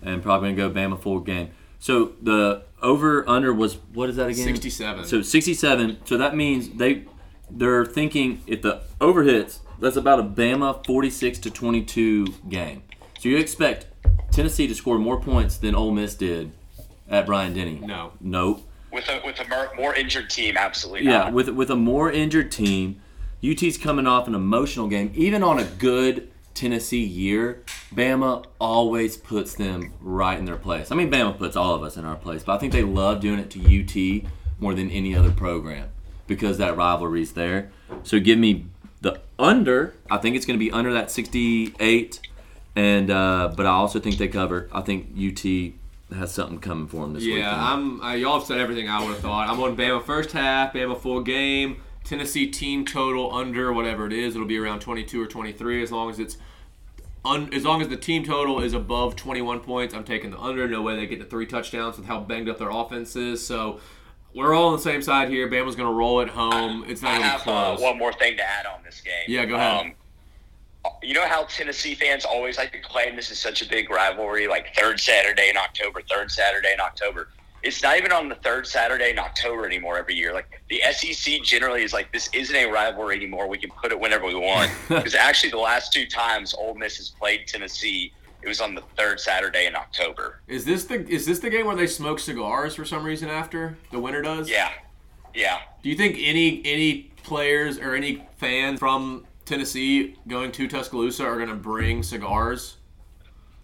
and 0.00 0.22
probably 0.22 0.54
gonna 0.54 0.68
go 0.68 0.80
Bama 0.80 0.98
full 0.98 1.20
game. 1.20 1.50
So 1.80 2.12
the 2.22 2.62
over 2.82 3.28
under 3.28 3.52
was 3.52 3.76
what 3.92 4.08
is 4.10 4.16
that 4.16 4.28
again? 4.28 4.44
67. 4.44 5.04
So 5.04 5.22
67. 5.22 5.98
So 6.04 6.16
that 6.16 6.34
means 6.36 6.70
they 6.70 7.04
they're 7.50 7.84
thinking 7.84 8.42
if 8.46 8.62
the 8.62 8.82
over 9.00 9.22
hits, 9.22 9.60
that's 9.78 9.96
about 9.96 10.20
a 10.20 10.22
Bama 10.22 10.84
46 10.86 11.38
to 11.40 11.50
22 11.50 12.26
game. 12.48 12.82
So 13.18 13.28
you 13.28 13.36
expect 13.38 13.86
Tennessee 14.30 14.66
to 14.66 14.74
score 14.74 14.98
more 14.98 15.20
points 15.20 15.56
than 15.58 15.74
Ole 15.74 15.92
Miss 15.92 16.14
did 16.14 16.52
at 17.08 17.26
Bryant 17.26 17.54
Denny. 17.54 17.80
No. 17.80 18.12
Nope. 18.20 18.66
With 18.92 19.08
a 19.08 19.20
with 19.24 19.38
a 19.40 19.48
more, 19.48 19.70
more 19.76 19.94
injured 19.94 20.30
team, 20.30 20.56
absolutely 20.56 21.06
Yeah, 21.06 21.18
not. 21.18 21.32
with 21.32 21.48
with 21.50 21.70
a 21.70 21.76
more 21.76 22.10
injured 22.10 22.50
team, 22.50 23.00
UT's 23.44 23.78
coming 23.78 24.06
off 24.06 24.26
an 24.26 24.34
emotional 24.34 24.88
game. 24.88 25.12
Even 25.14 25.42
on 25.42 25.58
a 25.58 25.64
good 25.64 26.30
Tennessee 26.60 27.02
year, 27.02 27.62
Bama 27.94 28.44
always 28.60 29.16
puts 29.16 29.54
them 29.54 29.94
right 29.98 30.38
in 30.38 30.44
their 30.44 30.56
place. 30.56 30.92
I 30.92 30.94
mean, 30.94 31.10
Bama 31.10 31.38
puts 31.38 31.56
all 31.56 31.74
of 31.74 31.82
us 31.82 31.96
in 31.96 32.04
our 32.04 32.16
place, 32.16 32.42
but 32.42 32.54
I 32.54 32.58
think 32.58 32.74
they 32.74 32.82
love 32.82 33.20
doing 33.20 33.38
it 33.38 33.50
to 33.52 33.60
UT 33.60 34.30
more 34.60 34.74
than 34.74 34.90
any 34.90 35.16
other 35.16 35.30
program 35.30 35.88
because 36.26 36.58
that 36.58 36.76
rivalry's 36.76 37.32
there. 37.32 37.70
So 38.02 38.20
give 38.20 38.38
me 38.38 38.66
the 39.00 39.20
under. 39.38 39.94
I 40.10 40.18
think 40.18 40.36
it's 40.36 40.44
going 40.44 40.58
to 40.58 40.62
be 40.62 40.70
under 40.70 40.92
that 40.92 41.10
68, 41.10 42.20
and 42.76 43.10
uh, 43.10 43.54
but 43.56 43.64
I 43.64 43.70
also 43.70 43.98
think 43.98 44.18
they 44.18 44.28
cover. 44.28 44.68
I 44.70 44.82
think 44.82 45.12
UT 45.16 45.72
has 46.14 46.30
something 46.30 46.58
coming 46.58 46.88
for 46.88 47.02
them 47.02 47.14
this 47.14 47.24
week. 47.24 47.38
Yeah, 47.38 47.54
weekend. 47.54 48.02
I'm. 48.02 48.02
Uh, 48.02 48.12
y'all 48.12 48.38
have 48.38 48.46
said 48.46 48.58
everything 48.58 48.86
I 48.86 49.00
would 49.00 49.12
have 49.14 49.20
thought. 49.20 49.48
I'm 49.48 49.60
on 49.62 49.76
Bama 49.78 50.04
first 50.04 50.32
half, 50.32 50.74
Bama 50.74 51.00
full 51.00 51.22
game, 51.22 51.80
Tennessee 52.10 52.48
team 52.48 52.84
total 52.84 53.32
under 53.32 53.72
whatever 53.72 54.04
it 54.04 54.12
is. 54.12 54.34
It'll 54.34 54.44
be 54.44 54.58
around 54.58 54.80
22 54.80 55.22
or 55.22 55.26
23 55.26 55.80
as 55.80 55.92
long 55.92 56.10
as 56.10 56.18
it's. 56.18 56.38
Un, 57.22 57.52
as 57.52 57.64
long 57.64 57.82
as 57.82 57.88
the 57.88 57.98
team 57.98 58.24
total 58.24 58.60
is 58.60 58.72
above 58.72 59.14
21 59.14 59.60
points, 59.60 59.94
I'm 59.94 60.04
taking 60.04 60.30
the 60.30 60.38
under. 60.38 60.66
No 60.66 60.82
way 60.82 60.96
they 60.96 61.06
get 61.06 61.20
to 61.20 61.24
three 61.26 61.46
touchdowns 61.46 61.98
with 61.98 62.06
how 62.06 62.18
banged 62.18 62.48
up 62.48 62.58
their 62.58 62.70
offense 62.70 63.14
is. 63.14 63.46
So 63.46 63.78
we're 64.34 64.54
all 64.54 64.68
on 64.68 64.76
the 64.76 64.82
same 64.82 65.02
side 65.02 65.28
here. 65.28 65.46
Bama's 65.48 65.76
going 65.76 65.88
to 65.88 65.94
roll 65.94 66.20
at 66.22 66.30
home. 66.30 66.84
It's 66.88 67.02
not 67.02 67.18
going 67.18 67.30
to 67.30 67.44
be 67.44 67.50
uh, 67.50 67.74
close. 67.74 67.80
one 67.80 67.98
more 67.98 68.12
thing 68.12 68.38
to 68.38 68.42
add 68.42 68.66
on 68.66 68.82
this 68.82 69.02
game. 69.02 69.24
Yeah, 69.28 69.44
go 69.44 69.54
ahead. 69.54 69.86
Um, 69.86 70.90
you 71.02 71.14
know 71.14 71.26
how 71.26 71.44
Tennessee 71.44 71.94
fans 71.94 72.24
always 72.24 72.56
like 72.56 72.72
to 72.72 72.80
claim 72.80 73.14
this 73.14 73.30
is 73.30 73.38
such 73.38 73.60
a 73.62 73.68
big 73.68 73.90
rivalry, 73.90 74.48
like 74.48 74.74
third 74.74 74.98
Saturday 74.98 75.50
in 75.50 75.58
October, 75.58 76.00
third 76.10 76.30
Saturday 76.30 76.72
in 76.72 76.80
October. 76.80 77.28
It's 77.62 77.82
not 77.82 77.98
even 77.98 78.10
on 78.12 78.28
the 78.28 78.36
third 78.36 78.66
Saturday 78.66 79.10
in 79.10 79.18
October 79.18 79.66
anymore 79.66 79.98
every 79.98 80.14
year. 80.14 80.32
Like 80.32 80.62
the 80.68 80.80
SEC 80.92 81.42
generally 81.42 81.82
is 81.82 81.92
like, 81.92 82.12
this 82.12 82.30
isn't 82.32 82.56
a 82.56 82.66
rivalry 82.66 83.16
anymore. 83.16 83.48
We 83.48 83.58
can 83.58 83.70
put 83.70 83.92
it 83.92 84.00
whenever 84.00 84.26
we 84.26 84.34
want. 84.34 84.70
Because 84.88 85.14
actually, 85.14 85.50
the 85.50 85.58
last 85.58 85.92
two 85.92 86.06
times 86.06 86.54
Ole 86.54 86.74
Miss 86.74 86.96
has 86.96 87.10
played 87.10 87.46
Tennessee, 87.46 88.12
it 88.42 88.48
was 88.48 88.60
on 88.60 88.74
the 88.74 88.82
third 88.96 89.20
Saturday 89.20 89.66
in 89.66 89.76
October. 89.76 90.40
Is 90.46 90.64
this 90.64 90.84
the 90.84 91.06
is 91.08 91.26
this 91.26 91.38
the 91.38 91.50
game 91.50 91.66
where 91.66 91.76
they 91.76 91.86
smoke 91.86 92.18
cigars 92.18 92.74
for 92.74 92.84
some 92.84 93.04
reason 93.04 93.28
after 93.28 93.76
the 93.90 93.98
winner 93.98 94.22
does? 94.22 94.48
Yeah, 94.48 94.70
yeah. 95.34 95.60
Do 95.82 95.88
you 95.90 95.96
think 95.96 96.16
any 96.18 96.62
any 96.64 97.10
players 97.22 97.78
or 97.78 97.94
any 97.94 98.24
fans 98.36 98.78
from 98.78 99.26
Tennessee 99.44 100.16
going 100.26 100.52
to 100.52 100.66
Tuscaloosa 100.68 101.24
are 101.24 101.36
going 101.36 101.48
to 101.48 101.54
bring 101.54 102.02
cigars? 102.02 102.76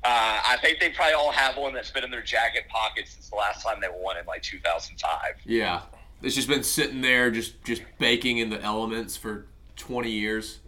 Uh, 0.06 0.40
I 0.46 0.56
think 0.62 0.78
they 0.78 0.90
probably 0.90 1.14
all 1.14 1.32
have 1.32 1.56
one 1.56 1.74
that's 1.74 1.90
been 1.90 2.04
in 2.04 2.12
their 2.12 2.22
jacket 2.22 2.68
pocket 2.68 3.08
since 3.08 3.28
the 3.28 3.34
last 3.34 3.64
time 3.66 3.80
they 3.80 3.88
won 3.92 4.16
in 4.16 4.24
like 4.24 4.40
2005. 4.40 5.10
Yeah, 5.44 5.80
it's 6.22 6.36
just 6.36 6.46
been 6.46 6.62
sitting 6.62 7.00
there, 7.00 7.28
just 7.32 7.64
just 7.64 7.82
baking 7.98 8.38
in 8.38 8.48
the 8.48 8.62
elements 8.62 9.16
for 9.16 9.46
20 9.74 10.08
years. 10.08 10.60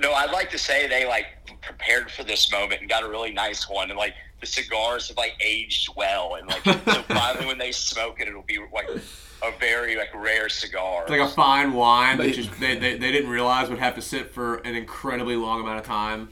No, 0.00 0.14
I'd 0.14 0.30
like 0.30 0.48
to 0.52 0.58
say 0.58 0.88
they 0.88 1.06
like 1.06 1.26
prepared 1.60 2.10
for 2.10 2.24
this 2.24 2.50
moment 2.50 2.80
and 2.80 2.88
got 2.88 3.02
a 3.02 3.08
really 3.10 3.30
nice 3.30 3.68
one, 3.68 3.90
and 3.90 3.98
like 3.98 4.14
the 4.40 4.46
cigars 4.46 5.08
have 5.08 5.18
like 5.18 5.34
aged 5.44 5.90
well, 5.94 6.36
and 6.36 6.48
like 6.48 6.64
so 6.64 7.02
finally 7.02 7.44
when 7.44 7.58
they 7.58 7.72
smoke 7.72 8.22
it, 8.22 8.28
it'll 8.28 8.40
be 8.40 8.58
like 8.72 8.88
a 8.88 9.52
very 9.60 9.96
like 9.96 10.14
rare 10.14 10.48
cigar. 10.48 11.02
It's 11.02 11.10
like 11.10 11.20
a 11.20 11.28
fine 11.28 11.74
wine 11.74 12.16
that 12.16 12.32
just 12.32 12.58
they, 12.58 12.78
they, 12.78 12.96
they 12.96 13.12
didn't 13.12 13.28
realize 13.28 13.68
would 13.68 13.80
have 13.80 13.96
to 13.96 14.02
sit 14.02 14.32
for 14.32 14.56
an 14.58 14.74
incredibly 14.74 15.36
long 15.36 15.60
amount 15.60 15.78
of 15.78 15.84
time. 15.84 16.30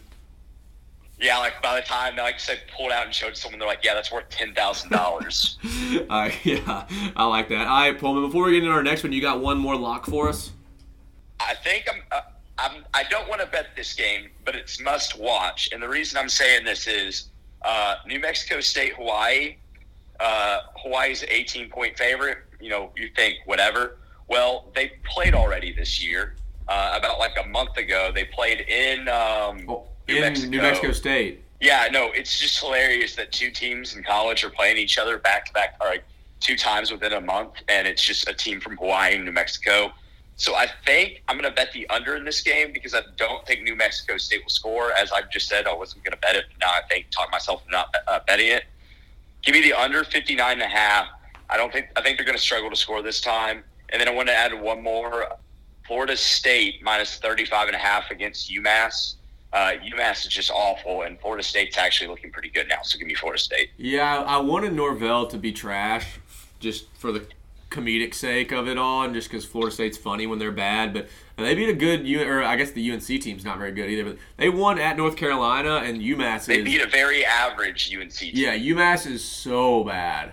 Yeah, 1.21 1.39
like 1.39 1.63
by 1.63 1.77
the 1.77 1.87
time 1.87 2.17
they 2.17 2.23
like 2.23 2.41
said 2.41 2.61
pulled 2.77 2.93
out 2.93 3.05
and 3.05 3.15
showed 3.15 3.37
someone, 3.37 3.59
they're 3.59 3.69
like, 3.69 3.85
yeah, 3.85 3.95
that's 3.95 4.11
worth 4.11 4.29
ten 4.31 4.55
thousand 4.55 4.91
dollars. 4.91 5.59
Uh, 6.09 6.31
yeah, 6.45 6.87
I 7.17 7.27
like 7.27 7.49
that. 7.49 7.67
All 7.67 7.81
right, 7.81 7.99
Pullman. 7.99 8.25
Before 8.25 8.45
we 8.45 8.53
get 8.53 8.59
into 8.63 8.71
our 8.71 8.83
next 8.83 9.03
one, 9.03 9.13
you 9.13 9.21
got 9.21 9.41
one 9.41 9.59
more 9.59 9.75
lock 9.77 10.07
for 10.07 10.29
us. 10.29 10.53
I 11.41 11.55
think 11.55 11.87
I'm. 11.93 12.03
Uh, 12.13 12.21
I'm. 12.59 12.85
I 12.95 13.03
don't 13.05 13.29
want 13.29 13.41
to 13.41 13.47
bet 13.49 13.69
this 13.77 13.93
game, 13.93 14.31
but 14.45 14.55
it's 14.55 14.81
must 14.81 15.19
watch. 15.19 15.69
And 15.73 15.83
the 15.83 15.89
reason 15.89 16.17
I'm 16.19 16.29
saying 16.29 16.65
this 16.65 16.87
is 16.87 17.31
uh, 17.63 17.97
New 18.07 18.21
Mexico 18.21 18.61
State, 18.61 18.95
Hawaii. 18.95 19.57
Uh, 20.21 20.61
Hawaii's 20.77 21.23
an 21.23 21.29
18 21.31 21.71
point 21.71 21.99
favorite. 21.99 22.39
You 22.61 22.71
know, 22.71 22.93
you 22.97 23.11
think 23.17 23.39
whatever. 23.47 23.97
Well, 24.29 24.71
they 24.75 24.93
played 25.05 25.35
already 25.35 25.73
this 25.73 26.03
year. 26.03 26.37
Uh, 26.69 26.95
about 26.97 27.19
like 27.19 27.37
a 27.45 27.49
month 27.49 27.77
ago, 27.79 28.13
they 28.15 28.25
played 28.27 28.61
in 28.61 29.09
um, 29.09 29.67
Oh, 29.69 29.89
New 30.11 30.17
in 30.17 30.23
Mexico. 30.23 30.51
New 30.51 30.63
Mexico 30.63 30.93
State. 30.93 31.45
Yeah, 31.61 31.89
no, 31.93 32.11
it's 32.13 32.39
just 32.39 32.59
hilarious 32.59 33.15
that 33.17 33.33
two 33.33 33.51
teams 33.51 33.95
in 33.95 34.03
college 34.03 34.45
are 34.45 34.51
playing 34.51 34.79
each 34.79 34.99
other 34.99 35.19
back 35.19 35.45
to 35.47 35.53
back, 35.53 35.77
or 35.81 35.89
like 35.89 36.05
two 36.41 36.57
times 36.57 36.91
within 36.91 37.13
a 37.13 37.21
month, 37.21 37.53
and 37.69 37.87
it's 37.87 38.03
just 38.03 38.29
a 38.29 38.35
team 38.35 38.61
from 38.61 38.77
Hawaii 38.79 39.15
and 39.15 39.25
New 39.25 39.33
Mexico. 39.33 39.93
So 40.37 40.55
I 40.55 40.69
think 40.87 41.23
I'm 41.29 41.37
going 41.37 41.51
to 41.51 41.55
bet 41.55 41.71
the 41.73 41.87
under 41.91 42.17
in 42.17 42.25
this 42.25 42.41
game 42.41 42.73
because 42.73 42.95
I 42.95 43.03
don't 43.19 43.47
think 43.47 43.63
New 43.63 43.77
Mexico 43.77 44.17
State 44.17 44.43
will 44.43 44.49
score. 44.49 44.91
As 44.93 45.13
I've 45.13 45.31
just 45.31 45.49
said, 45.49 45.67
I 45.67 45.75
wasn't 45.75 46.03
going 46.03 46.13
to 46.13 46.19
bet 46.19 46.35
it. 46.35 46.47
But 46.49 46.67
now 46.67 46.73
I 46.73 46.81
think 46.89 47.11
talk 47.11 47.31
myself 47.31 47.61
into 47.67 47.73
not 47.73 47.95
uh, 48.09 48.21
betting 48.27 48.49
it. 48.49 48.65
Give 49.43 49.53
me 49.53 49.61
the 49.61 49.75
under 49.75 50.03
59 50.03 50.53
and 50.53 50.63
a 50.63 50.67
half. 50.67 51.09
I 51.51 51.59
don't 51.59 51.71
think 51.71 51.89
I 51.95 52.01
think 52.01 52.17
they're 52.17 52.25
going 52.25 52.39
to 52.39 52.43
struggle 52.43 52.71
to 52.71 52.77
score 52.77 53.03
this 53.03 53.21
time. 53.21 53.65
And 53.91 54.01
then 54.01 54.09
I 54.09 54.13
want 54.13 54.29
to 54.29 54.35
add 54.35 54.59
one 54.59 54.83
more. 54.83 55.27
Florida 55.87 56.17
State 56.17 56.83
minus 56.83 57.19
35 57.19 57.67
and 57.67 57.77
a 57.77 57.79
half 57.79 58.11
against 58.11 58.51
UMass. 58.51 59.17
Uh, 59.53 59.73
UMass 59.85 60.27
is 60.27 60.33
just 60.33 60.51
awful, 60.51 61.03
and 61.03 61.19
Florida 61.21 61.43
State's 61.43 61.77
actually 61.77 62.07
looking 62.09 62.31
pretty 62.31 62.51
good 62.51 62.69
now. 62.69 62.79
So 62.83 62.99
give 62.99 63.09
me 63.09 63.15
Florida 63.15 63.41
State. 63.43 63.71
Yeah, 63.77 64.23
I 64.23 64.39
wanted 64.39 64.73
Norvell 64.75 65.27
to 65.29 65.37
be 65.39 65.53
trash, 65.53 66.19
just 66.61 66.87
for 66.99 67.11
the 67.11 67.27
comedic 67.71 68.15
sake 68.15 68.53
of 68.53 68.69
it 68.69 68.79
all, 68.79 69.03
and 69.03 69.13
just 69.15 69.29
because 69.29 69.45
Florida 69.45 69.73
State's 69.75 69.97
funny 69.99 70.27
when 70.27 70.39
they're 70.39 70.53
bad. 70.53 70.93
But 70.93 71.09
they 71.37 71.55
beat 71.55 71.69
a 71.69 71.73
good, 71.75 72.07
U- 72.07 72.23
or 72.29 72.43
I 72.45 72.55
guess 72.57 72.71
the 72.73 72.91
UNC 72.93 73.03
team's 73.05 73.45
not 73.45 73.59
very 73.59 73.73
good 73.73 73.91
either. 73.91 74.05
But 74.05 74.19
they 74.37 74.49
won 74.49 74.79
at 74.79 74.97
North 74.97 75.17
Carolina, 75.17 75.77
and 75.85 76.01
UMass 76.01 76.47
They 76.47 76.59
is 76.59 76.65
beat 76.65 76.83
a 76.83 76.87
very 76.89 77.25
average 77.25 77.93
UNC 77.97 78.13
team. 78.13 78.33
yeah, 78.35 78.57
UMass 78.57 79.07
is 79.11 79.25
so 79.25 79.83
bad. 79.85 80.33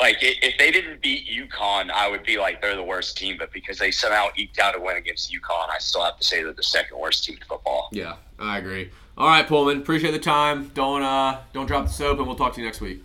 Like 0.00 0.18
if 0.20 0.56
they 0.58 0.70
didn't 0.70 1.02
beat 1.02 1.26
UConn, 1.26 1.90
I 1.90 2.08
would 2.08 2.22
be 2.22 2.38
like 2.38 2.62
they're 2.62 2.76
the 2.76 2.84
worst 2.84 3.16
team. 3.16 3.36
But 3.38 3.52
because 3.52 3.78
they 3.78 3.90
somehow 3.90 4.28
eked 4.36 4.58
out 4.58 4.76
a 4.76 4.80
win 4.80 4.96
against 4.96 5.32
UConn, 5.32 5.68
I 5.70 5.78
still 5.78 6.04
have 6.04 6.16
to 6.18 6.24
say 6.24 6.42
they're 6.42 6.52
the 6.52 6.62
second 6.62 6.98
worst 6.98 7.24
team 7.24 7.36
in 7.36 7.42
football. 7.42 7.88
Yeah, 7.90 8.14
I 8.38 8.58
agree. 8.58 8.90
All 9.16 9.26
right, 9.26 9.46
Pullman, 9.46 9.78
appreciate 9.78 10.12
the 10.12 10.20
time. 10.20 10.70
Don't 10.74 11.02
uh, 11.02 11.40
don't 11.52 11.66
drop 11.66 11.86
the 11.86 11.92
soap, 11.92 12.18
and 12.18 12.28
we'll 12.28 12.36
talk 12.36 12.54
to 12.54 12.60
you 12.60 12.66
next 12.66 12.80
week. 12.80 13.02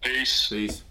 Peace. 0.00 0.48
Peace. 0.48 0.82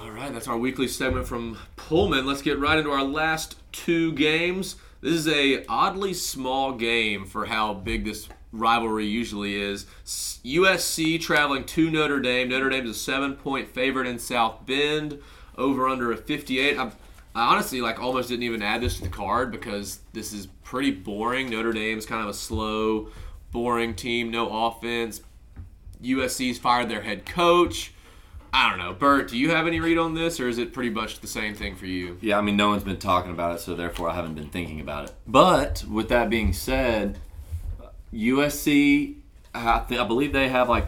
All 0.00 0.10
right, 0.10 0.32
that's 0.32 0.48
our 0.48 0.58
weekly 0.58 0.88
segment 0.88 1.28
from 1.28 1.58
Pullman. 1.76 2.26
Let's 2.26 2.42
get 2.42 2.58
right 2.58 2.78
into 2.78 2.90
our 2.90 3.04
last 3.04 3.56
two 3.72 4.12
games. 4.12 4.76
This 5.00 5.12
is 5.12 5.28
a 5.28 5.64
oddly 5.68 6.14
small 6.14 6.72
game 6.72 7.24
for 7.24 7.46
how 7.46 7.74
big 7.74 8.04
this 8.04 8.28
rivalry 8.52 9.06
usually 9.06 9.60
is. 9.60 9.86
USC 10.04 11.20
traveling 11.20 11.64
to 11.64 11.90
Notre 11.90 12.20
Dame. 12.20 12.48
Notre 12.48 12.70
Dame 12.70 12.84
is 12.84 12.90
a 12.90 12.98
seven-point 12.98 13.68
favorite 13.68 14.06
in 14.06 14.18
South 14.18 14.64
Bend. 14.66 15.18
Over 15.56 15.88
under 15.88 16.12
a 16.12 16.16
58. 16.16 16.78
I'm, 16.78 16.92
I 17.34 17.52
honestly 17.52 17.80
like 17.80 18.00
almost 18.00 18.28
didn't 18.28 18.44
even 18.44 18.62
add 18.62 18.80
this 18.80 18.96
to 18.98 19.02
the 19.02 19.08
card 19.08 19.50
because 19.50 20.00
this 20.12 20.32
is 20.32 20.46
pretty 20.62 20.92
boring. 20.92 21.50
Notre 21.50 21.72
Dame's 21.72 22.06
kind 22.06 22.22
of 22.22 22.28
a 22.28 22.34
slow, 22.34 23.08
boring 23.50 23.94
team. 23.94 24.30
No 24.30 24.66
offense. 24.66 25.20
USC's 26.02 26.58
fired 26.58 26.88
their 26.88 27.02
head 27.02 27.26
coach. 27.26 27.92
I 28.52 28.70
don't 28.70 28.78
know. 28.78 28.94
Bert, 28.94 29.28
do 29.28 29.36
you 29.36 29.50
have 29.50 29.66
any 29.66 29.78
read 29.78 29.98
on 29.98 30.14
this, 30.14 30.40
or 30.40 30.48
is 30.48 30.58
it 30.58 30.72
pretty 30.72 30.90
much 30.90 31.20
the 31.20 31.26
same 31.26 31.54
thing 31.54 31.76
for 31.76 31.86
you? 31.86 32.16
Yeah, 32.20 32.38
I 32.38 32.40
mean, 32.40 32.56
no 32.56 32.70
one's 32.70 32.84
been 32.84 32.98
talking 32.98 33.30
about 33.30 33.56
it, 33.56 33.60
so 33.60 33.74
therefore 33.74 34.08
I 34.08 34.14
haven't 34.14 34.34
been 34.34 34.48
thinking 34.48 34.80
about 34.80 35.04
it. 35.04 35.14
But 35.26 35.84
with 35.90 36.08
that 36.08 36.30
being 36.30 36.52
said, 36.52 37.18
USC, 38.12 39.16
I, 39.54 39.84
I 39.90 40.04
believe 40.04 40.32
they 40.32 40.48
have 40.48 40.68
like 40.68 40.86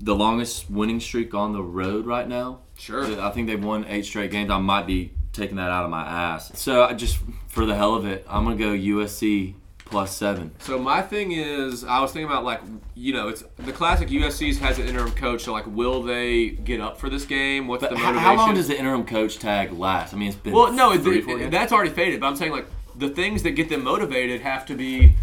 the 0.00 0.14
longest 0.14 0.70
winning 0.70 1.00
streak 1.00 1.34
on 1.34 1.52
the 1.52 1.62
road 1.62 2.06
right 2.06 2.26
now. 2.28 2.60
Sure. 2.76 3.20
I 3.20 3.30
think 3.30 3.46
they've 3.48 3.62
won 3.62 3.84
eight 3.88 4.04
straight 4.06 4.30
games. 4.30 4.50
I 4.50 4.58
might 4.58 4.86
be 4.86 5.12
taking 5.32 5.56
that 5.56 5.70
out 5.70 5.84
of 5.84 5.90
my 5.90 6.04
ass. 6.04 6.52
So 6.58 6.84
I 6.84 6.94
just 6.94 7.18
for 7.48 7.66
the 7.66 7.74
hell 7.74 7.94
of 7.94 8.06
it, 8.06 8.24
I'm 8.28 8.44
gonna 8.44 8.56
go 8.56 8.70
USC 8.70 9.54
plus 9.84 10.14
seven. 10.14 10.52
So 10.58 10.78
my 10.78 11.00
thing 11.00 11.32
is, 11.32 11.82
I 11.82 12.00
was 12.00 12.12
thinking 12.12 12.30
about 12.30 12.44
like, 12.44 12.60
you 12.94 13.12
know, 13.12 13.28
it's 13.28 13.42
the 13.56 13.72
classic 13.72 14.08
USC's 14.08 14.58
has 14.58 14.78
an 14.78 14.86
interim 14.86 15.12
coach. 15.12 15.42
So 15.44 15.52
like, 15.52 15.66
will 15.66 16.02
they 16.02 16.50
get 16.50 16.80
up 16.80 16.98
for 17.00 17.08
this 17.08 17.24
game? 17.24 17.66
What's 17.68 17.80
But 17.82 17.90
the 17.90 17.96
motivation? 17.96 18.18
how 18.22 18.36
long 18.36 18.54
does 18.54 18.68
the 18.68 18.78
interim 18.78 19.04
coach 19.06 19.38
tag 19.38 19.72
last? 19.72 20.12
I 20.14 20.16
mean, 20.16 20.28
it's 20.28 20.36
been 20.36 20.52
Well, 20.52 20.72
no, 20.72 20.96
three, 20.98 21.18
it- 21.20 21.26
years. 21.26 21.50
that's 21.50 21.72
already 21.72 21.90
faded. 21.90 22.20
But 22.20 22.26
I'm 22.28 22.36
saying 22.36 22.52
like 22.52 22.66
the 22.96 23.08
things 23.08 23.42
that 23.44 23.52
get 23.52 23.68
them 23.68 23.82
motivated 23.84 24.40
have 24.42 24.66
to 24.66 24.74
be 24.74 25.14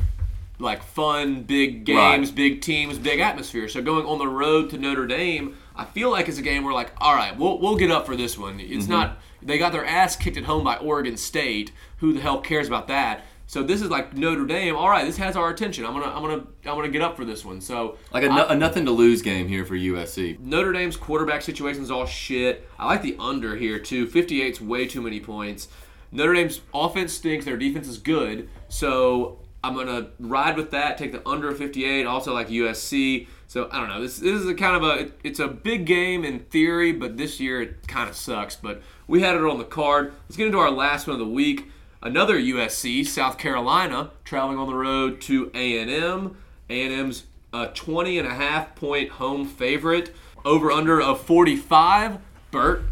like 0.60 0.84
fun, 0.84 1.44
big 1.44 1.84
games, 1.86 2.30
Right. 2.30 2.36
big 2.36 2.62
teams, 2.62 2.98
big 2.98 3.20
atmosphere. 3.20 3.68
So 3.68 3.82
going 3.82 4.06
on 4.06 4.18
the 4.20 4.28
road 4.28 4.70
to 4.72 4.78
Notre 4.78 5.06
Dame, 5.08 5.58
I 5.76 5.86
feel 5.86 6.10
like 6.12 6.28
it's 6.30 6.38
a 6.38 6.42
game 6.42 6.64
where 6.64 6.74
like, 6.74 6.92
all 7.00 7.14
right, 7.16 7.38
we'll 7.38 7.60
we'll 7.60 7.76
get 7.76 7.92
up 7.92 8.06
for 8.06 8.16
this 8.16 8.38
one. 8.38 8.58
Mm-hmm. 8.60 8.74
It's 8.78 8.88
not 8.88 9.18
they 9.42 9.58
got 9.58 9.72
their 9.74 9.86
ass 9.86 10.16
kicked 10.16 10.38
at 10.38 10.46
home 10.46 10.64
by 10.64 10.78
Oregon 10.78 11.18
State. 11.18 11.72
Who 11.98 12.14
the 12.14 12.22
hell 12.22 12.40
cares 12.42 12.68
about 12.68 12.88
that? 12.88 13.26
So 13.48 13.62
this 13.62 13.84
is 13.84 13.92
like 13.92 14.16
Notre 14.16 14.46
Dame. 14.48 14.76
All 14.76 14.90
right, 14.90 15.06
this 15.06 15.18
has 15.18 15.36
our 15.36 15.50
attention. 15.52 15.86
I'm 15.86 15.94
gonna 15.94 16.08
I'm 16.08 16.22
gonna 16.24 16.44
I'm 16.66 16.76
gonna 16.76 16.90
get 16.90 17.04
up 17.04 17.16
for 17.16 17.26
this 17.26 17.46
one. 17.46 17.62
So 17.62 17.98
like 18.12 18.24
a, 18.24 18.28
no- 18.28 18.48
a 18.48 18.56
nothing 18.56 18.86
to 18.86 18.92
lose 18.92 19.22
game 19.22 19.48
here 19.48 19.64
for 19.66 19.76
USC. 19.76 20.40
Notre 20.40 20.72
Dame's 20.72 20.98
quarterback 20.98 21.42
situation 21.44 21.84
is 21.84 21.92
all 21.92 22.08
shit. 22.08 22.68
I 22.80 22.88
like 22.88 23.02
the 23.04 23.16
under 23.20 23.56
here 23.56 23.78
too. 23.78 24.08
58's 24.08 24.62
way 24.62 24.88
too 24.88 25.02
many 25.02 25.20
points. 25.20 25.68
Notre 26.12 26.34
Dame's 26.34 26.62
offense 26.74 27.14
stinks. 27.14 27.46
Their 27.46 27.58
defense 27.58 27.88
is 27.88 27.98
good. 28.00 28.50
So 28.68 29.38
I'm 29.66 29.74
gonna 29.76 30.08
ride 30.20 30.56
with 30.58 30.72
that. 30.72 30.98
Take 30.98 31.12
the 31.12 31.28
under 31.28 31.52
58. 31.54 32.06
Also 32.06 32.34
like 32.34 32.50
USC. 32.50 33.28
So 33.48 33.68
I 33.72 33.80
don't 33.80 33.90
know. 33.90 34.02
This 34.02 34.18
this 34.20 34.40
is 34.42 34.48
a 34.48 34.54
kind 34.54 34.76
of 34.76 34.84
a 34.84 35.00
it- 35.02 35.20
it's 35.24 35.40
a 35.40 35.48
big 35.48 35.86
game 35.86 36.24
in 36.24 36.40
theory, 36.40 36.92
but 36.92 37.18
this 37.18 37.40
year 37.40 37.62
it 37.62 37.88
kind 37.88 38.10
of 38.10 38.16
sucks. 38.16 38.56
But 38.56 38.82
we 39.08 39.22
had 39.22 39.36
it 39.36 39.44
on 39.44 39.58
the 39.58 39.64
card. 39.64 40.14
Let's 40.28 40.38
get 40.38 40.46
into 40.48 40.60
our 40.60 40.72
last 40.72 41.08
one 41.08 41.14
of 41.16 41.20
the 41.20 41.32
week. 41.32 41.70
Another 42.02 42.38
USC, 42.38 43.04
South 43.04 43.38
Carolina, 43.40 44.12
traveling 44.24 44.60
on 44.60 44.68
the 44.68 44.76
road 44.76 45.20
to 45.22 45.50
A&M. 45.56 46.36
A&M's 46.70 47.24
a 47.54 47.68
20 47.68 48.20
and 48.20 48.28
a 48.28 48.34
half 48.36 48.76
point 48.76 49.10
home 49.12 49.46
favorite. 49.48 50.14
Over 50.44 50.72
under 50.72 51.02
of 51.02 51.22
45. 51.22 52.20
Bert, 52.52 52.84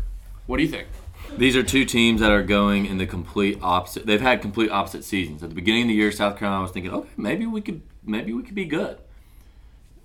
what 0.47 0.57
do 0.57 0.63
you 0.63 0.69
think? 0.69 0.88
These 1.38 1.55
are 1.55 1.63
two 1.63 1.84
teams 1.84 2.21
that 2.21 2.31
are 2.31 2.43
going 2.43 2.86
in 2.86 2.97
the 2.97 3.07
complete 3.07 3.57
opposite. 3.61 4.05
They've 4.05 4.21
had 4.21 4.41
complete 4.41 4.69
opposite 4.69 5.03
seasons. 5.03 5.41
At 5.41 5.49
the 5.49 5.55
beginning 5.55 5.84
of 5.84 5.88
the 5.89 5.95
year, 5.95 6.11
South 6.11 6.38
Carolina 6.38 6.61
was 6.61 6.71
thinking, 6.71 6.91
okay, 6.91 7.09
maybe 7.17 7.45
we 7.45 7.61
could, 7.61 7.81
maybe 8.03 8.34
we 8.34 8.43
could 8.43 8.55
be 8.55 8.65
good. 8.65 8.97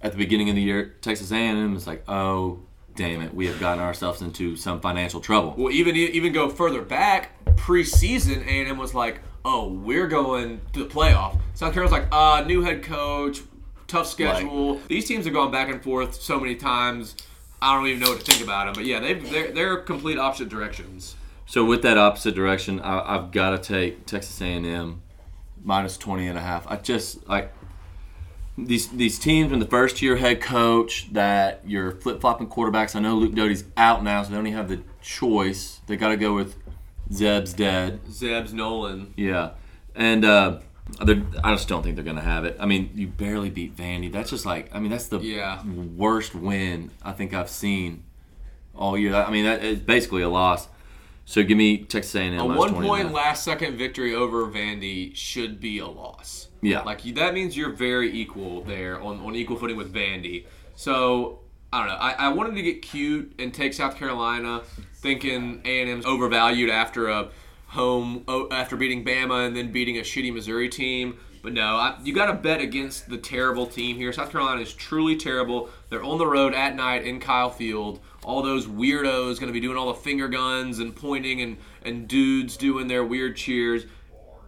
At 0.01 0.13
the 0.13 0.19
beginning 0.19 0.49
of 0.49 0.57
the 0.57 0.63
year, 0.63 0.95
Texas 1.01 1.31
A&M 1.31 1.77
is 1.77 1.87
like, 1.87 2.03
oh, 2.09 2.61
damn 2.99 3.23
it, 3.23 3.33
we 3.33 3.47
have 3.47 3.61
gotten 3.61 3.83
ourselves 3.83 4.21
into 4.23 4.57
some 4.57 4.81
financial 4.81 5.21
trouble. 5.21 5.55
Well, 5.57 5.73
even 5.73 5.95
even 5.97 6.33
go 6.33 6.49
further 6.49 6.83
back. 6.83 7.31
preseason, 7.57 8.45
A 8.47 8.51
and 8.61 8.69
M 8.69 8.79
was 8.79 8.93
like, 8.93 9.21
"Oh, 9.45 9.69
we're 9.69 10.09
going 10.09 10.61
to 10.73 10.85
the 10.85 10.89
playoff." 10.89 11.39
South 11.55 11.73
Carolina's 11.73 11.93
like, 11.93 12.09
"Uh, 12.13 12.45
new 12.47 12.63
head 12.63 12.83
coach, 12.83 13.41
tough 13.87 14.09
schedule." 14.09 14.81
These 14.89 15.07
teams 15.07 15.25
have 15.27 15.35
gone 15.35 15.51
back 15.53 15.69
and 15.69 15.83
forth 15.83 16.21
so 16.21 16.41
many 16.41 16.57
times. 16.57 17.15
I 17.63 17.75
don't 17.75 17.87
even 17.87 18.01
know 18.01 18.11
what 18.11 18.21
to 18.21 18.33
think 18.33 18.43
about 18.43 18.67
them. 18.67 18.75
But 18.75 18.85
yeah, 18.85 18.99
they've, 19.01 19.31
they're 19.31 19.53
they're 19.53 19.77
complete 19.77 20.19
opposite 20.19 20.49
directions. 20.49 21.15
So 21.49 21.65
with 21.65 21.81
that 21.83 21.97
opposite 21.97 22.35
direction, 22.35 22.79
I, 22.81 23.17
I've 23.17 23.33
got 23.33 23.51
to 23.51 23.59
take 23.59 24.05
Texas 24.05 24.39
A&M 24.43 25.01
minus 25.65 25.97
20 25.97 26.29
and 26.29 26.37
a 26.37 26.43
half. 26.43 26.67
I 26.67 26.77
just 26.77 27.27
like 27.27 27.53
these 28.59 28.89
these 28.89 29.19
teams 29.19 29.51
when 29.51 29.59
the 29.61 29.67
first 29.67 30.03
year 30.03 30.17
head 30.17 30.43
coach 30.43 31.11
that 31.13 31.63
you're 31.65 31.93
flip 31.93 32.21
flopping 32.21 32.49
quarterbacks. 32.49 32.95
I 32.95 33.01
know 33.01 33.15
Luke 33.15 33.35
Doty's 33.35 33.65
out 33.79 34.05
now, 34.05 34.23
so 34.23 34.29
they 34.31 34.37
don't 34.37 34.47
even 34.47 34.59
have 34.59 34.69
the 34.69 34.83
choice. 35.01 35.81
They 35.87 35.97
got 35.97 36.09
to 36.09 36.17
go 36.19 36.35
with 36.35 36.55
Zeb's 37.13 37.55
dead. 37.55 38.01
Zeb's 38.11 38.53
Noland. 38.53 39.15
Yeah, 39.17 39.53
and 39.95 40.25
uh, 40.27 40.59
they're- 41.03 41.25
I 41.43 41.55
just 41.55 41.67
don't 41.69 41.83
think 41.83 41.95
they're 41.97 42.05
gonna 42.05 42.21
have 42.21 42.45
it. 42.45 42.57
I 42.61 42.67
mean, 42.67 42.91
you 42.95 43.07
barely 43.07 43.49
beat 43.49 43.75
Vandy. 43.75 44.13
That's 44.13 44.29
just 44.29 44.45
like 44.45 44.69
I 44.75 44.81
mean, 44.81 44.91
that's 44.91 45.07
the 45.07 45.21
Yeah. 45.21 45.65
worst 45.65 46.35
win 46.35 46.91
I 47.03 47.13
think 47.13 47.33
I've 47.33 47.49
seen 47.49 48.03
all 48.75 48.99
year. 48.99 49.15
I 49.15 49.31
mean, 49.31 49.45
that 49.47 49.65
is 49.65 49.79
basically 49.79 50.21
a 50.23 50.29
loss. 50.29 50.69
So 51.29 51.43
give 51.43 51.59
me 51.59 51.85
Texas 51.85 52.15
A&M. 52.15 52.39
A 52.39 52.47
one 52.47 52.73
point 52.73 53.13
last 53.13 53.45
second 53.45 53.77
victory 53.77 54.15
over 54.15 54.47
Vandy 54.47 55.15
should 55.15 55.61
be 55.61 55.79
a 55.79 55.87
loss. 55.87 56.49
Yeah. 56.63 56.81
Like 56.81 57.03
that 57.17 57.35
means 57.35 57.55
you're 57.55 57.69
very 57.69 58.11
equal 58.11 58.63
there 58.63 58.99
on, 58.99 59.21
on 59.21 59.37
equal 59.37 59.59
footing 59.59 59.77
with 59.77 59.93
Vandy. 59.93 60.47
So 60.75 61.41
I 61.71 61.81
don't 61.81 61.89
know. 61.89 61.97
I, 61.97 62.13
I 62.13 62.29
wanted 62.31 62.55
to 62.55 62.63
get 62.63 62.81
cute 62.81 63.35
and 63.39 63.53
take 63.53 63.75
South 63.75 63.97
Carolina, 63.97 64.63
thinking 64.95 65.61
A 65.67 65.83
and 65.83 65.91
M's 65.91 66.07
overvalued 66.07 66.71
after 66.71 67.09
a 67.09 67.29
home 67.67 68.25
after 68.51 68.77
beating 68.77 69.05
Bama 69.05 69.47
and 69.47 69.55
then 69.55 69.71
beating 69.71 69.99
a 69.99 70.01
shitty 70.01 70.33
Missouri 70.33 70.71
team. 70.71 71.19
But 71.43 71.53
no, 71.53 71.77
I, 71.77 71.99
you 72.03 72.15
got 72.15 72.27
to 72.27 72.33
bet 72.33 72.63
against 72.63 73.11
the 73.11 73.19
terrible 73.19 73.67
team 73.67 73.97
here. 73.97 74.15
South 74.15 74.33
Carolina 74.33 74.63
is 74.63 74.73
truly 74.73 75.17
terrible. 75.17 75.69
They're 75.91 76.03
on 76.03 76.17
the 76.17 76.27
road 76.27 76.55
at 76.55 76.75
night 76.75 77.05
in 77.05 77.21
Kyle 77.21 77.51
Field. 77.51 78.01
All 78.29 78.43
those 78.43 78.67
weirdos 78.67 79.41
going 79.41 79.47
to 79.47 79.55
be 79.55 79.61
doing 79.61 79.79
all 79.79 79.87
the 79.87 79.99
finger 79.99 80.29
guns 80.29 80.81
and 80.81 80.95
pointing 80.95 81.41
and, 81.41 81.57
and 81.83 82.07
dudes 82.07 82.59
doing 82.59 82.87
their 82.87 83.03
weird 83.03 83.37
cheers. 83.37 83.87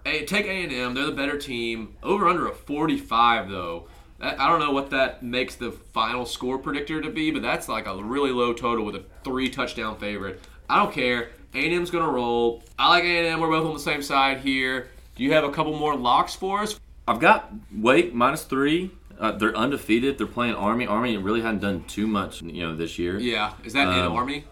Hey, 0.04 0.26
take 0.26 0.44
A 0.44 0.50
and 0.50 0.70
M. 0.70 0.92
They're 0.92 1.06
the 1.06 1.12
better 1.12 1.38
team. 1.38 1.96
Over 2.02 2.28
under 2.28 2.46
a 2.46 2.54
45 2.54 3.48
though. 3.48 3.88
I 4.20 4.50
don't 4.50 4.60
know 4.60 4.72
what 4.72 4.90
that 4.90 5.22
makes 5.22 5.54
the 5.54 5.72
final 5.72 6.26
score 6.26 6.58
predictor 6.58 7.00
to 7.00 7.08
be, 7.08 7.30
but 7.30 7.40
that's 7.40 7.70
like 7.70 7.86
a 7.86 8.04
really 8.04 8.32
low 8.32 8.52
total 8.52 8.84
with 8.84 8.96
a 8.96 9.04
three 9.24 9.48
touchdown 9.48 9.96
favorite. 9.96 10.42
I 10.68 10.76
don't 10.76 10.92
care. 10.92 11.30
A 11.54 11.64
and 11.64 11.72
M's 11.72 11.90
gonna 11.90 12.12
roll. 12.12 12.62
I 12.78 12.90
like 12.90 13.04
A 13.04 13.06
and 13.06 13.26
M. 13.28 13.40
We're 13.40 13.48
both 13.48 13.66
on 13.66 13.72
the 13.72 13.80
same 13.80 14.02
side 14.02 14.40
here. 14.40 14.90
Do 15.16 15.24
you 15.24 15.32
have 15.32 15.44
a 15.44 15.50
couple 15.50 15.74
more 15.74 15.96
locks 15.96 16.34
for 16.34 16.60
us? 16.60 16.78
I've 17.08 17.18
got 17.18 17.50
Wake 17.74 18.12
minus 18.12 18.44
three. 18.44 18.90
Uh, 19.20 19.32
they're 19.32 19.54
undefeated. 19.56 20.16
They're 20.18 20.26
playing 20.26 20.54
Army. 20.54 20.86
Army 20.86 21.16
really 21.18 21.42
hadn't 21.42 21.60
done 21.60 21.84
too 21.84 22.06
much, 22.06 22.40
you 22.42 22.66
know, 22.66 22.74
this 22.74 22.98
year. 22.98 23.18
Yeah. 23.20 23.52
Is 23.62 23.74
that 23.74 23.86
in 23.88 24.04
Um, 24.06 24.12
Army? 24.12 24.44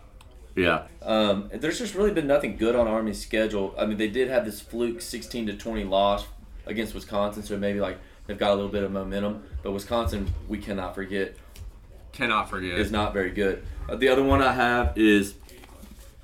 Yeah. 0.54 0.82
Um, 1.02 1.48
there's 1.54 1.78
just 1.78 1.94
really 1.94 2.10
been 2.12 2.26
nothing 2.26 2.56
good 2.56 2.76
on 2.76 2.86
Army's 2.86 3.20
schedule. 3.20 3.74
I 3.78 3.86
mean, 3.86 3.96
they 3.96 4.08
did 4.08 4.28
have 4.28 4.44
this 4.44 4.60
fluke 4.60 5.00
16 5.00 5.46
to 5.46 5.54
20 5.54 5.84
loss 5.84 6.26
against 6.66 6.94
Wisconsin, 6.94 7.42
so 7.42 7.56
maybe 7.56 7.80
like 7.80 7.98
they've 8.26 8.36
got 8.38 8.50
a 8.50 8.54
little 8.54 8.70
bit 8.70 8.82
of 8.82 8.92
momentum. 8.92 9.42
But 9.62 9.72
Wisconsin, 9.72 10.28
we 10.48 10.58
cannot 10.58 10.94
forget, 10.94 11.36
Cannot 12.12 12.50
forget. 12.50 12.78
is 12.78 12.90
not 12.90 13.12
very 13.12 13.30
good. 13.30 13.62
Uh, 13.88 13.96
the 13.96 14.08
other 14.08 14.22
one 14.24 14.42
I 14.42 14.52
have 14.52 14.98
is 14.98 15.34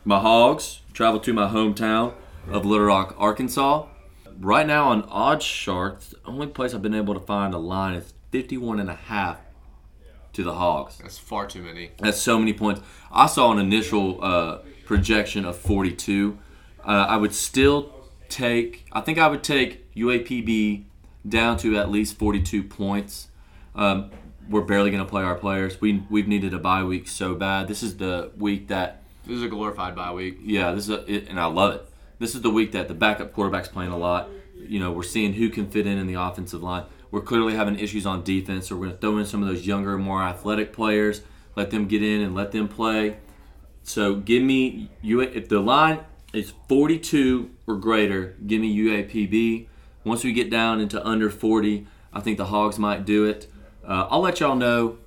my 0.05 0.19
Hogs 0.19 0.81
travel 0.93 1.21
to 1.21 1.33
my 1.33 1.49
hometown 1.49 2.13
of 2.49 2.67
Little 2.67 2.85
Rock, 2.87 3.15
Arkansas. 3.17 3.87
Right 4.41 4.67
now 4.67 4.89
on 4.89 5.03
Odd 5.09 5.43
Sharks, 5.45 6.09
the 6.09 6.17
only 6.27 6.49
place 6.49 6.75
I've 6.75 6.83
been 6.83 6.93
able 6.95 7.15
to 7.15 7.21
find 7.21 7.55
a 7.55 7.59
line 7.59 7.95
is 7.95 8.13
51 8.35 8.81
and 8.81 8.91
a 8.91 8.97
half 8.97 9.39
to 10.33 10.43
the 10.43 10.55
Hogs. 10.55 10.99
That's 10.99 11.19
far 11.19 11.47
too 11.47 11.63
many. 11.63 11.93
That's 12.01 12.21
so 12.21 12.37
many 12.37 12.53
points. 12.53 12.81
I 13.13 13.27
saw 13.27 13.53
an 13.53 13.61
initial 13.61 14.19
uh, 14.25 14.59
projection 14.87 15.45
of 15.45 15.57
42. 15.57 16.37
Uh, 16.85 16.91
I 16.91 17.17
would 17.17 17.33
still 17.33 17.95
take. 18.29 18.87
I 18.91 19.03
think 19.03 19.19
I 19.19 19.29
would 19.29 19.45
take 19.45 19.95
UAPB 19.95 20.83
down 21.29 21.59
to 21.59 21.79
at 21.79 21.93
least 21.93 22.19
42 22.19 22.65
points. 22.65 23.29
Um, 23.77 24.11
we're 24.51 24.63
barely 24.63 24.91
going 24.91 25.05
to 25.05 25.09
play 25.09 25.23
our 25.23 25.37
players. 25.37 25.81
We 25.81 26.03
we've 26.11 26.27
needed 26.27 26.53
a 26.55 26.59
bye 26.59 26.83
week 26.83 27.07
so 27.07 27.37
bad. 27.37 27.69
This 27.69 27.85
is 27.85 27.99
the 27.99 28.33
week 28.37 28.67
that 28.67 29.05
This 29.25 29.37
is 29.37 29.45
a 29.45 29.49
glorified 29.49 29.95
bye 29.95 30.13
week. 30.13 30.39
yeah, 30.43 30.73
this 30.73 30.89
is 30.89 30.91
a, 30.91 31.09
it, 31.09 31.29
and 31.29 31.39
I 31.39 31.47
love 31.47 31.75
it. 31.77 31.89
This 32.19 32.35
is 32.35 32.41
the 32.41 32.51
week 32.51 32.73
that 32.73 32.89
the 32.89 32.95
backup 32.95 33.33
quarterback's 33.33 33.69
playing 33.69 33.93
a 33.93 33.97
lot. 33.97 34.29
You 34.59 34.81
know, 34.81 34.91
we're 34.91 35.05
seeing 35.05 35.35
who 35.35 35.51
can 35.51 35.71
fit 35.71 35.87
in 35.87 35.99
in 35.99 36.09
the 36.09 36.15
offensive 36.15 36.65
line. 36.65 36.87
We're 37.15 37.21
clearly 37.21 37.55
having 37.55 37.79
issues 37.79 38.07
on 38.07 38.25
defense, 38.25 38.67
so 38.67 38.75
we're 38.75 38.87
going 38.87 38.97
to 38.97 39.01
throw 39.01 39.19
in 39.19 39.25
some 39.25 39.41
of 39.41 39.49
those 39.49 39.65
younger, 39.65 39.97
more 39.97 40.21
athletic 40.21 40.73
players, 40.73 41.23
let 41.55 41.71
them 41.71 41.87
get 41.87 42.03
in 42.03 42.21
and 42.21 42.35
let 42.35 42.51
them 42.51 42.67
play. 42.67 43.19
So 43.85 44.17
give 44.17 44.43
me 44.43 44.91
you 45.01 45.21
if 45.21 45.49
the 45.49 45.61
line 45.61 46.01
is 46.33 46.55
42 46.69 47.51
or 47.69 47.77
greater, 47.77 48.35
give 48.45 48.61
me 48.61 48.77
UAPB. 48.77 49.69
Once 50.03 50.25
we 50.25 50.33
get 50.33 50.51
down 50.51 50.81
into 50.81 51.07
under 51.07 51.31
40, 51.31 51.87
I 52.13 52.19
think 52.19 52.37
the 52.37 52.47
Hogs 52.47 52.81
might 52.81 53.05
do 53.05 53.27
it. 53.27 53.47
Uh, 53.87 54.09
I'll 54.11 54.19
let 54.19 54.41
y'all 54.41 54.57
know 54.57 54.99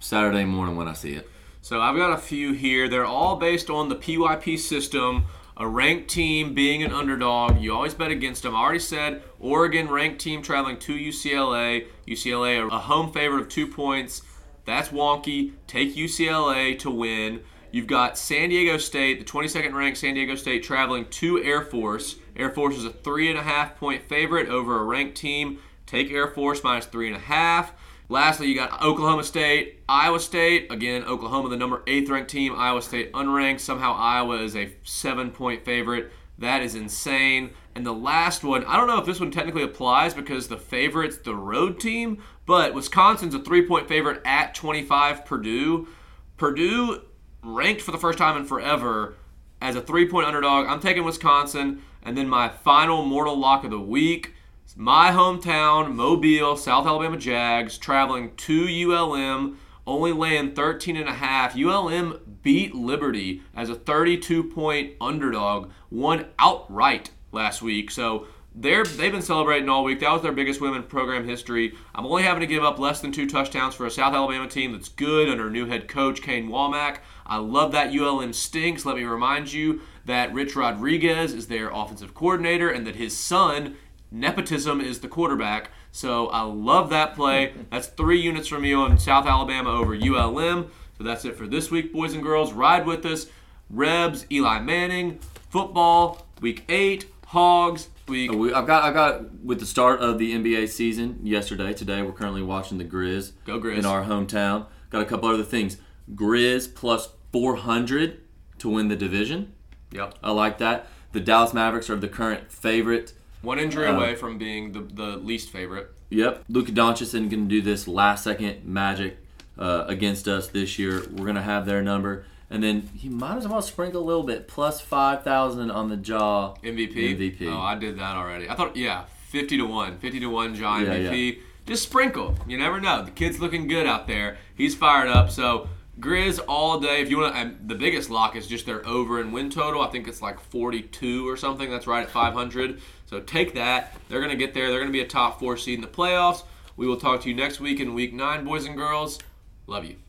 Saturday 0.00 0.46
morning 0.46 0.74
when 0.74 0.88
I 0.88 0.94
see 0.94 1.12
it. 1.12 1.28
So 1.60 1.82
I've 1.82 1.96
got 1.96 2.14
a 2.14 2.18
few 2.18 2.54
here. 2.54 2.88
They're 2.88 3.04
all 3.04 3.36
based 3.36 3.68
on 3.68 3.90
the 3.90 3.96
PYP 3.96 4.58
system. 4.58 5.26
A 5.56 5.68
ranked 5.68 6.08
team 6.08 6.54
being 6.54 6.82
an 6.82 6.92
underdog, 6.92 7.60
you 7.60 7.74
always 7.74 7.94
bet 7.94 8.10
against 8.10 8.42
them. 8.42 8.54
I 8.54 8.58
already 8.58 8.78
said 8.78 9.22
Oregon 9.38 9.88
ranked 9.90 10.20
team 10.20 10.40
traveling 10.40 10.78
to 10.78 10.94
UCLA. 10.94 11.86
UCLA 12.08 12.72
a 12.72 12.78
home 12.78 13.12
favorite 13.12 13.42
of 13.42 13.48
two 13.48 13.66
points. 13.66 14.22
That's 14.64 14.88
wonky. 14.88 15.52
Take 15.66 15.94
UCLA 15.94 16.78
to 16.78 16.90
win. 16.90 17.42
You've 17.70 17.86
got 17.86 18.18
San 18.18 18.48
Diego 18.48 18.78
State, 18.78 19.18
the 19.18 19.24
22nd 19.24 19.74
ranked 19.74 19.98
San 19.98 20.14
Diego 20.14 20.34
State, 20.36 20.62
traveling 20.62 21.06
to 21.06 21.42
Air 21.42 21.62
Force. 21.62 22.16
Air 22.36 22.50
Force 22.50 22.76
is 22.76 22.84
a 22.84 22.90
three 22.90 23.28
and 23.28 23.38
a 23.38 23.42
half 23.42 23.76
point 23.76 24.02
favorite 24.02 24.48
over 24.48 24.78
a 24.78 24.84
ranked 24.84 25.16
team. 25.16 25.58
Take 25.86 26.10
Air 26.10 26.28
Force 26.28 26.62
minus 26.64 26.86
three 26.86 27.08
and 27.08 27.16
a 27.16 27.20
half. 27.20 27.72
Lastly, 28.12 28.48
you 28.48 28.54
got 28.54 28.82
Oklahoma 28.82 29.24
State, 29.24 29.80
Iowa 29.88 30.20
State. 30.20 30.70
Again, 30.70 31.02
Oklahoma, 31.04 31.48
the 31.48 31.56
number 31.56 31.82
eighth 31.86 32.10
ranked 32.10 32.30
team. 32.30 32.54
Iowa 32.54 32.82
State 32.82 33.10
unranked. 33.14 33.60
Somehow 33.60 33.94
Iowa 33.94 34.36
is 34.42 34.54
a 34.54 34.70
seven 34.84 35.30
point 35.30 35.64
favorite. 35.64 36.12
That 36.36 36.62
is 36.62 36.74
insane. 36.74 37.54
And 37.74 37.86
the 37.86 37.94
last 37.94 38.44
one, 38.44 38.66
I 38.66 38.76
don't 38.76 38.86
know 38.86 38.98
if 38.98 39.06
this 39.06 39.18
one 39.18 39.30
technically 39.30 39.62
applies 39.62 40.12
because 40.12 40.48
the 40.48 40.58
favorite's 40.58 41.16
the 41.16 41.34
road 41.34 41.80
team, 41.80 42.22
but 42.44 42.74
Wisconsin's 42.74 43.34
a 43.34 43.38
three 43.38 43.66
point 43.66 43.88
favorite 43.88 44.20
at 44.26 44.54
25 44.54 45.24
Purdue. 45.24 45.88
Purdue 46.36 47.00
ranked 47.42 47.80
for 47.80 47.92
the 47.92 47.98
first 47.98 48.18
time 48.18 48.36
in 48.36 48.44
forever 48.44 49.14
as 49.62 49.74
a 49.74 49.80
three 49.80 50.06
point 50.06 50.26
underdog. 50.26 50.66
I'm 50.66 50.80
taking 50.80 51.04
Wisconsin. 51.04 51.82
And 52.02 52.14
then 52.14 52.28
my 52.28 52.50
final 52.50 53.06
mortal 53.06 53.38
lock 53.38 53.64
of 53.64 53.70
the 53.70 53.80
week 53.80 54.34
my 54.76 55.10
hometown, 55.10 55.94
Mobile, 55.94 56.56
South 56.56 56.86
Alabama 56.86 57.16
Jags, 57.16 57.76
traveling 57.76 58.34
to 58.36 58.66
ULM, 58.66 59.58
only 59.86 60.12
laying 60.12 60.54
13 60.54 60.96
and 60.96 61.08
a 61.08 61.14
half. 61.14 61.56
ULM 61.56 62.38
beat 62.42 62.74
Liberty 62.74 63.42
as 63.54 63.68
a 63.68 63.74
32 63.74 64.44
point 64.44 64.94
underdog, 65.00 65.70
won 65.90 66.26
outright 66.38 67.10
last 67.32 67.62
week. 67.62 67.90
So 67.90 68.26
they're 68.54 68.84
they've 68.84 69.12
been 69.12 69.22
celebrating 69.22 69.68
all 69.68 69.84
week. 69.84 70.00
That 70.00 70.12
was 70.12 70.22
their 70.22 70.32
biggest 70.32 70.60
win 70.60 70.74
in 70.74 70.82
program 70.84 71.26
history. 71.26 71.74
I'm 71.94 72.06
only 72.06 72.22
having 72.22 72.40
to 72.40 72.46
give 72.46 72.62
up 72.62 72.78
less 72.78 73.00
than 73.00 73.12
two 73.12 73.28
touchdowns 73.28 73.74
for 73.74 73.86
a 73.86 73.90
South 73.90 74.14
Alabama 74.14 74.48
team 74.48 74.72
that's 74.72 74.88
good 74.88 75.28
under 75.28 75.50
new 75.50 75.66
head 75.66 75.88
coach 75.88 76.22
Kane 76.22 76.48
Wommack. 76.48 76.98
I 77.26 77.38
love 77.38 77.72
that 77.72 77.94
ULM 77.94 78.32
stinks. 78.32 78.84
Let 78.84 78.96
me 78.96 79.04
remind 79.04 79.52
you 79.52 79.80
that 80.04 80.34
Rich 80.34 80.56
Rodriguez 80.56 81.32
is 81.32 81.46
their 81.46 81.70
offensive 81.70 82.14
coordinator 82.14 82.68
and 82.68 82.86
that 82.86 82.96
his 82.96 83.16
son 83.16 83.76
nepotism 84.12 84.80
is 84.80 85.00
the 85.00 85.08
quarterback. 85.08 85.70
So 85.90 86.28
I 86.28 86.42
love 86.42 86.90
that 86.90 87.14
play. 87.14 87.54
That's 87.70 87.88
three 87.88 88.20
units 88.20 88.48
from 88.48 88.64
you 88.64 88.80
on 88.80 88.98
South 88.98 89.26
Alabama 89.26 89.70
over 89.70 89.94
ULM. 89.94 90.70
So 90.98 91.04
that's 91.04 91.24
it 91.24 91.36
for 91.36 91.46
this 91.48 91.70
week, 91.70 91.92
boys 91.92 92.12
and 92.12 92.22
girls. 92.22 92.52
Ride 92.52 92.86
with 92.86 93.04
us. 93.06 93.26
Rebs, 93.70 94.26
Eli 94.30 94.60
Manning, 94.60 95.18
football, 95.48 96.26
week 96.40 96.64
eight, 96.68 97.06
Hogs, 97.26 97.88
week. 98.06 98.30
I've 98.30 98.66
got 98.66 98.84
I 98.84 98.92
got 98.92 99.34
with 99.42 99.58
the 99.58 99.66
start 99.66 100.00
of 100.00 100.18
the 100.18 100.34
NBA 100.34 100.68
season 100.68 101.20
yesterday. 101.22 101.72
Today 101.72 102.02
we're 102.02 102.12
currently 102.12 102.42
watching 102.42 102.78
the 102.78 102.84
Grizz. 102.84 103.32
Go 103.46 103.58
Grizz. 103.58 103.78
In 103.78 103.86
our 103.86 104.04
hometown. 104.04 104.66
Got 104.90 105.02
a 105.02 105.06
couple 105.06 105.30
other 105.30 105.42
things. 105.42 105.78
Grizz 106.14 106.74
plus 106.74 107.08
400 107.32 108.20
to 108.58 108.68
win 108.68 108.88
the 108.88 108.96
division. 108.96 109.54
Yep. 109.92 110.18
I 110.22 110.30
like 110.32 110.58
that. 110.58 110.86
The 111.12 111.20
Dallas 111.20 111.54
Mavericks 111.54 111.88
are 111.88 111.96
the 111.96 112.08
current 112.08 112.52
favorite. 112.52 113.14
One 113.42 113.58
injury 113.58 113.86
Uh, 113.86 113.96
away 113.96 114.14
from 114.14 114.38
being 114.38 114.72
the, 114.72 114.80
the 114.80 115.16
least 115.18 115.50
favorite. 115.50 115.90
Yep. 116.10 116.44
Luka 116.48 116.72
Doncic 116.72 117.12
going 117.12 117.30
to 117.30 117.36
do 117.48 117.60
this 117.62 117.86
last 117.88 118.24
second 118.24 118.64
magic 118.64 119.18
uh, 119.58 119.84
against 119.86 120.28
us 120.28 120.48
this 120.48 120.78
year. 120.78 121.02
We're 121.10 121.24
going 121.24 121.36
to 121.36 121.42
have 121.42 121.66
their 121.66 121.82
number. 121.82 122.24
And 122.50 122.62
then 122.62 122.90
you 123.00 123.10
might 123.10 123.38
as 123.38 123.48
well 123.48 123.62
sprinkle 123.62 124.02
a 124.02 124.04
little 124.04 124.24
bit, 124.24 124.46
plus 124.46 124.78
five 124.80 125.22
thousand 125.24 125.70
on 125.70 125.88
the 125.88 125.96
Ja. 125.96 126.54
MVP. 126.62 127.16
MVP. 127.16 127.46
Oh, 127.50 127.58
I 127.58 127.76
did 127.76 127.98
that 127.98 128.14
already. 128.14 128.46
I 128.48 128.54
thought, 128.54 128.76
yeah, 128.76 129.04
fifty 129.28 129.56
to 129.56 129.64
one, 129.64 129.96
50 129.98 130.20
to 130.20 130.26
one, 130.26 130.54
John 130.54 130.82
Yeah, 130.84 130.94
MVP. 130.96 131.38
Just 131.66 131.84
sprinkle. 131.84 132.34
You 132.46 132.58
never 132.58 132.78
know. 132.78 133.04
The 133.04 133.10
kid's 133.10 133.40
looking 133.40 133.68
good 133.68 133.86
out 133.86 134.06
there. 134.06 134.36
He's 134.54 134.74
fired 134.74 135.08
up. 135.08 135.30
So 135.30 135.68
Grizz 135.98 136.40
all 136.46 136.78
day. 136.78 137.00
If 137.00 137.08
you 137.08 137.18
want, 137.20 137.34
to, 137.34 137.66
the 137.66 137.74
biggest 137.74 138.10
lock 138.10 138.36
is 138.36 138.46
just 138.46 138.66
their 138.66 138.86
over 138.86 139.18
and 139.18 139.32
win 139.32 139.48
total. 139.48 139.80
I 139.80 139.88
think 139.88 140.06
it's 140.06 140.20
like 140.20 140.38
forty-two 140.38 141.26
or 141.26 141.38
something. 141.38 141.70
That's 141.70 141.86
right 141.86 142.02
at 142.02 142.10
five 142.10 142.34
hundred. 142.34 142.82
So 143.12 143.20
take 143.20 143.52
that. 143.60 143.92
They're 144.08 144.22
gonna 144.24 144.40
get 144.40 144.56
there. 144.56 144.70
They're 144.70 144.80
gonna 144.80 144.90
be 144.90 145.04
a 145.04 145.06
top 145.06 145.38
four 145.38 145.58
seed 145.58 145.76
in 145.76 145.84
the 145.84 145.86
playoffs. 145.86 146.48
We 146.80 146.88
will 146.88 146.96
talk 146.96 147.20
to 147.20 147.28
you 147.28 147.36
next 147.36 147.60
week 147.60 147.76
in 147.78 147.92
week 147.92 148.14
nine, 148.16 148.42
boys 148.42 148.64
and 148.64 148.74
girls. 148.74 149.20
Love 149.66 149.84
you. 149.84 150.00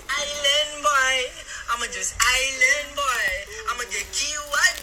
Island 0.00 0.80
boy, 0.80 1.16
I'ma 1.76 1.84
just 1.92 2.16
island 2.16 2.96
boy. 2.96 3.28
I'ma 3.68 3.84
get 3.92 4.08
key 4.16 4.32
white. 4.48 4.80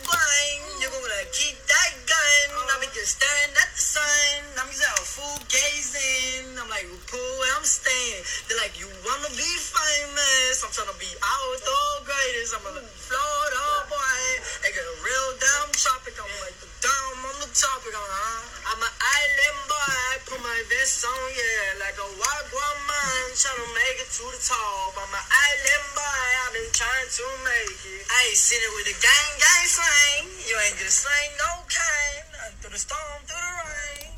You're 0.77 0.93
gonna 0.93 1.25
keep 1.33 1.57
that 1.57 1.91
gun. 2.05 2.69
I'ma 2.69 2.85
just 2.93 3.17
at 3.17 3.49
the 3.49 3.81
sun. 3.81 4.37
I'm 4.61 4.69
just 4.69 4.85
out 4.93 5.01
full 5.01 5.41
gazing. 5.49 6.53
I'm 6.61 6.69
like, 6.69 6.85
where 6.85 7.53
I'm 7.57 7.65
staying. 7.65 8.21
They're 8.45 8.61
like, 8.61 8.77
you 8.77 8.85
wanna 8.85 9.33
be 9.33 9.51
famous? 9.57 10.61
I'm 10.61 10.69
trying 10.69 10.93
to 10.93 10.99
be 11.01 11.09
out 11.09 12.05
greatest. 12.05 12.53
I'm 12.53 12.61
boy. 13.89 14.21
Get 14.69 14.85
a 14.85 14.97
real 15.01 15.33
tropic. 15.83 16.15
I'm 16.15 16.31
like 16.39 16.55
the 16.63 16.69
dumb 16.79 17.22
on 17.53 17.61
the 17.61 17.61
topic. 17.61 17.93
I'm, 17.93 18.81
an 18.81 18.89
island 18.89 19.61
boy. 19.69 19.93
I 20.09 20.17
put 20.25 20.41
my 20.41 20.59
vest 20.73 21.05
on, 21.05 21.21
yeah, 21.37 21.85
like 21.85 21.97
a 22.01 22.09
white 22.17 22.47
woman 22.49 23.21
trying 23.37 23.61
to 23.61 23.69
make 23.77 23.97
it 24.01 24.09
to 24.09 24.25
the 24.25 24.41
top. 24.41 24.97
I'm 24.97 25.13
an 25.13 25.21
island 25.21 25.87
boy. 25.93 26.25
I've 26.49 26.53
been 26.57 26.71
trying 26.73 27.09
to 27.13 27.25
make 27.45 27.81
it. 27.85 28.03
I 28.09 28.33
ain't 28.33 28.41
seen 28.41 28.57
it 28.57 28.73
with 28.73 28.89
a 28.89 28.97
gang 28.97 29.31
gang 29.37 29.65
slang. 29.69 30.25
You 30.49 30.55
ain't 30.65 30.77
just 30.81 31.05
slang 31.05 31.31
no 31.37 31.61
kind. 31.69 32.25
Through 32.61 32.73
the 32.73 32.81
storm, 32.81 33.21
through 33.29 33.37
the 33.37 33.53
rain. 33.69 34.12